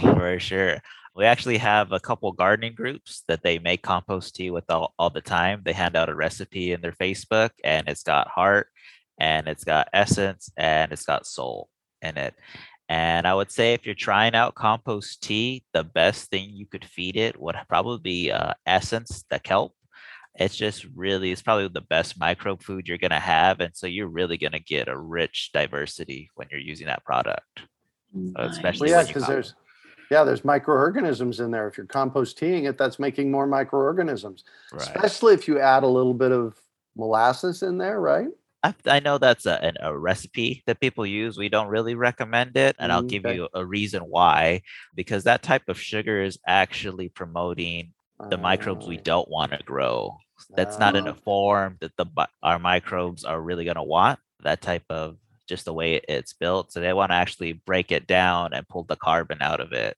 For 0.00 0.38
sure. 0.38 0.82
We 1.16 1.24
actually 1.24 1.56
have 1.58 1.92
a 1.92 2.00
couple 2.00 2.30
gardening 2.32 2.74
groups 2.74 3.22
that 3.26 3.42
they 3.42 3.58
make 3.58 3.80
compost 3.80 4.34
tea 4.34 4.50
with 4.50 4.70
all, 4.70 4.92
all 4.98 5.08
the 5.08 5.22
time. 5.22 5.62
They 5.64 5.72
hand 5.72 5.96
out 5.96 6.10
a 6.10 6.14
recipe 6.14 6.72
in 6.72 6.82
their 6.82 6.92
Facebook 6.92 7.50
and 7.64 7.88
it's 7.88 8.02
got 8.02 8.28
heart 8.28 8.68
and 9.18 9.48
it's 9.48 9.64
got 9.64 9.88
essence 9.94 10.50
and 10.58 10.92
it's 10.92 11.06
got 11.06 11.26
soul 11.26 11.70
in 12.02 12.18
it. 12.18 12.34
And 12.90 13.26
I 13.26 13.34
would 13.34 13.50
say 13.50 13.72
if 13.72 13.86
you're 13.86 13.94
trying 13.94 14.34
out 14.34 14.56
compost 14.56 15.22
tea, 15.22 15.64
the 15.72 15.84
best 15.84 16.28
thing 16.28 16.50
you 16.50 16.66
could 16.66 16.84
feed 16.84 17.16
it 17.16 17.40
would 17.40 17.56
probably 17.66 17.98
be 17.98 18.30
uh, 18.30 18.52
essence, 18.66 19.24
the 19.30 19.38
kelp. 19.38 19.72
It's 20.34 20.54
just 20.54 20.84
really, 20.94 21.32
it's 21.32 21.40
probably 21.40 21.68
the 21.68 21.80
best 21.80 22.20
microbe 22.20 22.62
food 22.62 22.86
you're 22.86 22.98
going 22.98 23.10
to 23.10 23.18
have. 23.18 23.60
And 23.60 23.74
so 23.74 23.86
you're 23.86 24.06
really 24.06 24.36
going 24.36 24.52
to 24.52 24.60
get 24.60 24.88
a 24.88 24.96
rich 24.96 25.48
diversity 25.54 26.28
when 26.34 26.48
you're 26.50 26.60
using 26.60 26.88
that 26.88 27.06
product. 27.06 27.62
especially 28.36 28.90
Well, 28.90 28.98
yeah, 28.98 28.98
when 28.98 29.06
you 29.06 29.14
because 29.14 29.28
there's 29.28 29.54
yeah, 30.10 30.24
there's 30.24 30.44
microorganisms 30.44 31.40
in 31.40 31.50
there. 31.50 31.68
If 31.68 31.76
you're 31.76 31.86
compost 31.86 32.38
teaing 32.38 32.64
it, 32.64 32.78
that's 32.78 32.98
making 32.98 33.30
more 33.30 33.46
microorganisms. 33.46 34.44
Right. 34.72 34.82
Especially 34.82 35.34
if 35.34 35.48
you 35.48 35.58
add 35.60 35.82
a 35.82 35.88
little 35.88 36.14
bit 36.14 36.32
of 36.32 36.60
molasses 36.96 37.62
in 37.62 37.78
there, 37.78 38.00
right? 38.00 38.28
I, 38.62 38.74
I 38.86 39.00
know 39.00 39.18
that's 39.18 39.46
a, 39.46 39.62
an, 39.62 39.76
a 39.80 39.96
recipe 39.96 40.62
that 40.66 40.80
people 40.80 41.06
use. 41.06 41.36
We 41.36 41.48
don't 41.48 41.68
really 41.68 41.94
recommend 41.94 42.56
it. 42.56 42.74
And 42.78 42.90
I'll 42.90 43.02
Mm, 43.02 43.08
give 43.08 43.26
okay. 43.26 43.36
you 43.36 43.48
a 43.54 43.64
reason 43.64 44.02
why. 44.02 44.62
Because 44.94 45.24
that 45.24 45.42
type 45.42 45.68
of 45.68 45.78
sugar 45.78 46.22
is 46.22 46.38
actually 46.46 47.08
promoting 47.08 47.92
the 48.30 48.38
microbes 48.38 48.86
we 48.86 48.98
Uh, 48.98 49.02
don't 49.04 49.28
want 49.28 49.52
to 49.52 49.62
grow. 49.62 50.16
That's 50.56 50.78
not 50.78 50.96
in 50.96 51.06
a 51.06 51.14
form 51.14 51.76
that 51.80 51.96
the 51.96 52.06
our 52.42 52.58
microbes 52.58 53.24
are 53.24 53.40
really 53.40 53.64
going 53.64 53.76
to 53.76 53.82
want. 53.82 54.18
That 54.42 54.62
type 54.62 54.84
of 54.90 55.16
just 55.46 55.64
the 55.64 55.72
way 55.72 56.00
it's 56.08 56.32
built. 56.32 56.72
So 56.72 56.80
they 56.80 56.92
want 56.92 57.10
to 57.10 57.16
actually 57.16 57.54
break 57.54 57.92
it 57.92 58.06
down 58.06 58.52
and 58.52 58.68
pull 58.68 58.84
the 58.84 58.96
carbon 58.96 59.38
out 59.40 59.60
of 59.60 59.72
it. 59.72 59.96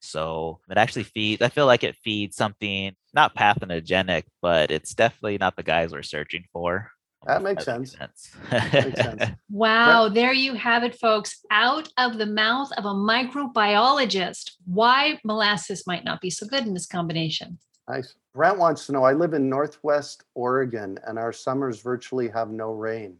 So 0.00 0.60
it 0.68 0.78
actually 0.78 1.04
feeds. 1.04 1.42
I 1.42 1.48
feel 1.48 1.66
like 1.66 1.84
it 1.84 1.96
feeds 2.02 2.36
something 2.36 2.94
not 3.14 3.34
pathogenic, 3.34 4.26
but 4.40 4.70
it's 4.70 4.94
definitely 4.94 5.38
not 5.38 5.56
the 5.56 5.62
guys 5.62 5.92
we're 5.92 6.02
searching 6.02 6.44
for. 6.52 6.90
That 7.26 7.42
makes 7.42 7.64
sense. 7.64 7.92
sense. 7.92 8.32
Makes 8.50 9.00
sense. 9.00 9.24
Wow, 9.48 10.08
there 10.08 10.32
you 10.32 10.54
have 10.54 10.82
it, 10.82 10.98
folks. 10.98 11.38
Out 11.50 11.88
of 11.98 12.18
the 12.18 12.26
mouth 12.26 12.72
of 12.76 12.84
a 12.84 12.88
microbiologist, 12.88 14.52
why 14.66 15.20
molasses 15.24 15.86
might 15.86 16.04
not 16.04 16.20
be 16.20 16.30
so 16.30 16.46
good 16.46 16.66
in 16.66 16.74
this 16.74 16.86
combination. 16.86 17.58
Nice. 17.88 18.14
Brent 18.34 18.58
wants 18.58 18.86
to 18.86 18.92
know 18.92 19.04
I 19.04 19.12
live 19.12 19.34
in 19.34 19.48
Northwest 19.48 20.24
Oregon 20.34 20.98
and 21.06 21.18
our 21.18 21.32
summers 21.32 21.80
virtually 21.80 22.28
have 22.28 22.50
no 22.50 22.72
rain. 22.72 23.18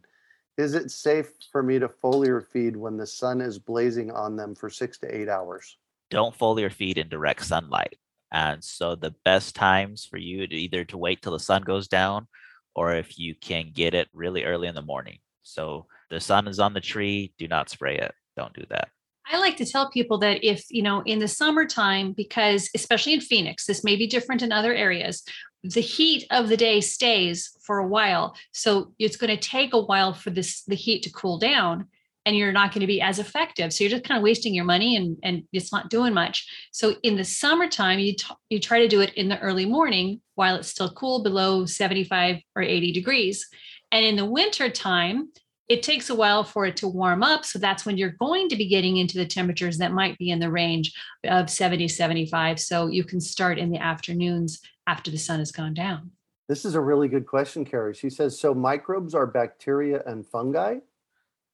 Is 0.57 0.75
it 0.75 0.91
safe 0.91 1.31
for 1.51 1.63
me 1.63 1.79
to 1.79 1.87
foliar 1.87 2.45
feed 2.45 2.75
when 2.75 2.97
the 2.97 3.07
sun 3.07 3.41
is 3.41 3.57
blazing 3.57 4.11
on 4.11 4.35
them 4.35 4.53
for 4.53 4.69
six 4.69 4.99
to 4.99 5.15
eight 5.15 5.27
hours? 5.27 5.77
Don't 6.11 6.37
foliar 6.37 6.71
feed 6.71 6.99
in 6.99 7.09
direct 7.09 7.43
sunlight. 7.43 7.97
And 8.31 8.63
so 8.63 8.95
the 8.95 9.15
best 9.25 9.55
times 9.55 10.05
for 10.05 10.17
you 10.17 10.45
to 10.45 10.55
either 10.55 10.85
to 10.85 10.97
wait 10.97 11.21
till 11.21 11.31
the 11.33 11.39
sun 11.39 11.63
goes 11.63 11.87
down 11.87 12.27
or 12.75 12.93
if 12.93 13.17
you 13.17 13.35
can 13.35 13.71
get 13.73 13.93
it 13.93 14.09
really 14.13 14.43
early 14.43 14.67
in 14.67 14.75
the 14.75 14.81
morning. 14.81 15.19
So 15.41 15.87
the 16.09 16.19
sun 16.19 16.47
is 16.47 16.59
on 16.59 16.73
the 16.73 16.81
tree, 16.81 17.33
do 17.37 17.47
not 17.47 17.69
spray 17.69 17.97
it. 17.97 18.13
Don't 18.37 18.53
do 18.53 18.63
that. 18.69 18.89
I 19.31 19.39
like 19.39 19.57
to 19.57 19.65
tell 19.65 19.89
people 19.89 20.17
that 20.19 20.43
if, 20.43 20.65
you 20.69 20.81
know, 20.81 21.01
in 21.05 21.19
the 21.19 21.27
summertime, 21.27 22.13
because 22.13 22.69
especially 22.75 23.13
in 23.13 23.21
Phoenix, 23.21 23.65
this 23.65 23.83
may 23.83 23.95
be 23.95 24.05
different 24.05 24.41
in 24.41 24.51
other 24.51 24.73
areas, 24.73 25.23
the 25.63 25.81
heat 25.81 26.25
of 26.29 26.49
the 26.49 26.57
day 26.57 26.81
stays 26.81 27.57
for 27.61 27.79
a 27.79 27.87
while. 27.87 28.35
So 28.51 28.93
it's 28.99 29.17
going 29.17 29.35
to 29.35 29.37
take 29.37 29.73
a 29.73 29.81
while 29.81 30.13
for 30.13 30.29
this 30.29 30.63
the 30.63 30.75
heat 30.75 31.03
to 31.03 31.11
cool 31.11 31.37
down 31.37 31.87
and 32.25 32.37
you're 32.37 32.51
not 32.51 32.71
going 32.71 32.81
to 32.81 32.87
be 32.87 33.01
as 33.01 33.19
effective. 33.19 33.73
So 33.73 33.83
you're 33.83 33.91
just 33.91 34.05
kind 34.05 34.17
of 34.17 34.23
wasting 34.23 34.53
your 34.53 34.65
money 34.65 34.95
and, 34.95 35.17
and 35.23 35.43
it's 35.51 35.71
not 35.71 35.89
doing 35.89 36.13
much. 36.13 36.47
So 36.71 36.95
in 37.03 37.17
the 37.17 37.23
summertime, 37.23 37.99
you, 37.99 38.15
t- 38.15 38.33
you 38.49 38.59
try 38.59 38.79
to 38.79 38.87
do 38.87 39.01
it 39.01 39.13
in 39.15 39.27
the 39.27 39.39
early 39.39 39.65
morning 39.65 40.21
while 40.35 40.55
it's 40.55 40.69
still 40.69 40.91
cool 40.91 41.21
below 41.21 41.65
75 41.65 42.37
or 42.55 42.61
80 42.61 42.93
degrees. 42.93 43.45
And 43.91 44.05
in 44.05 44.15
the 44.15 44.25
winter 44.25 44.69
time, 44.69 45.29
it 45.69 45.81
takes 45.81 46.09
a 46.09 46.15
while 46.15 46.43
for 46.43 46.65
it 46.65 46.77
to 46.77 46.87
warm 46.87 47.23
up. 47.23 47.45
So 47.45 47.57
that's 47.57 47.85
when 47.85 47.97
you're 47.97 48.15
going 48.19 48.49
to 48.49 48.55
be 48.55 48.67
getting 48.67 48.97
into 48.97 49.17
the 49.17 49.25
temperatures 49.25 49.77
that 49.77 49.93
might 49.93 50.17
be 50.17 50.29
in 50.29 50.39
the 50.39 50.51
range 50.51 50.93
of 51.23 51.49
70, 51.49 51.87
75. 51.87 52.59
So 52.59 52.87
you 52.87 53.03
can 53.03 53.21
start 53.21 53.57
in 53.57 53.71
the 53.71 53.77
afternoons 53.77 54.59
after 54.87 55.09
the 55.09 55.17
sun 55.17 55.39
has 55.39 55.51
gone 55.51 55.73
down. 55.73 56.11
This 56.49 56.65
is 56.65 56.75
a 56.75 56.81
really 56.81 57.07
good 57.07 57.25
question, 57.25 57.63
Carrie. 57.63 57.93
She 57.93 58.09
says 58.09 58.39
so 58.39 58.53
microbes 58.53 59.15
are 59.15 59.25
bacteria 59.25 60.03
and 60.05 60.27
fungi? 60.27 60.79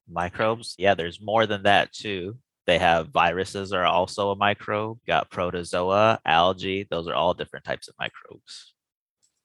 Microbes, 0.07 0.73
yeah, 0.79 0.95
there's 0.95 1.21
more 1.21 1.45
than 1.45 1.63
that 1.63 1.93
too. 1.93 2.37
They 2.65 2.79
have 2.79 3.09
viruses 3.09 3.71
are 3.71 3.85
also 3.85 4.31
a 4.31 4.35
microbe, 4.35 4.99
got 5.07 5.29
protozoa, 5.29 6.19
algae, 6.25 6.87
those 6.89 7.07
are 7.07 7.13
all 7.13 7.35
different 7.35 7.65
types 7.65 7.87
of 7.87 7.95
microbes. 7.99 8.73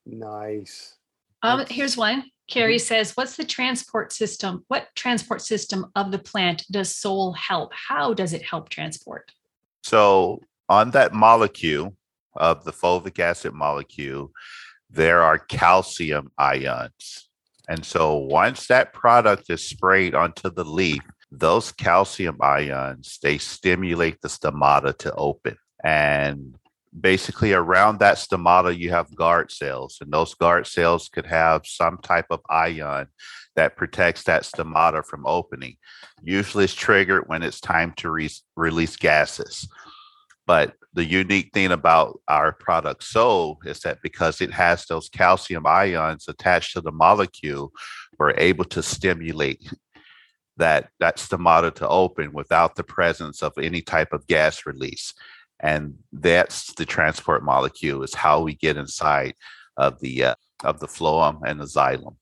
Nice. 0.06 0.96
Um, 1.42 1.64
here's 1.68 1.96
one. 1.96 2.24
Mm-hmm. 2.48 2.58
Carrie 2.58 2.78
says, 2.78 3.12
What's 3.16 3.36
the 3.36 3.44
transport 3.44 4.12
system? 4.12 4.64
What 4.68 4.88
transport 4.94 5.42
system 5.42 5.86
of 5.96 6.10
the 6.10 6.18
plant 6.18 6.64
does 6.70 6.94
Soul 6.94 7.32
help? 7.32 7.72
How 7.74 8.14
does 8.14 8.32
it 8.32 8.42
help 8.42 8.68
transport? 8.68 9.32
So 9.82 10.40
on 10.68 10.90
that 10.92 11.12
molecule 11.12 11.96
of 12.36 12.64
the 12.64 12.72
fulvic 12.72 13.18
acid 13.18 13.52
molecule, 13.52 14.32
there 14.90 15.22
are 15.22 15.38
calcium 15.38 16.30
ions. 16.38 17.28
And 17.68 17.84
so 17.84 18.16
once 18.16 18.66
that 18.66 18.92
product 18.92 19.48
is 19.48 19.66
sprayed 19.66 20.14
onto 20.14 20.50
the 20.50 20.64
leaf, 20.64 21.02
those 21.30 21.72
calcium 21.72 22.36
ions, 22.40 23.18
they 23.22 23.38
stimulate 23.38 24.20
the 24.20 24.28
stomata 24.28 24.96
to 24.98 25.14
open. 25.14 25.56
And 25.82 26.56
basically 26.98 27.52
around 27.52 27.98
that 27.98 28.16
stomata, 28.16 28.76
you 28.76 28.90
have 28.90 29.14
guard 29.14 29.50
cells, 29.50 29.98
and 30.00 30.12
those 30.12 30.34
guard 30.34 30.66
cells 30.66 31.08
could 31.08 31.26
have 31.26 31.66
some 31.66 31.98
type 31.98 32.26
of 32.30 32.40
ion 32.48 33.08
that 33.56 33.76
protects 33.76 34.24
that 34.24 34.42
stomata 34.42 35.04
from 35.04 35.26
opening. 35.26 35.76
Usually 36.22 36.64
it's 36.64 36.74
triggered 36.74 37.24
when 37.26 37.42
it's 37.42 37.60
time 37.60 37.92
to 37.96 38.10
re- 38.10 38.30
release 38.56 38.96
gases. 38.96 39.68
But 40.46 40.74
the 40.92 41.04
unique 41.04 41.50
thing 41.52 41.72
about 41.72 42.20
our 42.28 42.52
product 42.52 43.02
Soul 43.02 43.58
is 43.64 43.80
that 43.80 43.98
because 44.02 44.40
it 44.40 44.52
has 44.52 44.84
those 44.86 45.08
calcium 45.08 45.66
ions 45.66 46.28
attached 46.28 46.74
to 46.74 46.80
the 46.80 46.92
molecule, 46.92 47.72
we're 48.18 48.34
able 48.36 48.64
to 48.66 48.82
stimulate 48.82 49.68
that 50.56 50.90
that 51.00 51.16
stomata 51.16 51.74
to 51.74 51.88
open 51.88 52.32
without 52.32 52.76
the 52.76 52.84
presence 52.84 53.42
of 53.42 53.52
any 53.58 53.80
type 53.80 54.12
of 54.12 54.26
gas 54.28 54.66
release. 54.66 55.12
And 55.64 55.94
that's 56.12 56.74
the 56.74 56.84
transport 56.84 57.42
molecule 57.42 58.02
is 58.02 58.14
how 58.14 58.42
we 58.42 58.54
get 58.54 58.76
inside 58.76 59.34
of 59.78 59.98
the 60.00 60.24
uh, 60.24 60.34
of 60.62 60.78
the 60.78 60.86
phloem 60.86 61.40
and 61.46 61.58
the 61.58 61.64
xylem. 61.64 62.16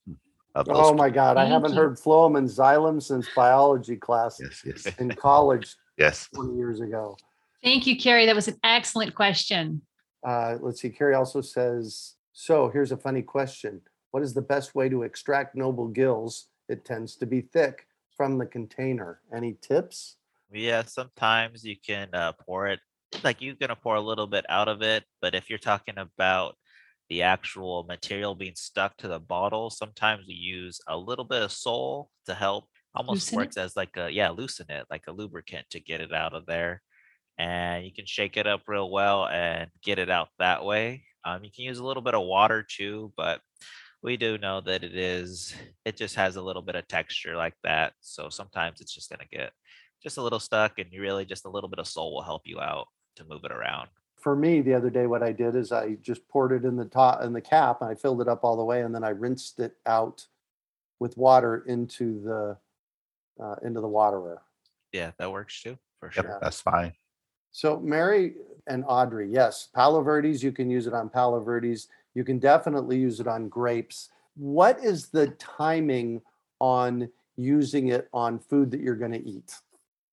Of 0.54 0.66
those 0.66 0.76
Oh 0.78 0.94
my 0.94 1.10
God. 1.10 1.36
I 1.36 1.44
haven't 1.46 1.72
you. 1.72 1.76
heard 1.76 1.98
phloem 1.98 2.38
and 2.38 2.48
xylem 2.48 3.02
since 3.02 3.28
biology 3.34 3.96
class 3.96 4.38
yes, 4.40 4.62
yes, 4.64 4.96
in 4.98 5.10
college 5.10 5.74
yes. 5.98 6.28
20 6.34 6.56
years 6.56 6.80
ago. 6.80 7.16
Thank 7.64 7.86
you, 7.86 7.98
Carrie. 7.98 8.26
That 8.26 8.36
was 8.36 8.46
an 8.46 8.58
excellent 8.62 9.14
question. 9.14 9.82
Uh, 10.24 10.58
let's 10.60 10.80
see. 10.80 10.90
Carrie 10.90 11.14
also 11.14 11.40
says, 11.40 12.14
so 12.32 12.68
here's 12.68 12.92
a 12.92 12.96
funny 12.96 13.22
question. 13.22 13.80
What 14.12 14.22
is 14.22 14.34
the 14.34 14.42
best 14.42 14.74
way 14.76 14.88
to 14.88 15.02
extract 15.02 15.56
noble 15.56 15.88
gills? 15.88 16.46
It 16.68 16.84
tends 16.84 17.16
to 17.16 17.26
be 17.26 17.40
thick 17.40 17.86
from 18.16 18.38
the 18.38 18.46
container. 18.46 19.20
Any 19.34 19.56
tips? 19.60 20.16
Yeah, 20.52 20.84
sometimes 20.84 21.64
you 21.64 21.76
can 21.76 22.08
uh, 22.12 22.32
pour 22.32 22.68
it, 22.68 22.80
like 23.24 23.40
you're 23.40 23.54
gonna 23.54 23.76
pour 23.76 23.96
a 23.96 24.00
little 24.00 24.26
bit 24.26 24.44
out 24.48 24.68
of 24.68 24.82
it, 24.82 25.04
but 25.20 25.34
if 25.34 25.48
you're 25.50 25.58
talking 25.58 25.98
about 25.98 26.56
the 27.08 27.22
actual 27.22 27.84
material 27.84 28.34
being 28.34 28.54
stuck 28.54 28.96
to 28.96 29.08
the 29.08 29.18
bottle, 29.20 29.70
sometimes 29.70 30.26
we 30.26 30.34
use 30.34 30.80
a 30.88 30.96
little 30.96 31.24
bit 31.24 31.42
of 31.42 31.52
soul 31.52 32.10
to 32.26 32.34
help. 32.34 32.64
Almost 32.94 33.32
Loosen 33.32 33.34
it? 33.34 33.42
works 33.42 33.56
as 33.56 33.76
like 33.76 33.96
a 33.96 34.10
yeah, 34.10 34.30
loosen 34.30 34.66
it 34.70 34.86
like 34.90 35.04
a 35.08 35.12
lubricant 35.12 35.66
to 35.70 35.80
get 35.80 36.00
it 36.00 36.12
out 36.12 36.34
of 36.34 36.46
there. 36.46 36.82
And 37.38 37.84
you 37.84 37.92
can 37.92 38.06
shake 38.06 38.36
it 38.36 38.46
up 38.46 38.62
real 38.66 38.90
well 38.90 39.26
and 39.26 39.70
get 39.82 39.98
it 39.98 40.10
out 40.10 40.28
that 40.38 40.64
way. 40.64 41.04
Um, 41.24 41.44
you 41.44 41.50
can 41.54 41.64
use 41.64 41.78
a 41.78 41.84
little 41.84 42.02
bit 42.02 42.14
of 42.14 42.26
water 42.26 42.62
too, 42.62 43.12
but 43.16 43.40
we 44.02 44.16
do 44.16 44.38
know 44.38 44.60
that 44.62 44.84
it 44.84 44.96
is 44.96 45.54
it 45.84 45.96
just 45.96 46.16
has 46.16 46.36
a 46.36 46.42
little 46.42 46.62
bit 46.62 46.76
of 46.76 46.88
texture 46.88 47.36
like 47.36 47.54
that. 47.64 47.92
So 48.00 48.28
sometimes 48.28 48.80
it's 48.80 48.94
just 48.94 49.10
gonna 49.10 49.24
get 49.30 49.52
just 50.02 50.18
a 50.18 50.22
little 50.22 50.40
stuck 50.40 50.78
and 50.78 50.90
you 50.92 51.00
really 51.00 51.24
just 51.24 51.46
a 51.46 51.50
little 51.50 51.70
bit 51.70 51.78
of 51.78 51.86
soul 51.86 52.14
will 52.14 52.22
help 52.22 52.42
you 52.46 52.60
out 52.60 52.88
to 53.16 53.24
move 53.24 53.44
it 53.44 53.52
around. 53.52 53.88
For 54.16 54.36
me, 54.36 54.60
the 54.60 54.74
other 54.74 54.90
day, 54.90 55.06
what 55.06 55.22
I 55.22 55.32
did 55.32 55.56
is 55.56 55.72
I 55.72 55.94
just 56.02 56.26
poured 56.28 56.52
it 56.52 56.64
in 56.64 56.76
the 56.76 56.84
top 56.84 57.22
in 57.22 57.32
the 57.32 57.40
cap 57.40 57.80
and 57.80 57.90
I 57.90 57.94
filled 57.94 58.20
it 58.20 58.28
up 58.28 58.44
all 58.44 58.56
the 58.56 58.64
way 58.64 58.82
and 58.82 58.94
then 58.94 59.02
I 59.02 59.08
rinsed 59.10 59.58
it 59.58 59.76
out 59.86 60.26
with 61.00 61.16
water 61.16 61.64
into 61.66 62.20
the 62.22 62.56
uh, 63.42 63.56
into 63.62 63.80
the 63.80 63.88
waterer. 63.88 64.42
Yeah, 64.92 65.10
that 65.18 65.32
works 65.32 65.60
too, 65.60 65.76
for 65.98 66.12
Yep, 66.14 66.24
sure. 66.24 66.38
that's 66.40 66.60
fine. 66.60 66.92
So 67.50 67.80
Mary 67.80 68.34
and 68.68 68.84
Audrey, 68.86 69.28
yes, 69.28 69.68
Palo 69.74 70.02
Verdes, 70.02 70.42
you 70.42 70.52
can 70.52 70.70
use 70.70 70.86
it 70.86 70.94
on 70.94 71.08
Palo 71.08 71.40
Verdes. 71.40 71.88
You 72.14 72.24
can 72.24 72.38
definitely 72.38 72.98
use 72.98 73.18
it 73.20 73.26
on 73.26 73.48
grapes. 73.48 74.10
What 74.36 74.78
is 74.84 75.08
the 75.08 75.28
timing 75.38 76.22
on 76.60 77.10
using 77.36 77.88
it 77.88 78.08
on 78.12 78.38
food 78.38 78.70
that 78.70 78.80
you're 78.80 78.94
going 78.94 79.12
to 79.12 79.28
eat? 79.28 79.56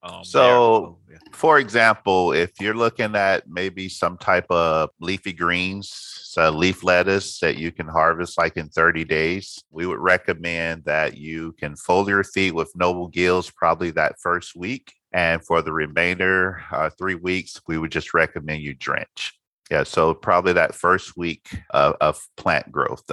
Um, 0.01 0.23
So- 0.23 0.41
oh, 0.41 0.97
yeah. 1.09 1.17
For 1.33 1.59
example, 1.59 2.31
if 2.31 2.51
you're 2.59 2.75
looking 2.75 3.15
at 3.15 3.49
maybe 3.49 3.89
some 3.89 4.17
type 4.17 4.45
of 4.49 4.89
leafy 4.99 5.33
greens, 5.33 5.89
so 5.91 6.49
leaf 6.51 6.83
lettuce 6.83 7.39
that 7.39 7.57
you 7.57 7.71
can 7.71 7.87
harvest 7.87 8.37
like 8.37 8.55
in 8.55 8.69
30 8.69 9.03
days, 9.03 9.61
we 9.71 9.85
would 9.85 9.99
recommend 9.99 10.85
that 10.85 11.17
you 11.17 11.53
can 11.53 11.73
foliar 11.73 12.25
feed 12.25 12.53
with 12.53 12.71
noble 12.75 13.07
gills 13.07 13.49
probably 13.49 13.91
that 13.91 14.19
first 14.21 14.55
week. 14.55 14.93
And 15.11 15.43
for 15.43 15.61
the 15.61 15.73
remainder 15.73 16.63
uh, 16.71 16.91
three 16.97 17.15
weeks, 17.15 17.59
we 17.67 17.77
would 17.77 17.91
just 17.91 18.13
recommend 18.13 18.61
you 18.61 18.75
drench. 18.75 19.33
Yeah, 19.71 19.83
so 19.83 20.13
probably 20.13 20.53
that 20.53 20.75
first 20.75 21.17
week 21.17 21.47
of, 21.71 21.95
of 21.99 22.19
plant 22.37 22.71
growth. 22.71 23.03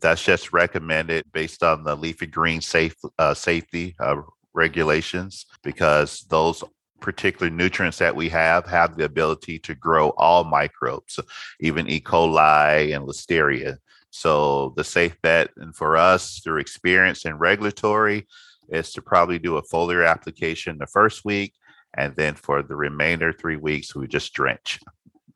That's 0.00 0.22
just 0.22 0.52
recommended 0.52 1.24
based 1.32 1.62
on 1.62 1.82
the 1.84 1.96
leafy 1.96 2.26
green 2.26 2.60
safe 2.60 2.94
uh, 3.18 3.32
safety 3.34 3.96
uh, 3.98 4.16
regulations 4.56 5.46
because 5.62 6.24
those 6.28 6.64
particular 7.00 7.50
nutrients 7.50 7.98
that 7.98 8.16
we 8.16 8.28
have 8.30 8.66
have 8.66 8.96
the 8.96 9.04
ability 9.04 9.58
to 9.60 9.74
grow 9.74 10.10
all 10.16 10.44
microbes, 10.44 11.18
uh, 11.18 11.22
even 11.60 11.88
E. 11.88 12.00
coli 12.00 12.96
and 12.96 13.06
listeria. 13.06 13.76
So 14.10 14.72
the 14.76 14.84
safe 14.84 15.20
bet, 15.22 15.50
and 15.58 15.76
for 15.76 15.96
us 15.96 16.40
through 16.40 16.58
experience 16.58 17.26
and 17.26 17.38
regulatory, 17.38 18.26
is 18.70 18.92
to 18.92 19.02
probably 19.02 19.38
do 19.38 19.58
a 19.58 19.62
foliar 19.62 20.08
application 20.08 20.78
the 20.78 20.86
first 20.86 21.24
week, 21.24 21.52
and 21.96 22.16
then 22.16 22.34
for 22.34 22.62
the 22.62 22.74
remainder 22.74 23.32
three 23.32 23.56
weeks, 23.56 23.94
we 23.94 24.06
just 24.06 24.32
drench. 24.32 24.80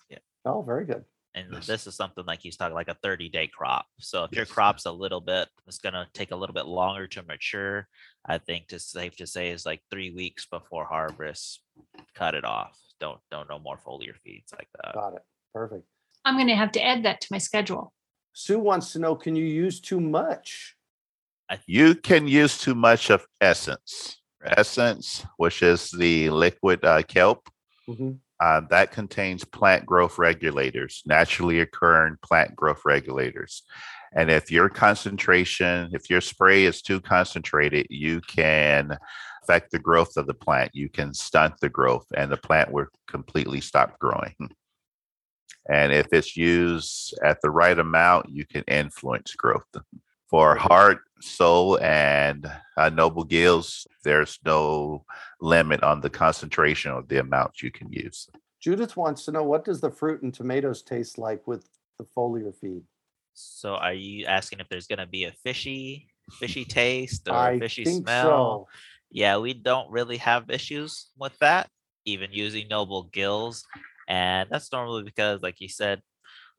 Yeah. 0.09 0.18
Oh, 0.45 0.62
very 0.62 0.87
good. 0.87 1.05
And 1.35 1.47
Yes. 1.53 1.66
this 1.66 1.87
is 1.87 1.95
something 1.95 2.25
like 2.25 2.41
he's 2.41 2.57
talking 2.57 2.75
like 2.75 2.89
a 2.89 2.95
30 2.95 3.29
day 3.29 3.47
crop. 3.47 3.87
So 4.01 4.25
if 4.25 4.33
your 4.33 4.47
crop's 4.47 4.87
a 4.87 4.93
little 4.93 5.21
bit, 5.21 5.49
it's 5.66 5.79
gonna 5.79 6.09
take 6.12 6.33
a 6.33 6.37
little 6.37 6.55
bit 6.55 6.66
longer 6.66 7.07
to 7.09 7.23
mature. 7.23 7.87
I 8.27 8.39
think 8.39 8.66
it's 8.71 8.85
safe 8.91 9.16
to 9.16 9.27
say 9.27 9.51
is 9.51 9.64
like 9.66 9.83
three 9.91 10.11
weeks 10.11 10.47
before 10.47 10.85
harvest, 10.85 11.62
cut 12.14 12.35
it 12.35 12.45
off. 12.45 12.79
Don't 13.01 13.18
don't 13.31 13.49
no 13.49 13.59
more 13.59 13.79
foliar 13.79 14.14
feeds 14.23 14.53
like 14.53 14.68
that. 14.83 14.95
Got 14.95 15.14
it. 15.14 15.23
Perfect. 15.55 15.85
I'm 16.25 16.35
going 16.37 16.49
to 16.49 16.55
have 16.57 16.73
to 16.73 16.85
add 16.85 17.05
that 17.05 17.23
to 17.23 17.29
my 17.31 17.39
schedule. 17.39 17.95
Sue 18.35 18.59
wants 18.59 18.93
to 18.93 18.99
know 18.99 19.14
can 19.16 19.35
you 19.35 19.45
use 19.47 19.81
too 19.81 20.01
much? 20.01 20.77
You 21.66 21.95
can 21.95 22.29
use 22.29 22.59
too 22.59 22.75
much 22.75 23.11
of 23.11 23.27
essence. 23.41 24.21
Essence, 24.45 25.25
which 25.39 25.62
is 25.62 25.91
the 25.91 26.31
liquid 26.31 26.85
uh, 26.85 27.03
kelp, 27.03 27.49
Mhm. 27.89 28.18
uh, 28.39 28.61
that 28.71 28.93
contains 28.93 29.45
plant 29.45 29.85
growth 29.85 30.16
regulators, 30.18 31.03
naturally 31.07 31.59
occurring 31.61 32.16
plant 32.23 32.55
growth 32.55 32.83
regulators. 32.85 33.64
And 34.12 34.30
if 34.30 34.50
your 34.50 34.68
concentration, 34.68 35.90
if 35.92 36.11
your 36.11 36.20
spray 36.20 36.64
is 36.64 36.82
too 36.82 37.00
concentrated, 37.00 37.86
you 37.90 38.20
can 38.20 38.96
affect 39.42 39.70
the 39.70 39.78
growth 39.78 40.16
of 40.16 40.26
the 40.26 40.34
plant. 40.34 40.70
You 40.74 40.88
can 40.88 41.14
stunt 41.14 41.54
the 41.61 41.68
growth, 41.68 42.06
and 42.16 42.30
the 42.30 42.36
plant 42.36 42.72
will 42.72 42.86
completely 43.08 43.61
stop 43.61 43.98
growing. 43.98 44.34
And 45.68 45.92
if 45.92 46.06
it's 46.11 46.36
used 46.36 47.16
at 47.22 47.40
the 47.42 47.50
right 47.50 47.78
amount, 47.78 48.30
you 48.30 48.44
can 48.46 48.64
influence 48.66 49.34
growth. 49.34 49.62
For 50.28 50.56
heart, 50.56 50.98
soul, 51.20 51.78
and 51.80 52.50
uh, 52.76 52.88
noble 52.88 53.24
gills, 53.24 53.86
there's 54.02 54.38
no 54.44 55.04
limit 55.40 55.82
on 55.82 56.00
the 56.00 56.11
concentration 56.11 56.92
of 56.92 57.08
the 57.08 57.20
amount 57.20 57.62
you 57.62 57.70
can 57.70 57.92
use. 57.92 58.26
Judith 58.61 58.96
wants 58.96 59.24
to 59.26 59.32
know 59.32 59.44
what 59.44 59.64
does 59.64 59.80
the 59.80 59.90
fruit 59.90 60.22
and 60.22 60.32
tomatoes 60.32 60.82
taste 60.82 61.18
like 61.18 61.46
with 61.46 61.68
the 61.98 62.06
foliar 62.16 62.54
feed? 62.54 62.82
So 63.35 63.74
are 63.74 63.95
you 63.95 64.26
asking 64.26 64.61
if 64.61 64.68
there's 64.68 64.87
gonna 64.87 65.07
be 65.07 65.24
a 65.24 65.33
fishy, 65.45 66.09
fishy 66.39 66.64
taste 66.66 67.28
or 67.28 67.35
I 67.35 67.59
fishy 67.59 67.85
smell? 67.85 68.66
so. 68.66 68.68
Yeah, 69.11 69.39
we 69.39 69.55
don't 69.55 69.91
really 69.91 70.18
have 70.18 70.51
issues 70.51 71.09
with 71.18 71.37
that, 71.41 71.68
even 72.05 72.31
using 72.33 72.68
noble 72.68 73.05
gills. 73.12 73.64
And 74.09 74.49
that's 74.51 74.70
normally 74.72 75.03
because, 75.03 75.43
like 75.43 75.61
you 75.61 75.68
said, 75.68 76.01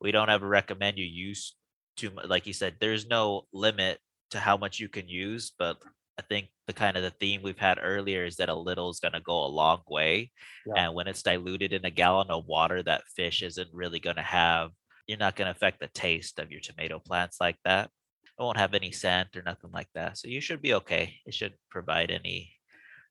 we 0.02 0.12
don't 0.12 0.30
ever 0.30 0.48
recommend 0.48 0.98
you 0.98 1.06
use 1.06 1.56
too 1.96 2.12
much. 2.12 2.28
Like 2.28 2.48
you 2.48 2.54
said, 2.54 2.76
there's 2.80 3.08
no 3.08 3.44
limit 3.54 4.00
to 4.32 4.40
how 4.40 4.58
much 4.58 4.80
you 4.80 4.90
can 4.90 5.08
use. 5.08 5.52
But 5.58 5.78
I 6.20 6.24
think 6.24 6.50
the 6.68 6.74
kind 6.74 6.98
of 6.98 7.04
the 7.04 7.12
theme 7.12 7.42
we've 7.42 7.58
had 7.58 7.80
earlier 7.82 8.26
is 8.26 8.38
that 8.38 8.50
a 8.50 8.56
little 8.56 8.90
is 8.90 9.00
going 9.00 9.14
to 9.14 9.22
go 9.22 9.46
a 9.46 9.48
long 9.48 9.82
way. 9.90 10.32
Yeah. 10.66 10.86
And 10.86 10.94
when 10.94 11.08
it's 11.08 11.24
diluted 11.24 11.74
in 11.74 11.86
a 11.86 11.92
gallon 11.92 12.30
of 12.30 12.48
water, 12.48 12.84
that 12.84 13.04
fish 13.16 13.42
isn't 13.44 13.70
really 13.74 14.00
going 14.00 14.18
to 14.18 14.22
have, 14.22 14.72
you're 15.12 15.20
not 15.20 15.36
going 15.36 15.48
to 15.48 15.52
affect 15.52 15.82
the 15.82 15.90
taste 15.90 16.40
of 16.40 16.52
your 16.52 16.62
tomato 16.62 16.98
plants 17.00 17.42
like 17.42 17.58
that. 17.66 17.90
It 18.24 18.42
won't 18.42 18.58
have 18.58 18.74
any 18.74 18.92
scent 18.92 19.36
or 19.36 19.42
nothing 19.44 19.72
like 19.72 19.90
that. 19.94 20.18
So 20.18 20.30
you 20.30 20.40
should 20.40 20.62
be 20.62 20.74
okay. 20.76 21.16
It 21.26 21.34
should 21.34 21.54
provide 21.70 22.12
any. 22.12 22.54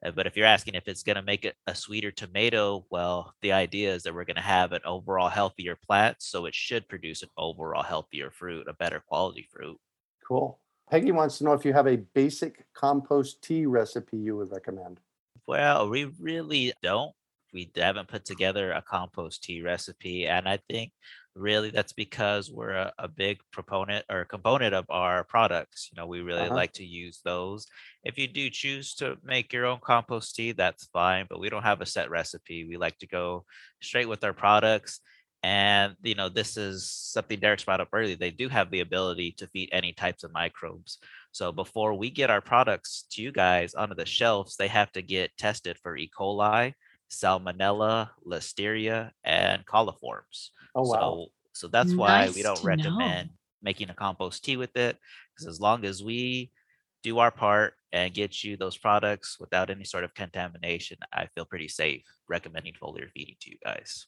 uh, 0.04 0.12
But 0.12 0.26
if 0.26 0.34
you're 0.34 0.46
asking 0.46 0.74
if 0.74 0.88
it's 0.88 1.02
going 1.02 1.16
to 1.16 1.22
make 1.22 1.44
it 1.44 1.56
a 1.66 1.74
sweeter 1.74 2.10
tomato, 2.10 2.86
well, 2.90 3.34
the 3.42 3.52
idea 3.52 3.94
is 3.94 4.02
that 4.04 4.14
we're 4.14 4.24
going 4.24 4.36
to 4.36 4.42
have 4.42 4.72
an 4.72 4.80
overall 4.86 5.28
healthier 5.28 5.76
plant. 5.86 6.16
So 6.20 6.46
it 6.46 6.54
should 6.54 6.88
produce 6.88 7.22
an 7.22 7.28
overall 7.36 7.82
healthier 7.82 8.30
fruit, 8.30 8.66
a 8.66 8.72
better 8.72 9.02
quality 9.06 9.46
fruit. 9.52 9.78
Cool. 10.26 10.58
Peggy 10.90 11.12
wants 11.12 11.38
to 11.38 11.44
know 11.44 11.52
if 11.52 11.66
you 11.66 11.74
have 11.74 11.86
a 11.86 11.96
basic 11.96 12.64
compost 12.74 13.42
tea 13.42 13.66
recipe 13.66 14.16
you 14.16 14.38
would 14.38 14.50
recommend. 14.50 15.00
Well, 15.46 15.90
we 15.90 16.06
really 16.18 16.72
don't. 16.82 17.12
We 17.52 17.70
haven't 17.76 18.08
put 18.08 18.24
together 18.24 18.72
a 18.72 18.82
compost 18.82 19.42
tea 19.42 19.60
recipe. 19.60 20.26
And 20.26 20.48
I 20.48 20.58
think 20.68 20.92
really 21.36 21.70
that's 21.70 21.92
because 21.92 22.50
we're 22.50 22.72
a, 22.72 22.92
a 22.98 23.08
big 23.08 23.38
proponent 23.52 24.04
or 24.10 24.24
component 24.24 24.74
of 24.74 24.84
our 24.90 25.24
products. 25.24 25.88
You 25.92 26.00
know, 26.00 26.06
we 26.06 26.20
really 26.20 26.48
Uh-huh. 26.48 26.54
like 26.54 26.72
to 26.74 26.84
use 26.84 27.20
those. 27.24 27.66
If 28.04 28.18
you 28.18 28.26
do 28.26 28.50
choose 28.50 28.94
to 28.96 29.16
make 29.24 29.52
your 29.52 29.66
own 29.66 29.78
compost 29.82 30.34
tea, 30.34 30.52
that's 30.52 30.86
fine, 30.92 31.26
but 31.28 31.40
we 31.40 31.48
don't 31.48 31.62
have 31.62 31.80
a 31.80 31.86
set 31.86 32.10
recipe. 32.10 32.64
We 32.64 32.76
like 32.76 32.98
to 32.98 33.06
go 33.06 33.44
straight 33.80 34.08
with 34.08 34.24
our 34.24 34.32
products. 34.34 35.00
And, 35.42 35.96
you 36.02 36.14
know, 36.14 36.28
this 36.28 36.56
is 36.58 36.90
something 36.90 37.40
Derek's 37.40 37.64
brought 37.64 37.80
up 37.80 37.88
earlier. 37.94 38.16
They 38.16 38.30
do 38.30 38.48
have 38.50 38.70
the 38.70 38.80
ability 38.80 39.32
to 39.38 39.46
feed 39.46 39.70
any 39.72 39.92
types 39.94 40.22
of 40.22 40.32
microbes. 40.32 40.98
So 41.32 41.50
before 41.50 41.94
we 41.94 42.10
get 42.10 42.28
our 42.30 42.42
products 42.42 43.06
to 43.12 43.22
you 43.22 43.32
guys 43.32 43.72
onto 43.74 43.94
the 43.94 44.04
shelves, 44.04 44.56
they 44.56 44.68
have 44.68 44.92
to 44.92 45.02
get 45.02 45.36
tested 45.38 45.78
for 45.78 45.96
E. 45.96 46.10
coli, 46.18 46.74
salmonella, 47.10 48.10
listeria, 48.26 49.10
and 49.24 49.66
coliforms. 49.66 50.50
Oh, 50.74 50.82
wow. 50.82 50.98
So, 50.98 51.26
so 51.52 51.68
that's 51.68 51.94
why 51.94 52.30
we 52.30 52.42
don't 52.42 52.56
to 52.56 52.62
know. 52.62 52.66
recommend 52.66 53.30
making 53.62 53.90
a 53.90 53.94
compost 53.94 54.44
tea 54.44 54.56
with 54.56 54.76
it. 54.76 54.96
Because 55.34 55.46
as 55.48 55.60
long 55.60 55.84
as 55.84 56.02
we 56.02 56.52
do 57.02 57.18
our 57.18 57.30
part 57.30 57.74
and 57.92 58.14
get 58.14 58.44
you 58.44 58.56
those 58.56 58.76
products 58.76 59.38
without 59.40 59.70
any 59.70 59.84
sort 59.84 60.04
of 60.04 60.14
contamination, 60.14 60.98
I 61.12 61.26
feel 61.34 61.44
pretty 61.44 61.68
safe 61.68 62.04
recommending 62.28 62.74
foliar 62.80 63.10
feeding 63.10 63.36
to 63.40 63.50
you 63.50 63.56
guys. 63.64 64.06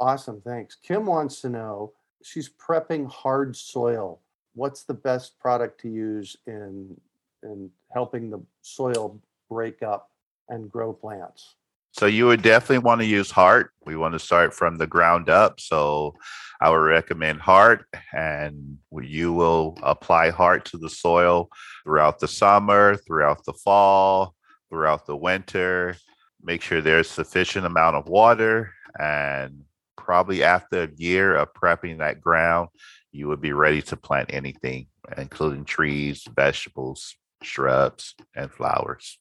Awesome. 0.00 0.40
Thanks. 0.40 0.76
Kim 0.76 1.06
wants 1.06 1.40
to 1.42 1.48
know 1.48 1.92
she's 2.22 2.48
prepping 2.48 3.10
hard 3.10 3.56
soil. 3.56 4.20
What's 4.54 4.84
the 4.84 4.94
best 4.94 5.38
product 5.38 5.80
to 5.82 5.88
use 5.88 6.36
in 6.46 6.98
in 7.42 7.70
helping 7.92 8.30
the 8.30 8.40
soil 8.62 9.20
break 9.48 9.82
up 9.82 10.10
and 10.48 10.70
grow 10.70 10.92
plants? 10.92 11.54
So 11.92 12.06
you 12.06 12.26
would 12.26 12.42
definitely 12.42 12.78
want 12.78 13.00
to 13.00 13.06
use 13.06 13.30
heart. 13.30 13.72
We 13.84 13.96
want 13.96 14.12
to 14.12 14.18
start 14.18 14.54
from 14.54 14.76
the 14.76 14.86
ground 14.86 15.28
up. 15.28 15.58
So 15.60 16.14
I 16.60 16.70
would 16.70 16.76
recommend 16.76 17.40
heart, 17.40 17.86
and 18.12 18.78
you 19.00 19.32
will 19.32 19.78
apply 19.82 20.30
heart 20.30 20.64
to 20.66 20.78
the 20.78 20.90
soil 20.90 21.48
throughout 21.84 22.18
the 22.18 22.28
summer, 22.28 22.96
throughout 22.96 23.44
the 23.44 23.52
fall, 23.52 24.34
throughout 24.68 25.06
the 25.06 25.16
winter. 25.16 25.96
Make 26.42 26.62
sure 26.62 26.80
there's 26.80 27.10
sufficient 27.10 27.66
amount 27.66 27.96
of 27.96 28.08
water, 28.08 28.72
and 29.00 29.62
probably 29.96 30.42
after 30.42 30.84
a 30.84 30.88
year 30.96 31.36
of 31.36 31.52
prepping 31.54 31.98
that 31.98 32.20
ground, 32.20 32.68
you 33.12 33.28
would 33.28 33.40
be 33.40 33.52
ready 33.52 33.82
to 33.82 33.96
plant 33.96 34.32
anything, 34.32 34.86
including 35.16 35.64
trees, 35.64 36.24
vegetables, 36.34 37.16
shrubs, 37.42 38.14
and 38.34 38.50
flowers. 38.50 39.18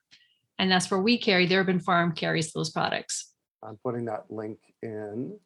And 0.58 0.70
that's 0.70 0.90
where 0.90 1.00
we 1.00 1.18
carry, 1.18 1.46
the 1.46 1.56
Urban 1.56 1.80
Farm 1.80 2.12
carries 2.12 2.52
those 2.52 2.70
products. 2.70 3.32
I'm 3.62 3.78
putting 3.82 4.04
that 4.06 4.24
link 4.30 4.58
in 4.82 5.36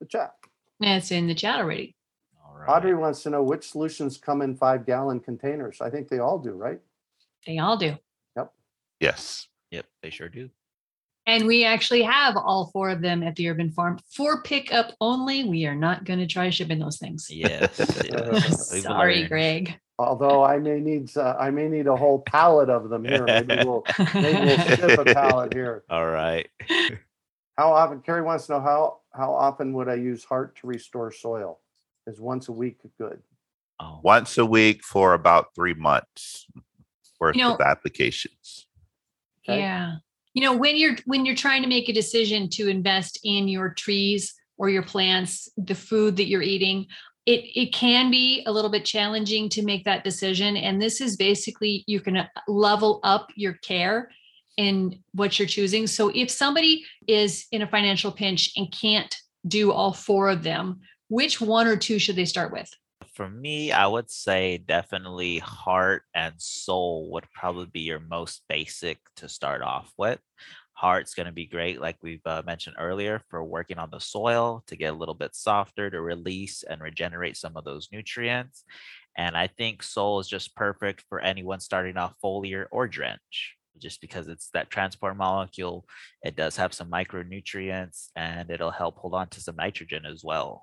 the 0.00 0.06
chat. 0.06 0.32
And 0.80 0.98
it's 0.98 1.10
in 1.10 1.26
the 1.26 1.34
chat 1.34 1.60
already. 1.60 1.94
all 2.44 2.56
right. 2.56 2.68
Audrey 2.68 2.94
wants 2.94 3.22
to 3.24 3.30
know 3.30 3.42
which 3.42 3.70
solutions 3.70 4.16
come 4.16 4.42
in 4.42 4.56
five 4.56 4.86
gallon 4.86 5.20
containers. 5.20 5.80
I 5.80 5.90
think 5.90 6.08
they 6.08 6.18
all 6.18 6.38
do, 6.38 6.52
right? 6.52 6.80
They 7.46 7.58
all 7.58 7.76
do. 7.76 7.96
Yep. 8.36 8.52
Yes. 9.00 9.48
Yep, 9.70 9.86
they 10.02 10.10
sure 10.10 10.28
do. 10.28 10.50
And 11.26 11.46
we 11.46 11.64
actually 11.64 12.02
have 12.02 12.38
all 12.38 12.70
four 12.72 12.88
of 12.88 13.02
them 13.02 13.22
at 13.22 13.36
the 13.36 13.50
Urban 13.50 13.70
Farm 13.70 13.98
for 14.10 14.42
pickup 14.42 14.94
only. 14.98 15.44
We 15.44 15.66
are 15.66 15.74
not 15.74 16.04
going 16.04 16.20
to 16.20 16.26
try 16.26 16.48
shipping 16.48 16.78
those 16.78 16.96
things. 16.96 17.26
Yes. 17.28 17.78
yes. 18.10 18.82
Sorry. 18.82 19.24
Greg. 19.28 19.78
Although 19.98 20.44
I 20.44 20.58
may 20.58 20.78
need, 20.78 21.16
uh, 21.16 21.36
I 21.38 21.50
may 21.50 21.68
need 21.68 21.88
a 21.88 21.96
whole 21.96 22.20
pallet 22.20 22.70
of 22.70 22.88
them 22.88 23.04
here. 23.04 23.24
Maybe 23.24 23.56
we'll, 23.64 23.84
maybe 24.14 24.46
we'll 24.46 24.58
ship 24.58 24.98
a 24.98 25.04
pallet 25.04 25.52
here. 25.52 25.82
All 25.90 26.06
right. 26.06 26.48
How 27.56 27.72
often, 27.72 28.00
Carrie 28.02 28.22
wants 28.22 28.46
to 28.46 28.52
know 28.52 28.60
how, 28.60 29.00
how 29.12 29.34
often 29.34 29.72
would 29.72 29.88
I 29.88 29.94
use 29.94 30.22
heart 30.22 30.56
to 30.60 30.68
restore 30.68 31.10
soil? 31.10 31.58
Is 32.06 32.20
once 32.20 32.48
a 32.48 32.52
week 32.52 32.78
good? 32.96 33.20
Oh, 33.80 34.00
Once 34.02 34.38
a 34.38 34.46
week 34.46 34.82
for 34.84 35.14
about 35.14 35.54
three 35.54 35.74
months 35.74 36.46
worth 37.20 37.36
You 37.36 37.42
know- 37.42 37.54
of 37.54 37.60
applications. 37.60 38.66
Okay. 39.48 39.58
Yeah. 39.60 39.96
You 40.34 40.42
know, 40.42 40.56
when 40.56 40.76
you're 40.76 40.96
when 41.06 41.26
you're 41.26 41.34
trying 41.34 41.62
to 41.62 41.68
make 41.68 41.88
a 41.88 41.92
decision 41.92 42.48
to 42.50 42.68
invest 42.68 43.18
in 43.24 43.48
your 43.48 43.70
trees 43.70 44.34
or 44.56 44.68
your 44.70 44.82
plants, 44.82 45.48
the 45.56 45.74
food 45.74 46.16
that 46.16 46.28
you're 46.28 46.42
eating, 46.42 46.86
it 47.28 47.44
it 47.54 47.72
can 47.74 48.10
be 48.10 48.42
a 48.46 48.52
little 48.52 48.70
bit 48.70 48.86
challenging 48.86 49.50
to 49.50 49.62
make 49.62 49.84
that 49.84 50.02
decision. 50.02 50.56
And 50.56 50.80
this 50.80 51.00
is 51.02 51.16
basically 51.16 51.84
you 51.86 52.00
can 52.00 52.16
uh, 52.16 52.26
level 52.48 53.00
up 53.04 53.28
your 53.34 53.54
care 53.54 54.10
in 54.56 55.00
what 55.12 55.38
you're 55.38 55.46
choosing. 55.46 55.86
So 55.86 56.10
if 56.14 56.30
somebody 56.30 56.84
is 57.06 57.46
in 57.52 57.60
a 57.60 57.68
financial 57.68 58.10
pinch 58.10 58.50
and 58.56 58.72
can't 58.72 59.14
do 59.46 59.70
all 59.72 59.92
four 59.92 60.30
of 60.30 60.42
them, 60.42 60.80
which 61.08 61.38
one 61.38 61.66
or 61.66 61.76
two 61.76 61.98
should 61.98 62.16
they 62.16 62.24
start 62.24 62.50
with? 62.50 62.70
For 63.12 63.28
me, 63.28 63.72
I 63.72 63.86
would 63.86 64.10
say 64.10 64.58
definitely 64.58 65.38
heart 65.38 66.04
and 66.14 66.34
soul 66.38 67.10
would 67.12 67.30
probably 67.30 67.66
be 67.66 67.80
your 67.80 68.00
most 68.00 68.42
basic 68.48 68.98
to 69.16 69.28
start 69.28 69.60
off 69.60 69.92
with. 69.98 70.20
Heart's 70.78 71.14
going 71.14 71.26
to 71.26 71.32
be 71.32 71.46
great, 71.46 71.80
like 71.80 71.96
we've 72.02 72.24
uh, 72.24 72.42
mentioned 72.46 72.76
earlier, 72.78 73.20
for 73.30 73.42
working 73.42 73.78
on 73.78 73.90
the 73.90 73.98
soil 73.98 74.62
to 74.68 74.76
get 74.76 74.92
a 74.92 74.96
little 74.96 75.14
bit 75.14 75.34
softer 75.34 75.90
to 75.90 76.00
release 76.00 76.62
and 76.62 76.80
regenerate 76.80 77.36
some 77.36 77.56
of 77.56 77.64
those 77.64 77.88
nutrients. 77.90 78.62
And 79.16 79.36
I 79.36 79.48
think 79.48 79.82
soul 79.82 80.20
is 80.20 80.28
just 80.28 80.54
perfect 80.54 81.02
for 81.08 81.18
anyone 81.18 81.58
starting 81.58 81.96
off 81.96 82.14
foliar 82.22 82.66
or 82.70 82.86
drench, 82.86 83.56
just 83.76 84.00
because 84.00 84.28
it's 84.28 84.50
that 84.54 84.70
transport 84.70 85.16
molecule. 85.16 85.84
It 86.22 86.36
does 86.36 86.56
have 86.58 86.72
some 86.72 86.88
micronutrients 86.88 88.10
and 88.14 88.48
it'll 88.48 88.70
help 88.70 88.98
hold 88.98 89.14
on 89.14 89.26
to 89.30 89.40
some 89.40 89.56
nitrogen 89.56 90.06
as 90.06 90.22
well. 90.22 90.62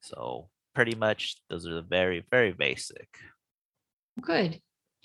So 0.00 0.48
pretty 0.76 0.94
much 0.94 1.42
those 1.50 1.66
are 1.66 1.74
the 1.74 1.82
very, 1.82 2.24
very 2.30 2.52
basic. 2.52 3.08
Good. 4.20 4.60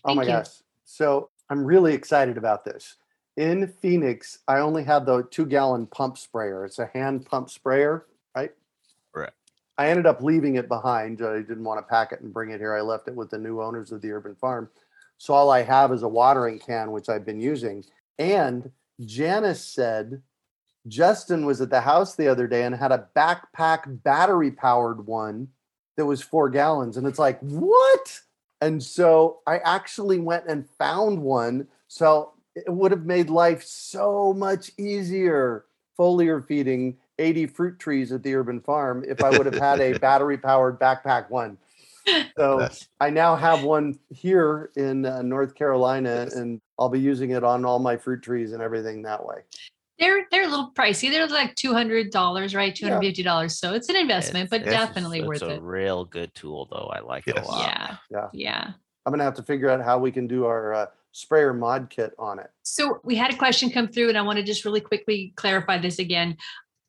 Oh 0.06 0.14
my 0.14 0.22
you. 0.22 0.28
gosh. 0.28 0.50
So 0.84 1.32
I'm 1.50 1.66
really 1.66 1.96
excited 1.96 2.38
about 2.38 2.64
this. 2.64 2.96
In 3.38 3.68
Phoenix, 3.82 4.40
I 4.48 4.60
only 4.60 4.84
had 4.84 5.06
the 5.06 5.24
two 5.32 5.46
gallon 5.46 5.88
pump 5.88 6.18
sprayer. 6.18 6.66
It's 6.66 6.80
a 6.80 6.90
hand 6.94 7.26
pump 7.26 7.50
sprayer, 7.50 8.06
right? 8.36 8.52
Right. 9.14 9.32
I 9.78 9.88
ended 9.88 10.06
up 10.06 10.22
leaving 10.22 10.56
it 10.56 10.68
behind. 10.68 11.22
I 11.22 11.38
didn't 11.38 11.64
want 11.64 11.80
to 11.80 11.90
pack 11.90 12.12
it 12.12 12.22
and 12.22 12.34
bring 12.34 12.52
it 12.52 12.60
here. 12.60 12.76
I 12.76 12.82
left 12.82 13.08
it 13.08 13.16
with 13.16 13.30
the 13.30 13.38
new 13.38 13.62
owners 13.62 13.92
of 13.92 14.02
the 14.02 14.12
urban 14.12 14.36
farm. 14.36 14.70
So 15.18 15.34
all 15.34 15.50
I 15.50 15.64
have 15.64 15.92
is 15.92 16.04
a 16.04 16.08
watering 16.08 16.60
can, 16.60 16.92
which 16.92 17.08
I've 17.08 17.26
been 17.26 17.40
using. 17.40 17.86
And 18.20 18.70
Janice 19.06 19.64
said 19.64 20.22
Justin 20.88 21.46
was 21.46 21.62
at 21.62 21.70
the 21.70 21.82
house 21.82 22.16
the 22.16 22.28
other 22.28 22.48
day 22.48 22.64
and 22.64 22.76
had 22.76 22.92
a 22.92 23.08
backpack 23.16 24.04
battery 24.04 24.52
powered 24.52 25.06
one 25.06 25.48
that 25.96 26.06
was 26.06 26.22
four 26.22 26.50
gallons. 26.50 26.98
And 26.98 27.08
it's 27.08 27.20
like, 27.20 27.40
what? 27.40 28.20
And 28.62 28.82
so 28.82 29.40
I 29.48 29.60
actually 29.60 30.20
went 30.20 30.46
and 30.48 30.68
found 30.78 31.20
one. 31.20 31.68
So 31.88 32.34
it 32.56 32.70
would 32.72 32.92
have 32.92 33.06
made 33.06 33.30
life 33.30 33.64
so 33.64 34.34
much 34.34 34.72
easier 34.78 35.66
foliar 35.98 36.46
feeding 36.46 36.98
80 37.20 37.48
fruit 37.48 37.80
trees 37.80 38.12
at 38.12 38.24
the 38.24 38.34
urban 38.36 38.60
farm 38.60 39.04
if 39.08 39.24
I 39.24 39.30
would 39.30 39.46
have 39.46 39.56
had 39.58 39.80
a 39.80 39.98
battery 40.00 40.38
powered 40.38 40.80
backpack 40.80 41.30
one. 41.30 41.58
So 42.36 42.58
That's- 42.60 42.88
I 43.00 43.10
now 43.12 43.36
have 43.36 43.64
one 43.64 44.00
here 44.10 44.72
in 44.76 45.06
uh, 45.06 45.22
North 45.22 45.54
Carolina 45.56 46.28
and 46.36 46.60
I'll 46.80 46.90
be 46.90 47.00
using 47.00 47.32
it 47.32 47.44
on 47.44 47.64
all 47.64 47.78
my 47.80 47.96
fruit 47.96 48.24
trees 48.24 48.54
and 48.54 48.62
everything 48.62 49.04
that 49.04 49.24
way. 49.26 49.42
They're 50.00 50.26
they're 50.32 50.46
a 50.46 50.48
little 50.48 50.72
pricey. 50.74 51.12
They're 51.12 51.28
like 51.28 51.54
two 51.54 51.74
hundred 51.74 52.10
dollars, 52.10 52.56
right? 52.56 52.74
Two 52.74 52.88
Yeah. 52.88 52.94
hundred 52.94 53.10
fifty 53.10 53.22
dollars. 53.22 53.60
So 53.60 53.76
it's 53.76 53.88
an 53.88 53.96
investment, 53.96 54.50
but 54.50 54.62
It's- 54.62 54.74
it's- 54.74 54.88
definitely 54.88 55.20
it's 55.20 55.28
worth 55.28 55.44
a 55.44 55.52
it. 55.52 55.62
real 55.62 56.06
good 56.06 56.34
tool, 56.34 56.68
though. 56.72 56.90
I 56.92 57.02
like 57.02 57.28
it 57.28 57.38
a 57.38 57.44
lot. 57.46 57.60
Yeah. 57.68 57.98
Yeah. 58.10 58.28
Yeah. 58.34 58.68
I'm 59.06 59.12
going 59.12 59.20
to 59.20 59.24
have 59.26 59.36
to 59.36 59.44
figure 59.44 59.70
out 59.70 59.84
how 59.84 60.00
we 60.00 60.12
can 60.12 60.26
do 60.28 60.46
our 60.46 60.74
uh, 60.74 60.86
sprayer 61.12 61.54
mod 61.54 61.90
kit 61.90 62.14
on 62.18 62.40
it. 62.40 62.50
So 62.64 63.00
we 63.04 63.16
had 63.16 63.34
a 63.34 63.38
question 63.38 63.70
come 63.70 63.88
through, 63.88 64.10
and 64.10 64.18
I 64.18 64.22
want 64.22 64.38
to 64.38 64.44
just 64.44 64.66
really 64.66 64.82
quickly 64.82 65.34
clarify 65.36 65.78
this 65.78 66.00
again. 66.00 66.38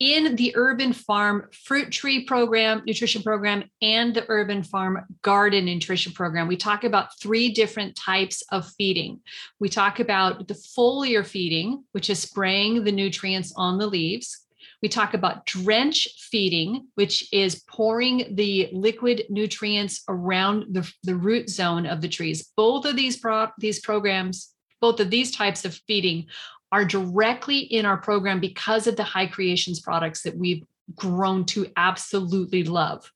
In 0.01 0.35
the 0.35 0.53
Urban 0.57 0.93
Farm 0.93 1.49
Fruit 1.53 1.93
Tree 1.93 2.25
Program, 2.25 2.83
Nutrition 2.85 3.23
Program, 3.23 3.63
and 3.83 4.13
the 4.13 4.25
Urban 4.29 4.65
Farm 4.65 4.99
Garden 5.23 5.67
Nutrition 5.67 6.13
Program, 6.13 6.49
we 6.49 6.57
talk 6.57 6.83
about 6.83 7.17
three 7.21 7.53
different 7.53 7.95
types 7.95 8.43
of 8.51 8.69
feeding. 8.77 9.21
We 9.61 9.69
talk 9.69 10.01
about 10.01 10.49
the 10.49 10.55
foliar 10.55 11.25
feeding, 11.25 11.85
which 11.93 12.11
is 12.11 12.19
spraying 12.19 12.83
the 12.83 12.91
nutrients 12.91 13.53
on 13.57 13.79
the 13.79 13.87
leaves. 13.87 14.42
We 14.83 14.89
talk 14.89 15.15
about 15.15 15.47
drench 15.47 16.09
feeding, 16.31 16.89
which 16.97 17.33
is 17.33 17.63
pouring 17.69 18.35
the 18.35 18.69
liquid 18.73 19.25
nutrients 19.31 20.03
around 20.09 20.75
the, 20.75 20.93
the 21.05 21.15
root 21.15 21.49
zone 21.49 21.87
of 21.87 22.01
the 22.01 22.09
trees. 22.09 22.51
Both 22.57 22.85
of 22.85 22.97
these 22.97 23.17
pro- 23.17 23.49
these 23.59 23.81
programs, 23.81 24.53
both 24.81 24.99
of 24.99 25.11
these 25.11 25.35
types 25.35 25.65
of 25.65 25.81
feeding 25.87 26.27
are 26.73 26.85
directly 26.85 27.59
in 27.59 27.87
our 27.87 27.99
program 27.99 28.41
because 28.41 28.87
of 28.87 28.97
the 28.97 29.03
HyKreations 29.03 29.83
products 29.83 30.23
that 30.23 30.37
we've 30.37 30.65
grown 30.95 31.45
to 31.47 31.67
absolutely 31.77 32.65
love. 32.65 33.11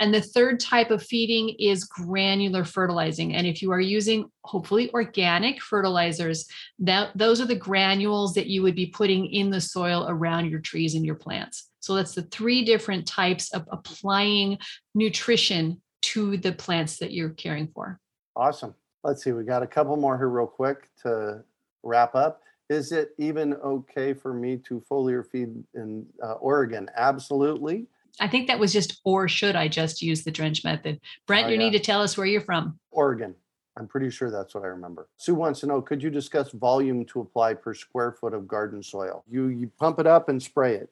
And 0.00 0.14
the 0.14 0.22
third 0.22 0.58
type 0.58 0.90
of 0.90 1.02
feeding 1.02 1.50
is 1.58 1.84
granular 1.84 2.64
fertilizing. 2.64 3.34
And 3.36 3.46
if 3.46 3.60
you 3.60 3.70
are 3.70 3.80
using 3.80 4.30
hopefully 4.44 4.90
organic 4.92 5.60
fertilizers, 5.60 6.46
that 6.78 7.10
those 7.14 7.40
are 7.40 7.46
the 7.46 7.54
granules 7.54 8.32
that 8.34 8.46
you 8.46 8.62
would 8.62 8.74
be 8.74 8.86
putting 8.86 9.26
in 9.26 9.50
the 9.50 9.60
soil 9.60 10.06
around 10.08 10.50
your 10.50 10.60
trees 10.60 10.94
and 10.94 11.04
your 11.04 11.16
plants. 11.16 11.68
So 11.80 11.94
that's 11.94 12.14
the 12.14 12.22
three 12.22 12.64
different 12.64 13.06
types 13.06 13.52
of 13.52 13.68
applying 13.70 14.58
nutrition 14.94 15.80
to 16.02 16.38
the 16.38 16.52
plants 16.52 16.96
that 16.98 17.12
you're 17.12 17.30
caring 17.30 17.68
for. 17.68 18.00
Awesome. 18.34 18.74
Let's 19.04 19.22
see. 19.22 19.32
We 19.32 19.44
got 19.44 19.62
a 19.62 19.66
couple 19.66 19.96
more 19.96 20.16
here, 20.16 20.28
real 20.28 20.46
quick, 20.46 20.88
to 21.02 21.44
wrap 21.82 22.14
up. 22.14 22.42
Is 22.70 22.92
it 22.92 23.10
even 23.18 23.54
okay 23.54 24.14
for 24.14 24.32
me 24.32 24.56
to 24.58 24.82
foliar 24.90 25.26
feed 25.26 25.48
in 25.74 26.06
uh, 26.22 26.34
Oregon? 26.34 26.88
Absolutely. 26.96 27.86
I 28.18 28.28
think 28.28 28.48
that 28.48 28.58
was 28.58 28.72
just, 28.72 29.00
or 29.04 29.28
should 29.28 29.56
I 29.56 29.68
just 29.68 30.02
use 30.02 30.24
the 30.24 30.30
drench 30.30 30.64
method? 30.64 31.00
Brent, 31.26 31.46
Oh, 31.46 31.48
you 31.50 31.54
yeah. 31.54 31.58
need 31.60 31.72
to 31.72 31.78
tell 31.80 32.02
us 32.02 32.16
where 32.16 32.26
you're 32.26 32.40
from. 32.40 32.78
Oregon. 32.90 33.34
I'm 33.78 33.86
pretty 33.86 34.10
sure 34.10 34.30
that's 34.30 34.54
what 34.54 34.64
I 34.64 34.68
remember. 34.68 35.08
Sue 35.16 35.34
wants 35.34 35.60
to 35.60 35.66
know 35.66 35.80
could 35.80 36.02
you 36.02 36.10
discuss 36.10 36.50
volume 36.50 37.04
to 37.06 37.20
apply 37.20 37.54
per 37.54 37.72
square 37.72 38.12
foot 38.12 38.34
of 38.34 38.46
garden 38.48 38.82
soil? 38.82 39.24
You 39.30 39.46
you 39.46 39.70
pump 39.78 40.00
it 40.00 40.06
up 40.06 40.28
and 40.28 40.42
spray 40.42 40.74
it. 40.74 40.90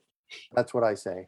That's 0.54 0.72
what 0.72 0.84
I 0.84 0.94
say. 0.94 1.26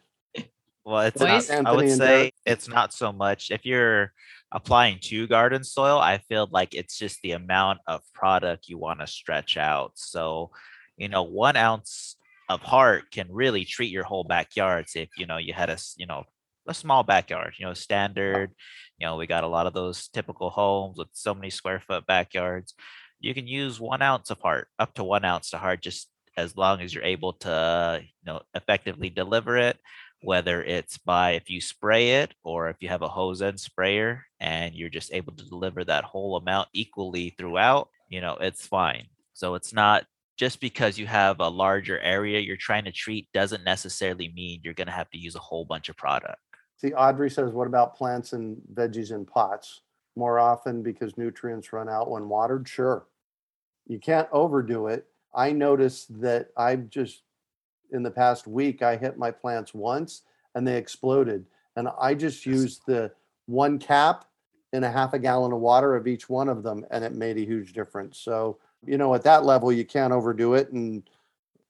Well, 0.84 1.00
it's 1.00 1.18
Boys? 1.18 1.48
not, 1.50 1.54
I 1.54 1.58
Anthony 1.58 1.76
would 1.88 1.96
say 1.98 2.06
Derek? 2.06 2.34
it's 2.46 2.68
not 2.68 2.94
so 2.94 3.12
much 3.12 3.50
if 3.50 3.66
you're 3.66 4.12
applying 4.52 4.98
to 5.02 5.26
garden 5.26 5.62
soil. 5.62 5.98
I 5.98 6.18
feel 6.18 6.48
like 6.50 6.74
it's 6.74 6.96
just 6.98 7.20
the 7.22 7.32
amount 7.32 7.80
of 7.86 8.00
product 8.14 8.68
you 8.68 8.78
want 8.78 9.00
to 9.00 9.06
stretch 9.06 9.58
out. 9.58 9.92
So, 9.96 10.52
you 10.96 11.08
know, 11.08 11.22
one 11.22 11.56
ounce 11.56 12.16
of 12.50 12.60
heart 12.60 13.10
can 13.10 13.28
really 13.30 13.64
treat 13.64 13.90
your 13.90 14.04
whole 14.04 14.24
backyard. 14.24 14.86
If 14.94 15.08
you 15.16 15.26
know 15.26 15.38
you 15.38 15.54
had 15.54 15.70
a 15.70 15.78
you 15.96 16.06
know 16.06 16.24
a 16.68 16.74
small 16.74 17.02
backyard, 17.02 17.54
you 17.58 17.66
know, 17.66 17.74
standard. 17.74 18.50
You 18.98 19.06
know, 19.06 19.16
we 19.16 19.26
got 19.26 19.44
a 19.44 19.48
lot 19.48 19.66
of 19.66 19.72
those 19.72 20.08
typical 20.08 20.50
homes 20.50 20.98
with 20.98 21.08
so 21.12 21.34
many 21.34 21.50
square 21.50 21.82
foot 21.86 22.06
backyards. 22.06 22.74
You 23.20 23.34
can 23.34 23.46
use 23.46 23.80
one 23.80 24.02
ounce 24.02 24.30
of 24.30 24.40
heart, 24.40 24.68
up 24.78 24.94
to 24.94 25.04
one 25.04 25.24
ounce 25.24 25.52
of 25.54 25.60
heart, 25.60 25.80
just 25.82 26.08
as 26.36 26.56
long 26.56 26.80
as 26.82 26.94
you're 26.94 27.04
able 27.04 27.32
to, 27.34 28.00
you 28.02 28.26
know, 28.26 28.40
effectively 28.54 29.10
deliver 29.10 29.56
it 29.56 29.78
whether 30.22 30.62
it's 30.62 30.98
by 30.98 31.32
if 31.32 31.48
you 31.48 31.60
spray 31.60 32.22
it 32.22 32.34
or 32.44 32.68
if 32.68 32.76
you 32.80 32.88
have 32.88 33.02
a 33.02 33.08
hose 33.08 33.40
end 33.40 33.58
sprayer 33.58 34.24
and 34.38 34.74
you're 34.74 34.90
just 34.90 35.12
able 35.12 35.32
to 35.32 35.48
deliver 35.48 35.84
that 35.84 36.04
whole 36.04 36.36
amount 36.36 36.68
equally 36.72 37.34
throughout, 37.38 37.88
you 38.08 38.20
know, 38.20 38.36
it's 38.40 38.66
fine. 38.66 39.06
So 39.32 39.54
it's 39.54 39.72
not 39.72 40.04
just 40.40 40.58
because 40.58 40.98
you 40.98 41.06
have 41.06 41.38
a 41.40 41.46
larger 41.46 42.00
area 42.00 42.40
you're 42.40 42.56
trying 42.56 42.82
to 42.82 42.90
treat 42.90 43.30
doesn't 43.34 43.62
necessarily 43.62 44.32
mean 44.34 44.58
you're 44.64 44.72
going 44.72 44.86
to 44.86 44.92
have 44.92 45.10
to 45.10 45.18
use 45.18 45.36
a 45.36 45.38
whole 45.38 45.66
bunch 45.66 45.90
of 45.90 45.96
product. 45.98 46.38
See, 46.78 46.94
Audrey 46.94 47.28
says, 47.28 47.52
what 47.52 47.66
about 47.66 47.94
plants 47.94 48.32
and 48.32 48.56
veggies 48.72 49.10
in 49.12 49.26
pots? 49.26 49.82
More 50.16 50.38
often 50.38 50.82
because 50.82 51.18
nutrients 51.18 51.74
run 51.74 51.90
out 51.90 52.10
when 52.10 52.26
watered? 52.26 52.66
Sure. 52.66 53.06
You 53.86 53.98
can't 53.98 54.28
overdo 54.32 54.86
it. 54.86 55.04
I 55.34 55.52
noticed 55.52 56.18
that 56.22 56.48
I've 56.56 56.88
just, 56.88 57.20
in 57.92 58.02
the 58.02 58.10
past 58.10 58.46
week, 58.46 58.80
I 58.80 58.96
hit 58.96 59.18
my 59.18 59.30
plants 59.30 59.74
once 59.74 60.22
and 60.54 60.66
they 60.66 60.78
exploded. 60.78 61.44
And 61.76 61.86
I 62.00 62.14
just 62.14 62.46
used 62.46 62.80
the 62.86 63.12
one 63.44 63.78
cap 63.78 64.24
in 64.72 64.84
a 64.84 64.90
half 64.90 65.12
a 65.12 65.18
gallon 65.18 65.52
of 65.52 65.60
water 65.60 65.96
of 65.96 66.06
each 66.06 66.30
one 66.30 66.48
of 66.48 66.62
them 66.62 66.86
and 66.90 67.04
it 67.04 67.12
made 67.12 67.36
a 67.36 67.44
huge 67.44 67.74
difference. 67.74 68.16
So, 68.16 68.56
you 68.86 68.98
know, 68.98 69.14
at 69.14 69.22
that 69.24 69.44
level, 69.44 69.70
you 69.72 69.84
can't 69.84 70.12
overdo 70.12 70.54
it. 70.54 70.70
And, 70.72 71.02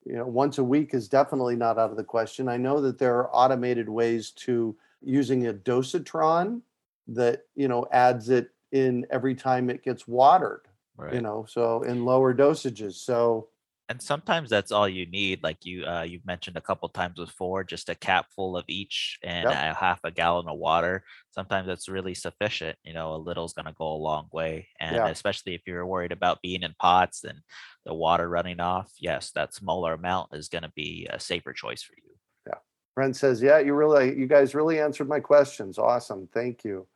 you 0.05 0.15
know, 0.15 0.27
once 0.27 0.59
a 0.59 0.65
week 0.65 0.95
is 0.95 1.09
definitely 1.09 1.57
not 1.57 1.79
out 1.79 1.91
of 1.91 1.97
the 1.97 2.05
question. 2.05 2.49
I 2.49 2.57
know 2.57 2.81
that 2.81 2.99
there 2.99 3.17
are 3.19 3.35
automated 3.35 3.89
ways 3.89 4.31
to 4.31 4.77
using 5.03 5.47
a 5.47 5.53
dosatron 5.53 6.63
that 7.09 7.43
you 7.55 7.69
know 7.69 7.87
adds 7.93 8.29
it 8.29 8.51
in 8.73 9.07
every 9.11 9.35
time 9.35 9.71
it 9.71 9.83
gets 9.83 10.07
watered 10.07 10.63
Right. 10.97 11.15
you 11.15 11.23
know 11.23 11.47
so 11.49 11.83
in 11.83 12.05
lower 12.05 12.35
dosages 12.35 12.95
so 12.95 13.49
and 13.91 14.01
sometimes 14.01 14.49
that's 14.49 14.71
all 14.71 14.89
you 14.89 15.05
need 15.05 15.43
like 15.43 15.67
you 15.67 15.85
uh, 15.85 16.03
you've 16.03 16.25
mentioned 16.25 16.57
a 16.57 16.61
couple 16.61 16.89
times 16.89 17.17
before 17.17 17.65
just 17.65 17.89
a 17.89 17.95
cap 17.97 18.27
full 18.35 18.57
of 18.57 18.65
each 18.69 19.19
and 19.25 19.45
Yep. 19.45 19.53
a 19.53 19.75
half 19.75 20.01
a 20.05 20.11
gallon 20.13 20.49
of 20.49 20.57
water 20.57 21.03
sometimes 21.33 21.67
that's 21.67 21.89
really 21.89 22.15
sufficient 22.15 22.79
you 22.85 22.95
know 22.95 23.15
a 23.15 23.17
little's 23.17 23.53
going 23.53 23.67
to 23.67 23.75
go 23.77 23.89
a 23.93 24.05
long 24.11 24.29
way 24.33 24.69
and 24.79 24.95
Yeah. 24.97 25.09
especially 25.09 25.55
if 25.55 25.63
you're 25.67 25.85
worried 25.85 26.13
about 26.13 26.41
being 26.41 26.63
in 26.63 26.73
pots 26.79 27.25
and 27.25 27.41
the 27.85 27.93
water 27.93 28.29
running 28.29 28.61
off 28.61 28.93
yes 28.99 29.33
that 29.33 29.53
smaller 29.53 29.95
amount 29.95 30.29
is 30.35 30.49
going 30.49 30.63
to 30.63 30.73
be 30.77 31.09
a 31.11 31.19
safer 31.19 31.53
choice 31.53 31.83
for 31.83 31.95
you 31.97 32.13
yeah 32.47 32.59
brent 32.95 33.17
says 33.17 33.43
yeah 33.43 33.59
you 33.59 33.75
really 33.75 34.17
you 34.17 34.29
guys 34.29 34.55
really 34.55 34.79
answered 34.79 35.09
my 35.09 35.19
questions 35.21 35.79
awesome 35.79 36.29
thank 36.33 36.65
you 36.65 36.87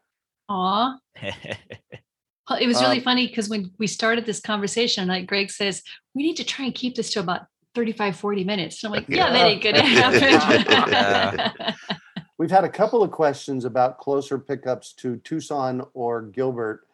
Aw. 0.48 0.96
Well, 2.48 2.58
it 2.60 2.66
was 2.66 2.80
really 2.80 2.98
Um, 2.98 3.04
funny 3.04 3.26
because 3.26 3.48
when 3.48 3.70
we 3.78 3.86
started 3.86 4.26
this 4.26 4.40
conversation, 4.40 5.08
like 5.08 5.26
Greg 5.26 5.50
says, 5.50 5.82
we 6.14 6.22
need 6.22 6.36
to 6.36 6.44
try 6.44 6.66
and 6.66 6.74
keep 6.74 6.94
this 6.94 7.10
to 7.12 7.20
about 7.20 7.42
35, 7.74 8.16
40 8.16 8.44
minutes. 8.44 8.82
And 8.84 8.92
I'm 8.94 9.00
like, 9.00 9.08
yeah, 9.08 9.32
that 9.32 9.46
ain't 9.46 9.62
gonna 9.62 9.80
happen. 9.82 11.74
We've 12.38 12.50
had 12.50 12.64
a 12.64 12.68
couple 12.68 13.02
of 13.02 13.10
questions 13.10 13.64
about 13.64 13.98
closer 13.98 14.38
pickups 14.38 14.92
to 14.94 15.16
Tucson 15.18 15.86
or 15.94 16.22
Gilbert. 16.22 16.86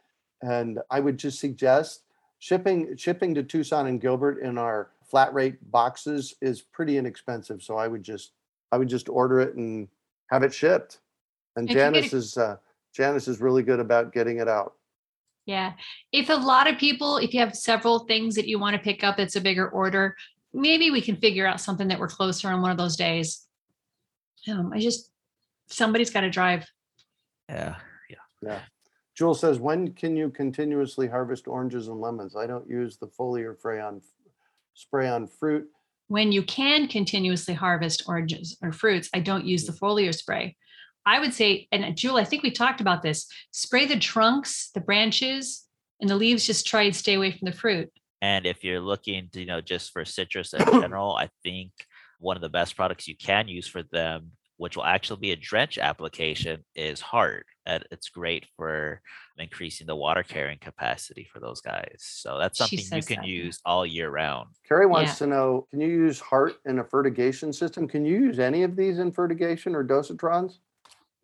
And 0.42 0.78
I 0.90 1.01
would 1.01 1.18
just 1.18 1.40
suggest 1.40 2.05
shipping 2.38 2.96
shipping 2.96 3.34
to 3.34 3.42
Tucson 3.42 3.86
and 3.88 4.01
Gilbert 4.01 4.38
in 4.40 4.57
our 4.57 4.90
flat 5.05 5.34
rate 5.34 5.57
boxes 5.70 6.34
is 6.40 6.62
pretty 6.62 6.96
inexpensive. 6.96 7.62
So 7.62 7.76
I 7.76 7.88
would 7.88 8.03
just 8.03 8.32
I 8.70 8.78
would 8.78 8.88
just 8.88 9.09
order 9.09 9.40
it 9.40 9.57
and 9.57 9.88
have 10.30 10.42
it 10.44 10.55
shipped. 10.55 11.01
And 11.57 11.68
If 11.68 11.74
you 11.74 11.76
get 11.80 11.92
Janice 11.94 12.12
it- 12.12 12.16
is 12.16 12.38
uh, 12.38 12.57
Janice 12.94 13.26
is 13.28 13.40
really 13.40 13.62
good 13.64 13.80
about 13.80 14.12
getting 14.12 14.38
it 14.38 14.48
out. 14.48 14.74
Yeah. 15.47 15.72
If 16.12 16.28
a 16.28 16.34
lot 16.34 16.68
of 16.68 16.78
people, 16.78 17.16
if 17.16 17.34
you 17.34 17.41
have 17.41 17.55
several 17.55 18.01
things 18.01 18.34
that 18.36 18.47
you 18.47 18.59
want 18.59 18.76
to 18.76 18.82
pick 18.82 19.03
up, 19.03 19.18
it's 19.18 19.36
a 19.36 19.41
bigger 19.41 19.68
order, 19.68 20.16
maybe 20.53 20.91
we 20.91 21.01
can 21.01 21.16
figure 21.16 21.47
out 21.47 21.61
something 21.61 21.88
that 21.88 21.99
we're 21.99 22.09
closer 22.09 22.49
on 22.49 22.62
one 22.62 22.70
of 22.70 22.76
those 22.76 22.97
days. 22.97 23.47
Um, 24.49 24.72
I 24.72 24.80
just, 24.80 25.11
somebody's 25.68 26.11
got 26.11 26.22
to 26.22 26.30
drive. 26.30 26.66
Yeah. 27.49 27.76
Yeah. 28.09 28.16
Yeah. 28.43 28.61
Jewel 29.14 29.34
says, 29.34 29.59
when 29.59 29.93
can 29.93 30.16
you 30.16 30.30
continuously 30.30 31.07
harvest 31.09 31.49
oranges 31.49 31.88
and 31.88 32.01
lemons? 32.01 32.36
I 32.36 32.47
don't 32.47 32.68
use 32.68 32.97
the 32.97 33.09
foliar 33.09 33.59
spray 33.59 33.80
on 33.80 34.01
spray 34.74 35.09
on 35.09 35.26
fruit. 35.26 35.68
When 36.09 36.32
you 36.32 36.43
can 36.43 36.88
continuously 36.88 37.55
harvest 37.55 38.05
oranges 38.07 38.57
or 38.62 38.72
fruits, 38.72 39.11
I 39.12 39.20
don't 39.20 39.45
use 39.45 39.64
the 39.64 39.72
foliar 39.72 40.14
spray. 40.14 40.57
I 41.07 41.18
would 41.20 41.34
say, 41.34 41.66
and 41.72 41.96
Jewel, 41.96 42.16
I 42.16 42.24
think 42.24 42.42
we 42.42 42.51
talked 42.51 42.80
about 42.80 43.03
this, 43.03 43.26
spray 43.53 43.86
the 43.86 43.98
trunks, 43.98 44.70
the 44.74 44.80
branches, 44.80 45.64
and 46.01 46.09
the 46.09 46.16
leaves, 46.16 46.46
just 46.46 46.66
try 46.66 46.82
and 46.82 46.94
stay 46.94 47.14
away 47.14 47.32
from 47.32 47.46
the 47.46 47.57
fruit. 47.57 47.90
And 48.22 48.46
if 48.46 48.62
you're 48.62 48.80
looking 48.80 49.28
to, 49.32 49.40
you 49.40 49.46
know, 49.46 49.61
just 49.61 49.92
for 49.92 50.05
citrus 50.05 50.53
in 50.53 50.64
general, 50.80 51.14
I 51.16 51.30
think 51.42 51.72
one 52.18 52.36
of 52.36 52.42
the 52.42 52.48
best 52.51 52.76
products 52.76 53.09
you 53.09 53.16
can 53.16 53.48
use 53.48 53.66
for 53.66 53.82
them, 53.82 54.32
which 54.59 54.76
will 54.76 54.84
actually 54.84 55.20
be 55.20 55.32
a 55.32 55.36
drench 55.36 55.78
application, 55.78 56.62
is 56.74 57.01
Heart. 57.01 57.46
And 57.64 57.84
it's 57.90 58.11
great 58.11 58.46
for 58.57 59.01
increasing 59.38 59.86
the 59.86 59.96
water 59.96 60.22
carrying 60.22 60.59
capacity 60.59 61.26
for 61.32 61.40
those 61.40 61.62
guys. 61.62 61.96
So 62.01 62.36
that's 62.38 62.59
something 62.59 62.78
you 62.78 63.03
can 63.03 63.22
that, 63.22 63.26
use 63.26 63.59
all 63.64 63.86
year 63.86 64.11
round. 64.11 64.51
Carrie 64.68 64.86
wants 64.86 65.12
Yeah. 65.12 65.14
to 65.14 65.26
know, 65.28 65.66
can 65.70 65.80
you 65.80 65.88
use 65.88 66.20
heart 66.20 66.57
in 66.66 66.78
a 66.78 66.84
fertigation 66.84 67.55
system? 67.55 67.88
Can 67.88 68.05
you 68.05 68.20
use 68.20 68.38
any 68.38 68.64
of 68.64 68.76
these 68.76 68.98
in 68.98 69.12
fertigation 69.12 69.74
or 69.74 69.82
dosatrons? 69.82 70.59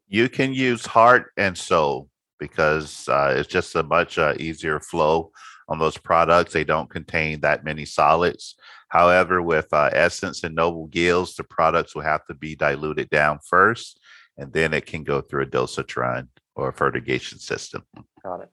You 0.08 0.28
can 0.28 0.54
use 0.54 0.86
heart 0.86 1.32
and 1.36 1.56
soul 1.56 2.08
because 2.38 3.08
uh, 3.08 3.34
it's 3.36 3.48
just 3.48 3.74
a 3.74 3.82
much 3.82 4.18
uh, 4.18 4.34
easier 4.38 4.78
flow 4.78 5.32
on 5.68 5.78
those 5.78 5.98
products. 5.98 6.52
They 6.52 6.64
don't 6.64 6.90
contain 6.90 7.40
that 7.40 7.64
many 7.64 7.84
solids. 7.84 8.54
However, 8.88 9.42
with 9.42 9.72
uh, 9.72 9.90
Essence 9.92 10.44
and 10.44 10.54
Noble 10.54 10.86
Gills, 10.86 11.34
the 11.34 11.44
products 11.44 11.94
will 11.94 12.02
have 12.02 12.24
to 12.26 12.34
be 12.34 12.54
diluted 12.54 13.10
down 13.10 13.40
first, 13.44 14.00
and 14.36 14.52
then 14.52 14.72
it 14.72 14.86
can 14.86 15.02
go 15.02 15.20
through 15.20 15.42
a 15.42 15.46
dosatron 15.46 16.28
or 16.54 16.68
a 16.68 16.72
fertigation 16.72 17.38
system. 17.38 17.84
Got 18.22 18.42
it. 18.42 18.50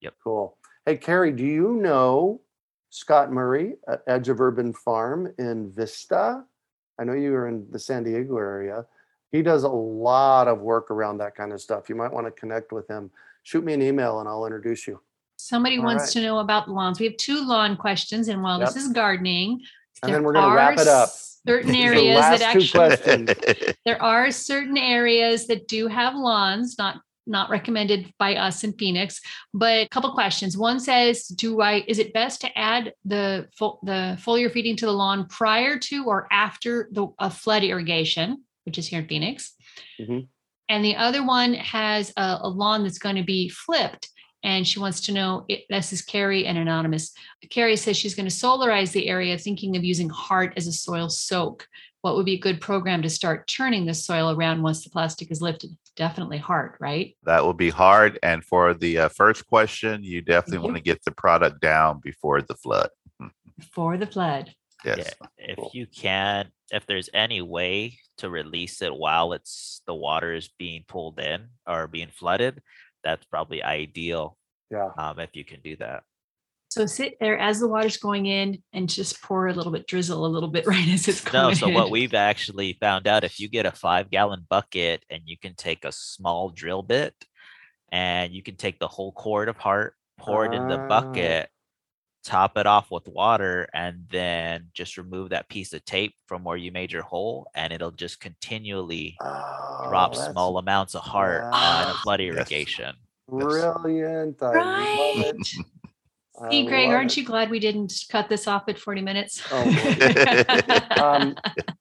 Yep. 0.00 0.14
Cool. 0.22 0.58
Hey, 0.84 0.96
Carrie, 0.96 1.32
do 1.32 1.44
you 1.44 1.74
know 1.74 2.40
Scott 2.90 3.30
Murray 3.30 3.76
at 3.86 4.02
Edge 4.06 4.28
of 4.28 4.40
Urban 4.40 4.72
Farm 4.72 5.32
in 5.38 5.70
Vista? 5.70 6.44
I 6.98 7.04
know 7.04 7.12
you 7.12 7.34
are 7.34 7.46
in 7.46 7.66
the 7.70 7.78
San 7.78 8.02
Diego 8.02 8.36
area. 8.38 8.84
He 9.30 9.42
does 9.42 9.64
a 9.64 9.68
lot 9.68 10.48
of 10.48 10.60
work 10.60 10.90
around 10.90 11.18
that 11.18 11.34
kind 11.34 11.52
of 11.52 11.60
stuff. 11.60 11.88
You 11.88 11.94
might 11.94 12.12
want 12.12 12.26
to 12.26 12.30
connect 12.30 12.72
with 12.72 12.88
him. 12.88 13.10
Shoot 13.42 13.64
me 13.64 13.74
an 13.74 13.82
email 13.82 14.20
and 14.20 14.28
I'll 14.28 14.46
introduce 14.46 14.86
you. 14.86 15.00
Somebody 15.36 15.78
All 15.78 15.84
wants 15.84 16.04
right. 16.04 16.12
to 16.12 16.22
know 16.22 16.38
about 16.38 16.68
lawns. 16.68 16.98
We 16.98 17.06
have 17.06 17.16
two 17.16 17.46
lawn 17.46 17.76
questions, 17.76 18.28
and 18.28 18.42
while 18.42 18.58
this 18.58 18.74
is 18.74 18.88
gardening, 18.88 19.60
And 20.02 20.08
there 20.10 20.16
then 20.16 20.24
we're 20.24 20.32
gonna 20.32 20.54
wrap 20.54 20.78
it 20.78 20.88
up. 20.88 21.10
Certain 21.10 21.74
areas 21.74 22.20
that 22.20 22.42
actually 22.42 23.74
there 23.84 24.02
are 24.02 24.30
certain 24.32 24.76
areas 24.76 25.46
that 25.46 25.68
do 25.68 25.86
have 25.86 26.14
lawns, 26.16 26.76
not 26.76 27.00
not 27.28 27.50
recommended 27.50 28.12
by 28.18 28.34
us 28.34 28.64
in 28.64 28.72
Phoenix. 28.72 29.20
But 29.54 29.86
a 29.86 29.88
couple 29.88 30.12
questions. 30.12 30.58
One 30.58 30.80
says, 30.80 31.28
"Do 31.28 31.60
I? 31.60 31.84
Is 31.86 32.00
it 32.00 32.12
best 32.12 32.40
to 32.40 32.58
add 32.58 32.92
the 33.04 33.48
fo- 33.56 33.78
the 33.84 34.18
foliar 34.20 34.50
feeding 34.50 34.74
to 34.76 34.86
the 34.86 34.92
lawn 34.92 35.26
prior 35.28 35.78
to 35.78 36.04
or 36.04 36.26
after 36.32 36.88
the 36.90 37.06
a 37.20 37.30
flood 37.30 37.62
irrigation, 37.62 38.42
which 38.68 38.78
is 38.78 38.86
here 38.86 39.00
in 39.00 39.08
Phoenix?" 39.08 39.54
Mhm. 40.00 40.28
And 40.68 40.84
the 40.84 40.96
other 40.96 41.24
one 41.24 41.54
has 41.54 42.12
a, 42.16 42.38
a 42.42 42.48
lawn 42.48 42.82
that's 42.82 42.98
going 42.98 43.16
to 43.16 43.22
be 43.22 43.48
flipped. 43.48 44.08
And 44.44 44.68
she 44.68 44.78
wants 44.78 45.00
to 45.02 45.12
know, 45.12 45.44
it, 45.48 45.64
this 45.70 45.92
is 45.92 46.02
Carrie 46.02 46.46
and 46.46 46.56
Anonymous. 46.58 47.12
Carrie 47.50 47.74
says 47.76 47.96
she's 47.96 48.14
going 48.14 48.28
to 48.28 48.34
solarize 48.34 48.92
the 48.92 49.08
area, 49.08 49.36
thinking 49.38 49.76
of 49.76 49.82
using 49.82 50.10
heart 50.10 50.52
as 50.56 50.66
a 50.66 50.72
soil 50.72 51.08
soak. 51.08 51.66
What 52.02 52.14
would 52.14 52.26
be 52.26 52.34
a 52.34 52.38
good 52.38 52.60
program 52.60 53.02
to 53.02 53.10
start 53.10 53.48
turning 53.48 53.86
the 53.86 53.94
soil 53.94 54.30
around 54.30 54.62
once 54.62 54.84
the 54.84 54.90
plastic 54.90 55.32
is 55.32 55.42
lifted? 55.42 55.70
Definitely 55.96 56.38
heart, 56.38 56.76
right? 56.80 57.16
that 57.24 57.42
will 57.44 57.54
be 57.54 57.70
hard. 57.70 58.18
And 58.22 58.44
for 58.44 58.74
the 58.74 58.98
uh, 58.98 59.08
first 59.08 59.46
question, 59.48 60.04
you 60.04 60.20
definitely 60.20 60.58
Mhm. 60.58 60.64
want 60.64 60.76
to 60.76 60.82
get 60.82 61.02
the 61.04 61.10
product 61.12 61.60
down 61.60 61.98
before 62.00 62.40
the 62.42 62.54
flood. 62.54 62.90
Before 63.58 63.96
the 63.96 64.06
flood. 64.06 64.54
Yes. 64.84 65.14
Yeah, 65.20 65.26
if 65.38 65.56
Cool. 65.56 65.70
you 65.74 65.86
can, 65.86 66.50
if 66.70 66.86
there's 66.86 67.10
any 67.12 67.42
way 67.42 67.98
to 68.18 68.30
release 68.30 68.80
it 68.82 68.94
while 68.94 69.32
it's 69.32 69.82
the 69.86 69.94
water 69.94 70.32
is 70.34 70.48
being 70.58 70.84
pulled 70.86 71.18
in 71.18 71.48
or 71.66 71.86
being 71.88 72.08
flooded, 72.10 72.60
that's 73.02 73.24
probably 73.26 73.62
ideal. 73.62 74.36
Yeah. 74.70 74.90
Um, 74.98 75.18
if 75.18 75.30
you 75.34 75.44
can 75.44 75.60
do 75.62 75.76
that. 75.76 76.02
So 76.70 76.84
sit 76.84 77.16
there 77.18 77.38
as 77.38 77.60
the 77.60 77.66
water's 77.68 77.96
going 77.96 78.26
in 78.26 78.62
and 78.74 78.88
just 78.90 79.22
pour 79.22 79.48
a 79.48 79.54
little 79.54 79.72
bit, 79.72 79.86
drizzle 79.86 80.26
a 80.26 80.28
little 80.28 80.50
bit 80.50 80.66
right 80.66 80.86
as 80.88 81.08
it's 81.08 81.24
No, 81.32 81.44
going 81.44 81.54
so 81.54 81.68
what 81.70 81.90
we've 81.90 82.12
actually 82.14 82.74
found 82.80 83.06
out 83.06 83.24
if 83.24 83.40
you 83.40 83.48
get 83.48 83.64
a 83.66 83.72
five 83.72 84.10
gallon 84.10 84.44
bucket 84.50 85.02
and 85.08 85.22
you 85.24 85.38
can 85.38 85.54
take 85.54 85.84
a 85.84 85.92
small 85.92 86.50
drill 86.50 86.82
bit 86.82 87.14
and 87.90 88.32
you 88.34 88.42
can 88.42 88.56
take 88.56 88.78
the 88.78 88.86
whole 88.88 89.12
cord 89.12 89.48
of 89.48 89.56
heart, 89.56 89.94
pour 90.18 90.44
it 90.44 90.52
in 90.52 90.68
the 90.68 90.78
Ah. 90.78 90.88
bucket, 90.88 91.48
top 92.28 92.58
it 92.58 92.66
off 92.66 92.90
with 92.90 93.08
water, 93.08 93.66
and 93.72 94.04
then 94.10 94.66
just 94.74 94.98
remove 94.98 95.30
that 95.30 95.48
piece 95.48 95.72
of 95.72 95.82
tape 95.86 96.14
from 96.26 96.44
where 96.44 96.58
you 96.58 96.70
made 96.70 96.92
your 96.92 97.02
hole, 97.02 97.50
and 97.54 97.72
it'll 97.72 97.90
just 97.90 98.20
continually 98.20 99.16
drop 99.18 100.12
Oh, 100.12 100.18
that's 100.18 100.30
small 100.32 100.58
amounts 100.58 100.94
of 100.94 101.00
heart 101.02 101.42
on 101.44 101.88
a 101.90 101.94
flood 101.94 102.20
irrigation. 102.20 102.94
Brilliant. 103.28 104.42
I 104.42 104.46
love 104.46 104.54
Right. 104.54 105.24
it. 105.34 105.46
See, 106.52 106.66
Greg, 106.66 106.90
aren't 106.90 107.12
it. 107.12 107.16
you 107.16 107.24
glad 107.24 107.50
we 107.50 107.58
didn't 107.58 107.92
cut 108.10 108.28
this 108.28 108.46
off 108.46 108.68
at 108.68 108.78
40 108.78 109.00
minutes? 109.02 109.42
Oh, 109.50 109.62
Um, 111.02 111.34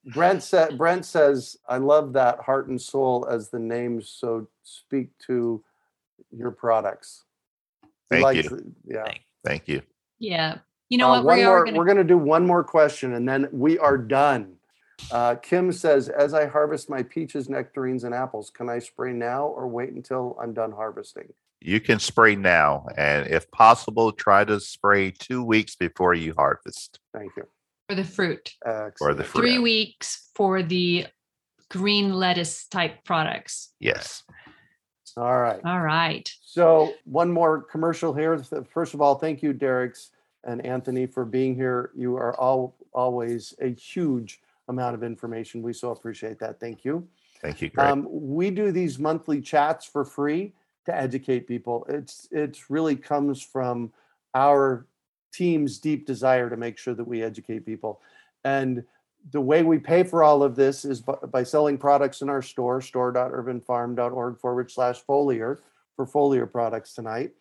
Brent 0.05 0.41
said, 0.41 0.77
Brent 0.77 1.05
says, 1.05 1.57
I 1.67 1.77
love 1.77 2.13
that 2.13 2.39
heart 2.39 2.67
and 2.69 2.81
soul 2.81 3.27
as 3.29 3.49
the 3.49 3.59
names 3.59 4.09
so 4.09 4.47
speak 4.63 5.09
to 5.27 5.63
your 6.31 6.51
products. 6.51 7.25
He 7.83 7.87
Thank 8.09 8.23
likes 8.23 8.43
you. 8.43 8.49
the- 8.49 8.73
Yeah. 8.85 9.03
Thank- 9.03 9.21
Thank 9.45 9.67
you. 9.67 9.81
Yeah. 10.19 10.57
You 10.89 10.97
know 10.97 11.07
Uh, 11.11 11.17
what? 11.17 11.25
one 11.25 11.37
We 11.37 11.43
more, 11.43 11.57
are 11.59 11.63
going 11.65 11.75
we're 11.77 11.85
going 11.85 11.97
to 11.97 12.03
do 12.03 12.17
one 12.17 12.45
more 12.45 12.63
question 12.63 13.13
and 13.13 13.27
then 13.27 13.47
we 13.51 13.77
are 13.77 13.97
done. 13.97 14.53
Uh, 15.11 15.35
Kim 15.35 15.71
says, 15.71 16.09
as 16.09 16.33
I 16.33 16.47
harvest 16.47 16.89
my 16.89 17.03
peaches, 17.03 17.49
nectarines, 17.49 18.03
and 18.03 18.15
apples, 18.15 18.49
can 18.49 18.67
I 18.67 18.79
spray 18.79 19.13
now 19.13 19.45
or 19.45 19.67
wait 19.67 19.91
until 19.91 20.35
I'm 20.41 20.53
done 20.53 20.71
harvesting? 20.71 21.27
You 21.61 21.79
can 21.79 21.99
spray 21.99 22.35
now, 22.35 22.85
and 22.97 23.27
if 23.27 23.49
possible, 23.51 24.11
try 24.11 24.43
to 24.45 24.59
spray 24.59 25.11
two 25.11 25.43
weeks 25.43 25.75
before 25.75 26.13
you 26.13 26.33
harvest 26.37 26.99
Thank 27.13 27.31
you. 27.37 27.43
For 27.89 27.95
the 27.95 28.03
fruit, 28.03 28.53
or 28.65 28.87
Excellent. 28.87 29.17
the 29.17 29.23
fruit. 29.23 29.41
three 29.41 29.59
weeks 29.59 30.29
for 30.35 30.63
the 30.63 31.07
green 31.69 32.13
lettuce 32.13 32.67
type 32.67 33.03
products. 33.05 33.73
Yes. 33.79 34.23
All 35.17 35.39
right. 35.39 35.59
All 35.65 35.81
right. 35.81 36.31
So 36.43 36.93
one 37.05 37.31
more 37.31 37.61
commercial 37.61 38.13
here. 38.13 38.37
First 38.71 38.93
of 38.93 39.01
all, 39.01 39.15
thank 39.15 39.41
you, 39.41 39.51
Derek's 39.51 40.11
and 40.43 40.63
Anthony, 40.65 41.07
for 41.07 41.25
being 41.25 41.55
here. 41.55 41.89
You 41.95 42.15
are 42.17 42.39
all 42.39 42.75
always 42.93 43.53
a 43.59 43.69
huge 43.69 44.39
amount 44.67 44.93
of 44.93 45.03
information. 45.03 45.61
We 45.61 45.73
so 45.73 45.91
appreciate 45.91 46.39
that. 46.39 46.59
Thank 46.59 46.85
you. 46.85 47.07
Thank 47.41 47.61
you, 47.61 47.69
Greg. 47.69 47.87
Um, 47.87 48.07
we 48.09 48.51
do 48.51 48.71
these 48.71 48.99
monthly 48.99 49.41
chats 49.41 49.85
for 49.85 50.05
free 50.05 50.53
to 50.85 50.95
educate 50.95 51.47
people. 51.47 51.85
It's 51.89 52.27
it's 52.31 52.69
really 52.69 52.95
comes 52.95 53.41
from 53.41 53.91
our 54.35 54.85
team's 55.33 55.79
deep 55.79 56.05
desire 56.05 56.49
to 56.49 56.57
make 56.57 56.77
sure 56.77 56.93
that 56.93 57.07
we 57.07 57.23
educate 57.23 57.65
people. 57.65 58.01
And 58.43 58.83
the 59.31 59.41
way 59.41 59.63
we 59.63 59.77
pay 59.77 60.03
for 60.03 60.23
all 60.23 60.43
of 60.43 60.55
this 60.55 60.85
is 60.85 61.01
by, 61.01 61.15
by 61.31 61.43
selling 61.43 61.77
products 61.77 62.21
in 62.21 62.29
our 62.29 62.41
store, 62.41 62.81
store.urbanfarm.org 62.81 64.39
forward 64.39 64.71
slash 64.71 65.03
foliar 65.03 65.57
for 65.95 66.05
foliar 66.05 66.49
products 66.49 66.93
tonight. 66.93 67.31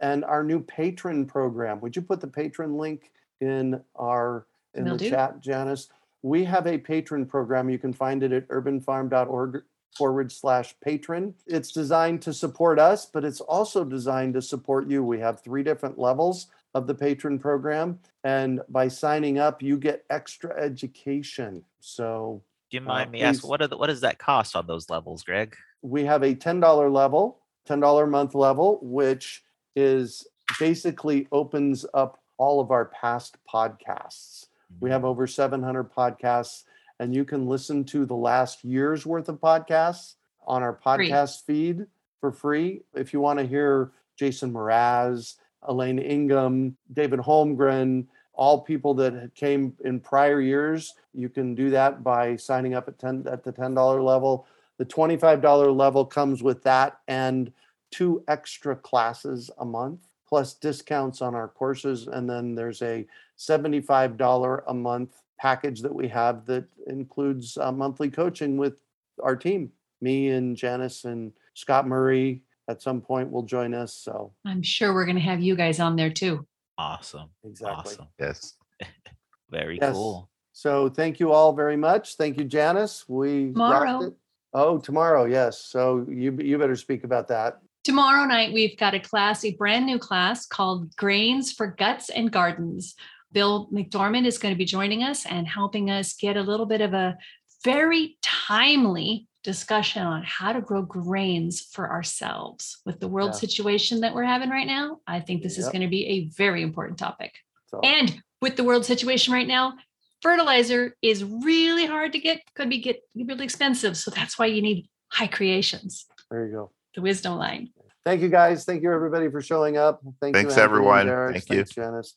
And 0.00 0.24
our 0.24 0.42
new 0.42 0.60
patron 0.60 1.26
program. 1.26 1.80
Would 1.80 1.96
you 1.96 2.02
put 2.02 2.20
the 2.20 2.26
patron 2.26 2.76
link 2.76 3.10
in 3.40 3.80
our 3.96 4.46
in 4.74 4.84
Will 4.84 4.92
the 4.92 5.04
do. 5.04 5.10
chat, 5.10 5.40
Janice? 5.40 5.88
We 6.22 6.44
have 6.44 6.66
a 6.66 6.78
patron 6.78 7.26
program. 7.26 7.70
You 7.70 7.78
can 7.78 7.92
find 7.92 8.22
it 8.22 8.32
at 8.32 8.48
urbanfarm.org 8.48 9.62
forward 9.96 10.30
slash 10.32 10.74
patron. 10.80 11.34
It's 11.46 11.72
designed 11.72 12.22
to 12.22 12.32
support 12.32 12.78
us, 12.78 13.06
but 13.06 13.24
it's 13.24 13.40
also 13.40 13.84
designed 13.84 14.34
to 14.34 14.42
support 14.42 14.88
you. 14.88 15.02
We 15.02 15.18
have 15.20 15.40
three 15.40 15.62
different 15.62 15.98
levels 15.98 16.46
of 16.74 16.86
the 16.86 16.94
patron 16.94 17.38
program. 17.38 17.98
And 18.24 18.60
by 18.68 18.88
signing 18.88 19.38
up, 19.38 19.62
you 19.62 19.76
get 19.76 20.04
extra 20.10 20.54
education. 20.60 21.64
So 21.80 22.42
Do 22.70 22.76
you 22.76 22.82
Uh, 22.82 22.86
mind 22.86 23.10
me 23.10 23.22
asking 23.22 23.50
what 23.50 23.60
are 23.60 23.66
the, 23.66 23.76
what 23.76 23.88
does 23.88 24.02
that 24.02 24.18
cost 24.18 24.54
on 24.54 24.66
those 24.66 24.88
levels, 24.90 25.22
Greg? 25.24 25.56
we 25.82 26.04
have 26.04 26.22
a 26.22 26.34
$10 26.34 26.92
level, 26.92 27.38
$10 27.66 28.04
a 28.04 28.06
month 28.06 28.34
level, 28.34 28.78
which 28.82 29.42
is 29.74 30.26
basically 30.58 31.26
opens 31.32 31.86
up 31.94 32.20
all 32.36 32.60
of 32.60 32.70
our 32.70 32.84
past 32.86 33.36
podcasts. 33.52 34.46
We 34.78 34.90
have 34.90 35.04
over 35.04 35.26
700 35.26 35.90
podcasts, 35.92 36.64
and 37.00 37.14
you 37.14 37.24
can 37.24 37.48
listen 37.48 37.82
to 37.82 38.04
the 38.04 38.14
last 38.14 38.62
year's 38.62 39.06
worth 39.06 39.30
of 39.30 39.40
podcasts 39.40 40.16
on 40.46 40.62
our 40.62 40.74
Free. 40.74 41.08
podcast 41.08 41.44
feed 41.46 41.86
for 42.20 42.30
free. 42.30 42.82
If 42.94 43.14
you 43.14 43.20
want 43.20 43.38
to 43.38 43.46
hear 43.46 43.92
Jason 44.18 44.52
Mraz, 44.52 45.36
Elaine 45.62 45.98
Ingham, 45.98 46.76
David 46.92 47.20
Holmgren, 47.20 48.06
all 48.34 48.60
people 48.60 48.92
that 48.94 49.34
came 49.34 49.74
in 49.82 49.98
prior 49.98 50.42
years, 50.42 50.92
you 51.14 51.30
can 51.30 51.54
do 51.54 51.70
that 51.70 52.04
by 52.04 52.36
signing 52.36 52.74
up 52.74 52.86
at 52.86 52.98
10 52.98 53.26
at 53.26 53.44
the 53.44 53.52
$10 53.52 54.04
level. 54.04 54.46
The 54.76 54.84
$25 54.84 55.74
level 55.74 56.04
comes 56.04 56.42
with 56.42 56.62
that 56.64 57.00
and 57.08 57.50
two 57.90 58.22
extra 58.28 58.76
classes 58.76 59.50
a 59.58 59.64
month 59.64 60.06
plus 60.28 60.52
discounts 60.54 61.22
on 61.22 61.34
our 61.34 61.48
courses 61.48 62.06
and 62.06 62.28
then 62.28 62.54
there's 62.54 62.82
a 62.82 63.06
$75 63.38 64.62
a 64.68 64.74
month 64.74 65.22
package 65.40 65.80
that 65.80 65.94
we 65.94 66.06
have 66.08 66.44
that 66.46 66.64
includes 66.86 67.56
uh, 67.56 67.72
monthly 67.72 68.10
coaching 68.10 68.56
with 68.56 68.74
our 69.22 69.36
team. 69.36 69.70
Me 70.00 70.28
and 70.28 70.56
Janice 70.56 71.04
and 71.04 71.32
Scott 71.54 71.86
Murray 71.86 72.42
at 72.68 72.82
some 72.82 73.00
point 73.00 73.30
will 73.30 73.42
join 73.42 73.74
us. 73.74 73.94
So 73.94 74.32
I'm 74.46 74.62
sure 74.62 74.92
we're 74.94 75.04
going 75.06 75.16
to 75.16 75.22
have 75.22 75.40
you 75.40 75.56
guys 75.56 75.80
on 75.80 75.96
there 75.96 76.10
too. 76.10 76.46
Awesome. 76.78 77.30
exactly. 77.44 77.92
Awesome. 77.94 78.06
Yes. 78.18 78.54
Very 79.50 79.78
Yes. 79.80 79.94
cool. 79.94 80.30
So 80.52 80.88
thank 80.88 81.20
you 81.20 81.32
all 81.32 81.52
very 81.52 81.76
much. 81.76 82.16
Thank 82.16 82.36
you, 82.38 82.44
Janice. 82.44 83.08
We 83.08 83.52
Tomorrow. 83.52 84.14
Oh, 84.52 84.78
tomorrow, 84.78 85.24
yes. 85.24 85.58
So 85.60 86.04
you 86.08 86.36
you 86.40 86.58
better 86.58 86.76
speak 86.76 87.04
about 87.04 87.28
that. 87.28 87.60
Tomorrow 87.84 88.26
night, 88.26 88.52
we've 88.52 88.76
got 88.76 88.94
a 88.94 89.00
class, 89.00 89.44
a 89.44 89.54
brand 89.54 89.86
new 89.86 89.98
class 89.98 90.44
called 90.44 90.94
Grains 90.96 91.50
for 91.52 91.68
Guts 91.68 92.10
and 92.10 92.30
Gardens. 92.30 92.94
Bill 93.32 93.68
McDorman 93.72 94.26
is 94.26 94.38
going 94.38 94.54
to 94.54 94.58
be 94.58 94.64
joining 94.64 95.02
us 95.02 95.26
and 95.26 95.46
helping 95.46 95.90
us 95.90 96.14
get 96.14 96.36
a 96.36 96.42
little 96.42 96.66
bit 96.66 96.80
of 96.80 96.94
a 96.94 97.16
very 97.64 98.16
timely 98.22 99.28
discussion 99.42 100.02
on 100.02 100.22
how 100.24 100.52
to 100.52 100.60
grow 100.60 100.82
grains 100.82 101.60
for 101.60 101.90
ourselves 101.90 102.78
with 102.84 103.00
the 103.00 103.08
world 103.08 103.30
Yeah. 103.32 103.38
situation 103.38 104.00
that 104.00 104.14
we're 104.14 104.24
having 104.24 104.50
right 104.50 104.66
now. 104.66 105.00
I 105.06 105.20
think 105.20 105.42
this 105.42 105.56
is 105.58 105.66
going 105.66 105.80
to 105.80 105.88
be 105.88 106.06
a 106.06 106.28
very 106.36 106.62
important 106.62 106.98
topic. 106.98 107.32
So 107.68 107.80
And 107.80 108.20
with 108.42 108.56
the 108.56 108.64
world 108.64 108.84
situation 108.84 109.32
right 109.32 109.46
now, 109.46 109.74
fertilizer 110.20 110.96
is 111.00 111.24
really 111.24 111.86
hard 111.86 112.12
to 112.12 112.18
get, 112.18 112.40
could 112.54 112.68
be 112.68 112.78
get 112.78 113.00
really 113.14 113.44
expensive. 113.44 113.96
So 113.96 114.10
that's 114.10 114.38
why 114.38 114.46
you 114.46 114.60
need 114.60 114.88
HyKreations, 115.14 116.04
there 116.30 116.46
you 116.46 116.52
go. 116.52 116.70
the 116.94 117.00
wisdom 117.02 117.36
line. 117.38 117.70
Thank 118.04 118.22
you 118.22 118.28
guys. 118.28 118.64
Thank 118.64 118.82
you 118.82 118.92
everybody 118.92 119.28
for 119.30 119.40
showing 119.40 119.76
up. 119.76 120.00
Thank 120.20 120.34
Thanks, 120.34 120.56
you, 120.56 120.62
Anthony 120.62 120.62
everyone. 120.64 121.06
Derek. 121.06 121.44
Thank 121.44 121.50
you. 121.50 121.64
Janice. 121.64 122.16